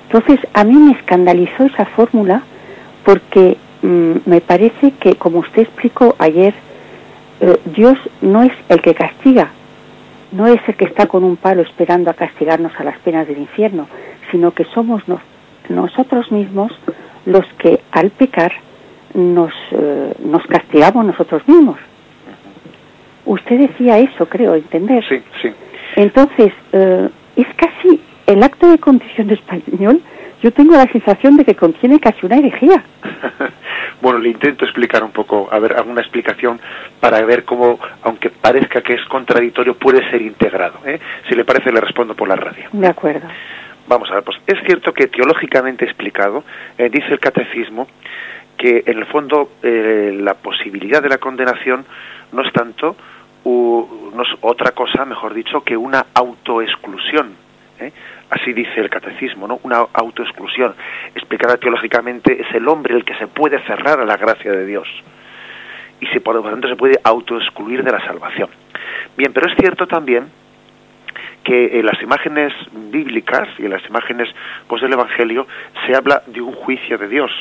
Entonces, 0.08 0.40
a 0.54 0.64
mí 0.64 0.74
me 0.74 0.92
escandalizó 0.92 1.64
esa 1.66 1.86
fórmula 1.86 2.44
porque 3.06 3.58
mm, 3.82 4.14
me 4.26 4.42
parece 4.42 4.92
que, 5.00 5.16
como 5.16 5.40
usted 5.40 5.62
explicó 5.64 6.16
ayer, 6.18 6.54
Dios 7.66 7.98
no 8.22 8.44
es 8.44 8.52
el 8.70 8.82
que 8.82 8.94
castiga, 8.94 9.50
no 10.32 10.48
es 10.48 10.62
el 10.68 10.76
que 10.76 10.86
está 10.86 11.08
con 11.08 11.24
un 11.24 11.38
palo 11.38 11.62
esperando 11.62 12.10
a 12.10 12.14
castigarnos 12.14 12.72
a 12.78 12.84
las 12.84 12.98
penas 13.00 13.28
del 13.28 13.40
infierno, 13.40 13.88
sino 14.32 14.52
que 14.52 14.66
somos 14.66 15.04
nosotros 15.70 16.32
mismos 16.32 16.72
los 17.26 17.46
que 17.58 17.82
al 17.92 18.12
pecar 18.12 18.52
nos, 19.14 19.54
eh, 19.72 20.14
nos 20.24 20.46
castigamos 20.48 21.06
nosotros 21.06 21.48
mismos. 21.48 21.78
Usted 23.26 23.60
decía 23.60 24.00
eso, 24.00 24.28
creo, 24.28 24.56
entender. 24.56 25.04
Sí, 25.08 25.22
sí. 25.42 25.50
Entonces, 25.96 26.54
eh, 26.72 27.10
es 27.36 27.48
casi 27.56 28.02
el 28.26 28.42
acto 28.44 28.70
de 28.70 28.78
condición 28.78 29.30
español, 29.30 30.02
yo 30.42 30.52
tengo 30.52 30.76
la 30.76 30.92
sensación 30.92 31.38
de 31.38 31.46
que 31.46 31.56
contiene 31.56 32.00
casi 32.00 32.26
una 32.26 32.38
herejía. 32.38 32.84
bueno, 34.02 34.20
le 34.20 34.30
intento 34.30 34.66
explicar 34.66 35.04
un 35.04 35.12
poco, 35.12 35.50
a 35.52 35.60
ver, 35.60 35.74
alguna 35.74 36.02
explicación 36.02 36.60
para 37.00 37.22
ver 37.26 37.44
cómo, 37.44 37.80
aunque 38.04 38.30
parezca 38.30 38.82
que 38.82 38.94
es 38.94 39.06
contradictorio, 39.06 39.76
puede 39.76 40.08
ser 40.10 40.22
integrado. 40.22 40.80
¿eh? 40.86 41.00
Si 41.28 41.36
le 41.36 41.46
parece, 41.46 41.72
le 41.72 41.82
respondo 41.82 42.16
por 42.16 42.28
la 42.28 42.36
radio. 42.36 42.70
De 42.72 42.88
acuerdo. 42.88 43.28
Vamos 43.88 44.10
a 44.12 44.16
ver, 44.16 44.24
pues 44.24 44.38
es 44.48 44.60
cierto 44.66 44.94
que 44.94 45.08
teológicamente 45.08 45.86
explicado, 45.86 46.44
eh, 46.78 46.90
dice 46.90 47.08
el 47.10 47.20
catecismo, 47.20 47.88
que 48.58 48.84
en 48.86 49.00
el 49.00 49.06
fondo 49.08 49.54
eh, 49.64 50.16
la 50.22 50.36
posibilidad 50.36 51.02
de 51.02 51.10
la 51.10 51.18
condenación 51.18 51.86
no 52.32 52.44
es 52.44 52.54
tanto 52.54 52.96
no 53.44 54.22
es 54.24 54.30
otra 54.42 54.72
cosa, 54.72 55.06
mejor 55.06 55.34
dicho, 55.34 55.64
que 55.64 55.76
una 55.76 56.06
autoexclusión. 56.14 57.34
¿eh? 57.80 57.92
Así 58.32 58.54
dice 58.54 58.80
el 58.80 58.90
catecismo, 58.90 59.46
¿no? 59.46 59.60
Una 59.64 59.86
autoexclusión. 59.92 60.74
Explicada 61.14 61.58
teológicamente, 61.58 62.42
es 62.42 62.56
el 62.56 62.66
hombre 62.70 62.96
el 62.96 63.04
que 63.04 63.14
se 63.16 63.28
puede 63.28 63.60
cerrar 63.66 64.00
a 64.00 64.06
la 64.06 64.16
gracia 64.16 64.52
de 64.54 64.66
Dios. 64.66 64.88
Y 66.00 66.08
se, 66.08 66.22
por 66.22 66.36
lo 66.36 66.42
tanto 66.42 66.70
se 66.70 66.78
puede 66.78 66.98
autoexcluir 67.04 67.84
de 67.84 67.92
la 67.92 68.00
salvación. 68.00 68.50
Bien, 69.18 69.34
pero 69.34 69.52
es 69.52 69.58
cierto 69.58 69.86
también 69.86 70.30
que 71.44 71.78
en 71.78 71.86
las 71.86 72.02
imágenes 72.02 72.54
bíblicas 72.72 73.50
y 73.60 73.66
en 73.66 73.72
las 73.72 73.86
imágenes 73.90 74.30
pues, 74.66 74.82
del 74.82 74.94
Evangelio 74.94 75.46
se 75.86 75.94
habla 75.94 76.24
de 76.28 76.40
un 76.40 76.54
juicio 76.54 76.98
de 76.98 77.10
Dios. 77.10 77.32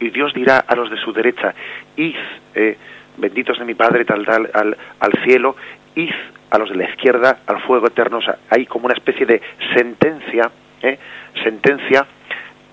Y 0.00 0.08
Dios 0.08 0.32
dirá 0.32 0.64
a 0.66 0.74
los 0.74 0.90
de 0.90 0.96
su 0.96 1.12
derecha, 1.12 1.54
id, 1.96 2.16
eh, 2.54 2.78
benditos 3.18 3.58
de 3.58 3.66
mi 3.66 3.74
Padre, 3.74 4.06
tal, 4.06 4.24
tal, 4.24 4.50
al, 4.54 4.74
al 5.00 5.12
cielo, 5.22 5.54
id 5.96 6.14
a 6.50 6.58
los 6.58 6.68
de 6.70 6.76
la 6.76 6.90
izquierda 6.90 7.38
al 7.46 7.60
fuego 7.62 7.86
eterno. 7.86 8.18
O 8.18 8.22
sea, 8.22 8.38
hay 8.50 8.66
como 8.66 8.86
una 8.86 8.94
especie 8.94 9.26
de 9.26 9.40
sentencia, 9.74 10.50
¿eh? 10.82 10.98
sentencia 11.42 12.06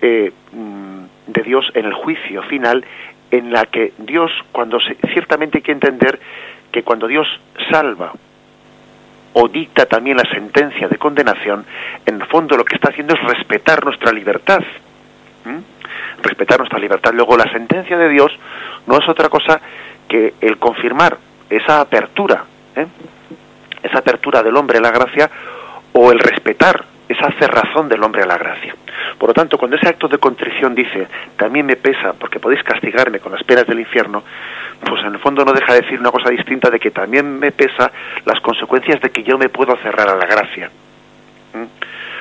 eh, 0.00 0.32
mm, 0.52 1.02
de 1.26 1.42
Dios 1.42 1.70
en 1.74 1.86
el 1.86 1.94
juicio 1.94 2.42
final, 2.42 2.84
en 3.30 3.52
la 3.52 3.66
que 3.66 3.92
Dios, 3.98 4.30
cuando 4.52 4.80
se, 4.80 4.96
ciertamente 5.12 5.58
hay 5.58 5.62
que 5.62 5.72
entender 5.72 6.18
que 6.72 6.82
cuando 6.82 7.06
Dios 7.06 7.26
salva 7.70 8.12
o 9.34 9.48
dicta 9.48 9.86
también 9.86 10.16
la 10.16 10.28
sentencia 10.30 10.88
de 10.88 10.96
condenación, 10.96 11.64
en 12.06 12.16
el 12.16 12.26
fondo 12.26 12.56
lo 12.56 12.64
que 12.64 12.74
está 12.74 12.88
haciendo 12.88 13.14
es 13.14 13.22
respetar 13.22 13.84
nuestra 13.84 14.12
libertad. 14.12 14.62
Respetar 16.22 16.58
nuestra 16.58 16.78
libertad. 16.78 17.12
Luego 17.14 17.36
la 17.36 17.50
sentencia 17.52 17.96
de 17.96 18.08
Dios 18.08 18.32
no 18.86 18.98
es 18.98 19.08
otra 19.08 19.28
cosa 19.28 19.60
que 20.08 20.34
el 20.40 20.58
confirmar 20.58 21.16
esa 21.48 21.80
apertura, 21.80 22.44
¿eh? 22.74 22.86
Esa 23.82 23.98
apertura 23.98 24.42
del 24.42 24.56
hombre 24.56 24.78
a 24.78 24.82
la 24.82 24.90
gracia, 24.90 25.30
o 25.92 26.12
el 26.12 26.18
respetar 26.18 26.84
esa 27.08 27.32
cerrazón 27.32 27.88
del 27.88 28.02
hombre 28.02 28.22
a 28.22 28.26
la 28.26 28.36
gracia. 28.36 28.74
Por 29.18 29.30
lo 29.30 29.34
tanto, 29.34 29.58
cuando 29.58 29.76
ese 29.76 29.88
acto 29.88 30.08
de 30.08 30.18
contrición 30.18 30.74
dice, 30.74 31.08
también 31.36 31.66
me 31.66 31.76
pesa 31.76 32.12
porque 32.12 32.38
podéis 32.38 32.62
castigarme 32.62 33.18
con 33.18 33.32
las 33.32 33.42
penas 33.42 33.66
del 33.66 33.80
infierno, 33.80 34.22
pues 34.84 35.02
en 35.02 35.14
el 35.14 35.18
fondo 35.18 35.44
no 35.44 35.52
deja 35.52 35.72
de 35.72 35.80
decir 35.80 35.98
una 35.98 36.10
cosa 36.10 36.30
distinta 36.30 36.70
de 36.70 36.78
que 36.78 36.90
también 36.90 37.38
me 37.38 37.50
pesa 37.50 37.90
las 38.24 38.40
consecuencias 38.40 39.00
de 39.00 39.10
que 39.10 39.22
yo 39.22 39.38
me 39.38 39.48
puedo 39.48 39.76
cerrar 39.76 40.08
a 40.08 40.16
la 40.16 40.26
gracia. 40.26 40.70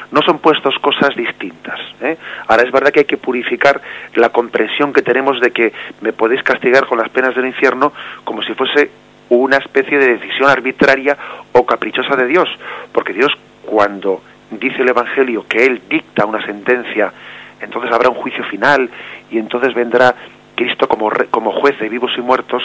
No 0.09 0.21
son 0.21 0.39
puestos 0.39 0.75
cosas 0.79 1.15
distintas. 1.15 1.79
¿eh? 2.01 2.17
Ahora 2.47 2.63
es 2.63 2.71
verdad 2.71 2.91
que 2.91 3.01
hay 3.01 3.05
que 3.05 3.17
purificar 3.17 3.81
la 4.15 4.29
comprensión 4.29 4.93
que 4.93 5.01
tenemos 5.01 5.41
de 5.41 5.51
que 5.51 5.73
me 5.99 6.13
podéis 6.13 6.41
castigar 6.43 6.85
con 6.87 6.97
las 6.97 7.09
penas 7.09 7.35
del 7.35 7.45
infierno 7.45 7.91
como 8.23 8.41
si 8.41 8.53
fuese 8.53 8.89
una 9.29 9.57
especie 9.57 9.97
de 9.97 10.17
decisión 10.17 10.49
arbitraria 10.49 11.17
o 11.51 11.65
caprichosa 11.65 12.15
de 12.15 12.27
Dios, 12.27 12.49
porque 12.91 13.13
Dios 13.13 13.31
cuando 13.65 14.21
dice 14.51 14.81
el 14.81 14.89
Evangelio 14.89 15.45
que 15.47 15.65
Él 15.65 15.81
dicta 15.89 16.25
una 16.25 16.43
sentencia, 16.45 17.11
entonces 17.59 17.91
habrá 17.91 18.09
un 18.09 18.15
juicio 18.15 18.43
final 18.45 18.89
y 19.29 19.39
entonces 19.39 19.73
vendrá 19.73 20.15
Cristo 20.55 20.87
como, 20.87 21.11
como 21.29 21.51
juez 21.51 21.77
de 21.79 21.89
vivos 21.89 22.11
y 22.17 22.21
muertos, 22.21 22.63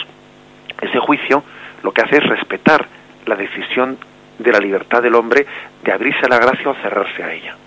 ese 0.81 0.99
juicio 0.99 1.43
lo 1.83 1.91
que 1.91 2.01
hace 2.01 2.17
es 2.17 2.23
respetar 2.23 2.87
la 3.25 3.35
decisión 3.35 3.97
de 4.39 4.51
la 4.51 4.59
libertad 4.59 5.01
del 5.01 5.15
hombre 5.15 5.45
de 5.83 5.91
abrirse 5.91 6.25
a 6.25 6.29
la 6.29 6.39
gracia 6.39 6.69
o 6.69 6.75
cerrarse 6.75 7.23
a 7.23 7.33
ella. 7.33 7.57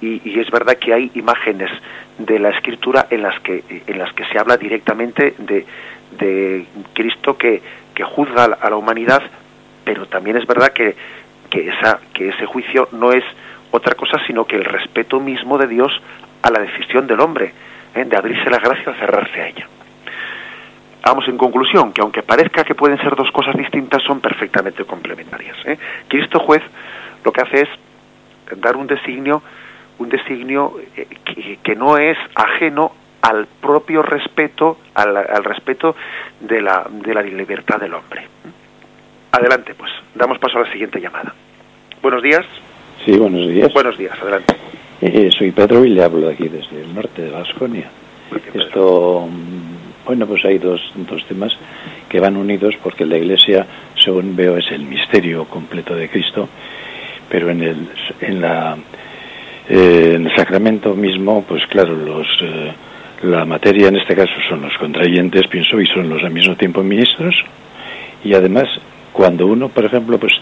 Y, 0.00 0.38
es 0.38 0.50
verdad 0.50 0.76
que 0.76 0.92
hay 0.92 1.10
imágenes 1.14 1.70
de 2.18 2.38
la 2.38 2.50
escritura 2.50 3.06
en 3.08 3.22
las 3.22 3.40
que, 3.40 3.64
en 3.86 3.98
las 3.98 4.12
que 4.12 4.26
se 4.26 4.38
habla 4.38 4.58
directamente 4.58 5.34
de, 5.38 5.64
de 6.18 6.66
Cristo 6.92 7.36
que, 7.36 7.62
que 7.94 8.04
juzga 8.04 8.44
a 8.44 8.70
la 8.70 8.76
humanidad, 8.76 9.22
pero 9.84 10.06
también 10.06 10.36
es 10.36 10.46
verdad 10.46 10.72
que, 10.72 10.96
que, 11.50 11.68
esa, 11.68 12.00
que 12.12 12.28
ese 12.28 12.46
juicio 12.46 12.88
no 12.92 13.12
es 13.12 13.24
otra 13.70 13.94
cosa 13.94 14.18
sino 14.26 14.44
que 14.44 14.56
el 14.56 14.64
respeto 14.64 15.20
mismo 15.20 15.58
de 15.58 15.66
Dios 15.66 15.92
a 16.42 16.50
la 16.50 16.60
decisión 16.60 17.06
del 17.06 17.20
hombre, 17.20 17.52
¿eh? 17.94 18.04
de 18.04 18.16
abrirse 18.16 18.50
la 18.50 18.58
gracia 18.58 18.92
o 18.92 18.94
cerrarse 18.94 19.40
a 19.40 19.48
ella. 19.48 19.68
Vamos 21.04 21.28
en 21.28 21.36
conclusión, 21.36 21.92
que 21.92 22.00
aunque 22.00 22.22
parezca 22.22 22.64
que 22.64 22.74
pueden 22.74 22.98
ser 22.98 23.14
dos 23.14 23.30
cosas 23.30 23.54
distintas, 23.56 24.02
son 24.02 24.20
perfectamente 24.20 24.84
complementarias. 24.84 25.56
¿eh? 25.66 25.78
Cristo 26.08 26.40
juez 26.40 26.62
lo 27.24 27.32
que 27.32 27.42
hace 27.42 27.62
es 27.62 27.68
dar 28.60 28.76
un 28.76 28.86
designio, 28.86 29.42
un 29.98 30.08
designio 30.08 30.76
eh, 30.96 31.06
que, 31.62 31.76
no 31.76 31.98
es 31.98 32.16
ajeno 32.34 32.92
al 33.24 33.46
propio 33.46 34.02
respeto, 34.02 34.78
al, 34.94 35.44
respeto 35.44 35.96
de 36.40 36.60
la, 36.60 36.86
de 36.90 37.14
la 37.14 37.22
libertad 37.22 37.80
del 37.80 37.94
hombre. 37.94 38.28
Adelante, 39.32 39.74
pues, 39.74 39.90
damos 40.14 40.38
paso 40.38 40.58
a 40.58 40.62
la 40.62 40.72
siguiente 40.72 41.00
llamada. 41.00 41.34
Buenos 42.02 42.22
días. 42.22 42.44
Sí, 43.04 43.16
buenos 43.16 43.48
días. 43.48 43.72
Buenos 43.72 43.96
días, 43.96 44.20
adelante. 44.20 44.54
Eh, 45.00 45.30
soy 45.36 45.52
Pedro 45.52 45.84
y 45.84 45.90
le 45.90 46.04
hablo 46.04 46.28
aquí 46.28 46.48
desde 46.48 46.82
el 46.82 46.94
norte 46.94 47.22
de 47.22 47.30
Vasconia. 47.30 47.90
Esto 48.52 49.28
bueno, 50.04 50.26
pues 50.26 50.44
hay 50.44 50.58
dos, 50.58 50.80
dos 50.94 51.24
temas 51.24 51.56
que 52.08 52.20
van 52.20 52.36
unidos 52.36 52.74
porque 52.82 53.06
la 53.06 53.16
Iglesia, 53.16 53.66
según 54.02 54.36
veo, 54.36 54.58
es 54.58 54.70
el 54.70 54.82
misterio 54.82 55.46
completo 55.46 55.94
de 55.94 56.10
Cristo, 56.10 56.48
pero 57.28 57.50
en 57.50 57.62
el, 57.62 57.88
en 58.20 58.40
la, 58.42 58.76
eh, 59.68 60.12
en 60.16 60.26
el 60.26 60.36
sacramento 60.36 60.94
mismo, 60.94 61.42
pues 61.48 61.66
claro, 61.68 61.96
los, 61.96 62.26
eh, 62.42 62.72
la 63.24 63.44
materia 63.44 63.88
en 63.88 63.96
este 63.96 64.14
caso 64.14 64.32
son 64.48 64.62
los 64.62 64.76
contrayentes, 64.78 65.46
pienso, 65.48 65.80
y 65.80 65.86
son 65.86 66.08
los 66.08 66.22
al 66.22 66.30
mismo 66.30 66.56
tiempo 66.56 66.82
ministros, 66.82 67.34
y 68.22 68.34
además, 68.34 68.68
cuando 69.12 69.46
uno, 69.46 69.68
por 69.68 69.84
ejemplo, 69.84 70.18
pues 70.18 70.32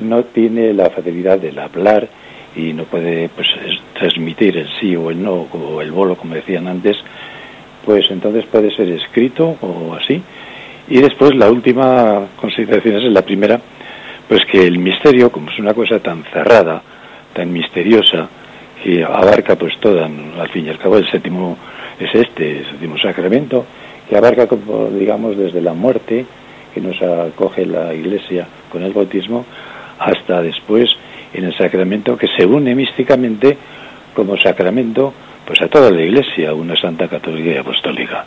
no 0.00 0.24
tiene 0.24 0.72
la 0.72 0.90
facilidad 0.90 1.38
del 1.38 1.58
hablar 1.58 2.08
y 2.56 2.72
no 2.72 2.84
puede 2.84 3.28
pues 3.28 3.46
transmitir 3.94 4.56
el 4.58 4.68
sí 4.78 4.94
o 4.96 5.10
el 5.10 5.22
no 5.22 5.46
o 5.52 5.80
el 5.80 5.90
bolo 5.90 6.16
como 6.16 6.34
decían 6.34 6.66
antes 6.66 6.96
pues 7.84 8.04
entonces 8.10 8.44
puede 8.46 8.74
ser 8.74 8.88
escrito 8.90 9.56
o 9.60 9.94
así. 9.94 10.22
Y 10.88 11.00
después 11.00 11.34
la 11.34 11.50
última 11.50 12.26
consideración 12.40 12.96
es 12.96 13.12
la 13.12 13.22
primera, 13.22 13.60
pues 14.28 14.44
que 14.50 14.66
el 14.66 14.78
misterio, 14.78 15.30
como 15.30 15.50
es 15.50 15.58
una 15.58 15.74
cosa 15.74 15.98
tan 15.98 16.24
cerrada, 16.24 16.82
tan 17.32 17.52
misteriosa, 17.52 18.28
que 18.82 19.04
abarca 19.04 19.56
pues 19.56 19.78
toda, 19.78 20.06
al 20.06 20.48
fin 20.50 20.66
y 20.66 20.70
al 20.70 20.78
cabo 20.78 20.98
el 20.98 21.08
séptimo 21.10 21.56
es 22.04 22.14
este, 22.14 22.58
el 22.58 22.66
séptimo 22.66 22.98
sacramento, 22.98 23.64
que 24.08 24.16
abarca 24.16 24.46
como 24.46 24.88
digamos 24.88 25.36
desde 25.36 25.60
la 25.60 25.74
muerte, 25.74 26.24
que 26.74 26.80
nos 26.80 27.00
acoge 27.02 27.66
la 27.66 27.94
iglesia 27.94 28.46
con 28.70 28.82
el 28.82 28.92
bautismo, 28.92 29.44
hasta 29.98 30.42
después 30.42 30.90
en 31.32 31.44
el 31.44 31.56
sacramento 31.56 32.16
que 32.16 32.28
se 32.36 32.44
une 32.44 32.74
místicamente 32.74 33.56
como 34.14 34.36
sacramento 34.36 35.12
pues 35.44 35.60
a 35.60 35.68
toda 35.68 35.90
la 35.90 36.02
Iglesia, 36.02 36.54
una 36.54 36.76
santa 36.76 37.08
católica 37.08 37.50
y 37.50 37.56
apostólica. 37.56 38.24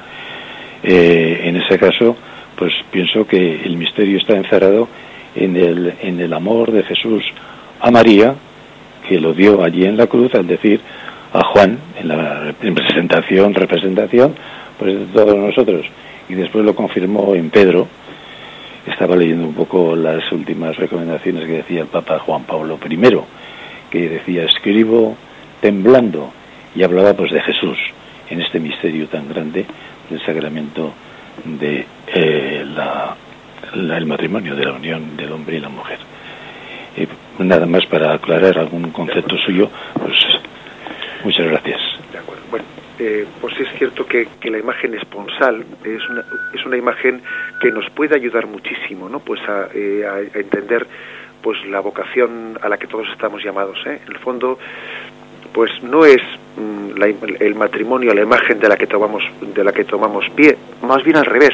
Eh, 0.83 1.41
en 1.43 1.55
ese 1.55 1.79
caso, 1.79 2.15
pues 2.55 2.73
pienso 2.91 3.25
que 3.25 3.61
el 3.63 3.77
misterio 3.77 4.17
está 4.17 4.35
encerrado 4.35 4.87
en 5.35 5.55
el, 5.55 5.93
en 6.01 6.19
el 6.19 6.33
amor 6.33 6.71
de 6.71 6.83
Jesús 6.83 7.23
a 7.79 7.89
María, 7.91 8.35
que 9.07 9.19
lo 9.19 9.33
dio 9.33 9.63
allí 9.63 9.85
en 9.85 9.97
la 9.97 10.07
cruz 10.07 10.33
al 10.35 10.47
decir 10.47 10.79
a 11.33 11.43
Juan, 11.45 11.77
en 11.99 12.07
la 12.07 12.53
representación, 12.61 13.53
representación, 13.53 14.35
pues 14.77 14.99
de 14.99 15.05
todos 15.07 15.35
nosotros. 15.35 15.85
Y 16.29 16.35
después 16.35 16.65
lo 16.65 16.75
confirmó 16.75 17.35
en 17.35 17.49
Pedro. 17.49 17.87
Estaba 18.85 19.15
leyendo 19.15 19.47
un 19.47 19.53
poco 19.53 19.95
las 19.95 20.31
últimas 20.31 20.75
recomendaciones 20.77 21.45
que 21.45 21.57
decía 21.57 21.81
el 21.81 21.87
Papa 21.87 22.19
Juan 22.19 22.43
Pablo 22.43 22.77
I, 22.87 22.99
que 23.89 24.09
decía, 24.09 24.45
escribo 24.45 25.15
temblando, 25.61 26.31
y 26.75 26.83
hablaba 26.83 27.13
pues 27.13 27.31
de 27.31 27.41
Jesús 27.41 27.77
en 28.29 28.41
este 28.41 28.59
misterio 28.59 29.07
tan 29.07 29.27
grande 29.29 29.65
del 30.09 30.23
sacramento 30.25 30.93
de 31.43 31.85
eh, 32.07 32.65
la, 32.75 33.15
el 33.73 34.05
matrimonio, 34.05 34.55
de 34.55 34.65
la 34.65 34.73
unión 34.73 35.17
del 35.17 35.31
hombre 35.31 35.57
y 35.57 35.59
la 35.59 35.69
mujer. 35.69 35.99
nada 37.39 37.65
más 37.65 37.85
para 37.87 38.13
aclarar 38.13 38.57
algún 38.57 38.91
concepto 38.91 39.37
suyo, 39.37 39.69
muchas 41.25 41.47
gracias. 41.47 41.81
De 42.11 42.19
acuerdo. 42.19 42.43
Bueno, 42.49 42.65
eh, 42.99 43.25
pues 43.41 43.59
es 43.59 43.67
cierto 43.77 44.05
que, 44.05 44.27
la 44.43 44.57
imagen 44.57 44.93
esponsal 44.93 45.65
es 45.83 46.09
una, 46.09 46.23
es 46.53 46.65
una 46.65 46.77
imagen 46.77 47.21
que 47.59 47.71
nos 47.71 47.89
puede 47.89 48.15
ayudar 48.15 48.47
muchísimo, 48.47 49.09
¿no? 49.09 49.19
Pues 49.19 49.41
a, 49.49 49.67
eh, 49.73 50.29
entender 50.33 50.87
pues 51.41 51.57
la 51.65 51.79
vocación 51.81 52.57
a 52.61 52.69
la 52.69 52.77
que 52.77 52.87
todos 52.87 53.07
estamos 53.11 53.43
llamados. 53.43 53.77
¿eh? 53.85 53.99
En 54.05 54.13
el 54.13 54.19
fondo, 54.19 54.57
pues 55.53 55.71
no 55.83 56.05
es 56.05 56.21
mm, 56.57 57.01
el 57.39 57.55
matrimonio 57.55 58.13
la 58.13 58.21
imagen 58.21 58.59
de 58.59 58.69
la 58.69 58.77
que 58.77 58.87
tomamos 58.87 59.23
de 59.41 59.63
la 59.63 59.71
que 59.71 59.83
tomamos 59.83 60.29
pie 60.29 60.57
más 60.81 61.03
bien 61.03 61.17
al 61.17 61.25
revés 61.25 61.51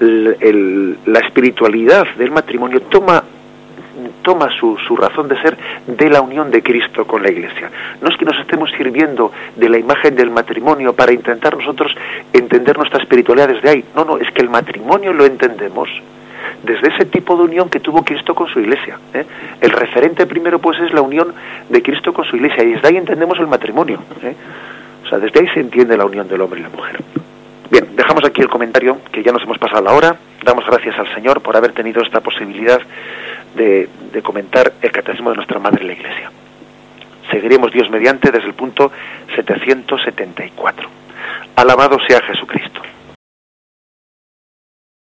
la 0.00 1.20
espiritualidad 1.20 2.06
del 2.16 2.30
matrimonio 2.30 2.80
toma 2.82 3.22
toma 4.22 4.48
su, 4.58 4.76
su 4.86 4.96
razón 4.96 5.28
de 5.28 5.40
ser 5.40 5.56
de 5.86 6.10
la 6.10 6.20
unión 6.20 6.50
de 6.50 6.62
Cristo 6.62 7.06
con 7.06 7.22
la 7.22 7.30
Iglesia. 7.30 7.70
No 8.00 8.08
es 8.08 8.16
que 8.16 8.24
nos 8.24 8.38
estemos 8.38 8.70
sirviendo 8.76 9.32
de 9.56 9.68
la 9.68 9.78
imagen 9.78 10.14
del 10.14 10.30
matrimonio 10.30 10.94
para 10.94 11.12
intentar 11.12 11.56
nosotros 11.56 11.94
entender 12.32 12.76
nuestra 12.76 13.02
espiritualidad 13.02 13.48
desde 13.48 13.68
ahí. 13.68 13.84
No, 13.94 14.04
no, 14.04 14.18
es 14.18 14.30
que 14.32 14.42
el 14.42 14.50
matrimonio 14.50 15.12
lo 15.12 15.24
entendemos 15.24 15.88
desde 16.62 16.88
ese 16.88 17.04
tipo 17.06 17.36
de 17.36 17.44
unión 17.44 17.68
que 17.68 17.80
tuvo 17.80 18.04
Cristo 18.04 18.34
con 18.34 18.48
su 18.48 18.60
iglesia. 18.60 18.98
¿eh? 19.14 19.24
El 19.60 19.70
referente 19.70 20.26
primero 20.26 20.58
pues 20.58 20.78
es 20.80 20.92
la 20.92 21.00
unión 21.00 21.34
de 21.68 21.82
Cristo 21.82 22.12
con 22.12 22.24
su 22.24 22.36
iglesia 22.36 22.62
y 22.64 22.72
desde 22.72 22.88
ahí 22.88 22.96
entendemos 22.96 23.38
el 23.38 23.46
matrimonio. 23.46 24.02
¿eh? 24.22 24.34
O 25.04 25.08
sea, 25.08 25.18
desde 25.18 25.40
ahí 25.40 25.48
se 25.54 25.60
entiende 25.60 25.96
la 25.96 26.06
unión 26.06 26.28
del 26.28 26.40
hombre 26.40 26.60
y 26.60 26.62
la 26.62 26.68
mujer. 26.68 27.00
Bien, 27.70 27.88
dejamos 27.96 28.24
aquí 28.24 28.42
el 28.42 28.48
comentario, 28.48 28.98
que 29.10 29.22
ya 29.22 29.32
nos 29.32 29.42
hemos 29.42 29.58
pasado 29.58 29.82
la 29.82 29.92
hora. 29.92 30.16
Damos 30.44 30.66
gracias 30.66 30.98
al 30.98 31.12
Señor 31.14 31.40
por 31.40 31.56
haber 31.56 31.72
tenido 31.72 32.02
esta 32.02 32.20
posibilidad 32.20 32.80
de, 33.54 33.88
comentar 34.22 34.72
el 34.80 34.90
catecismo 34.92 35.30
de 35.30 35.36
nuestra 35.36 35.58
Madre 35.58 35.84
la 35.84 35.92
Iglesia. 35.92 36.30
Seguiremos 37.30 37.72
Dios 37.72 37.88
mediante 37.90 38.30
desde 38.30 38.46
el 38.46 38.54
punto 38.54 38.92
774. 39.34 40.88
Alabado 41.56 41.98
sea 42.06 42.20
Jesucristo. 42.22 42.82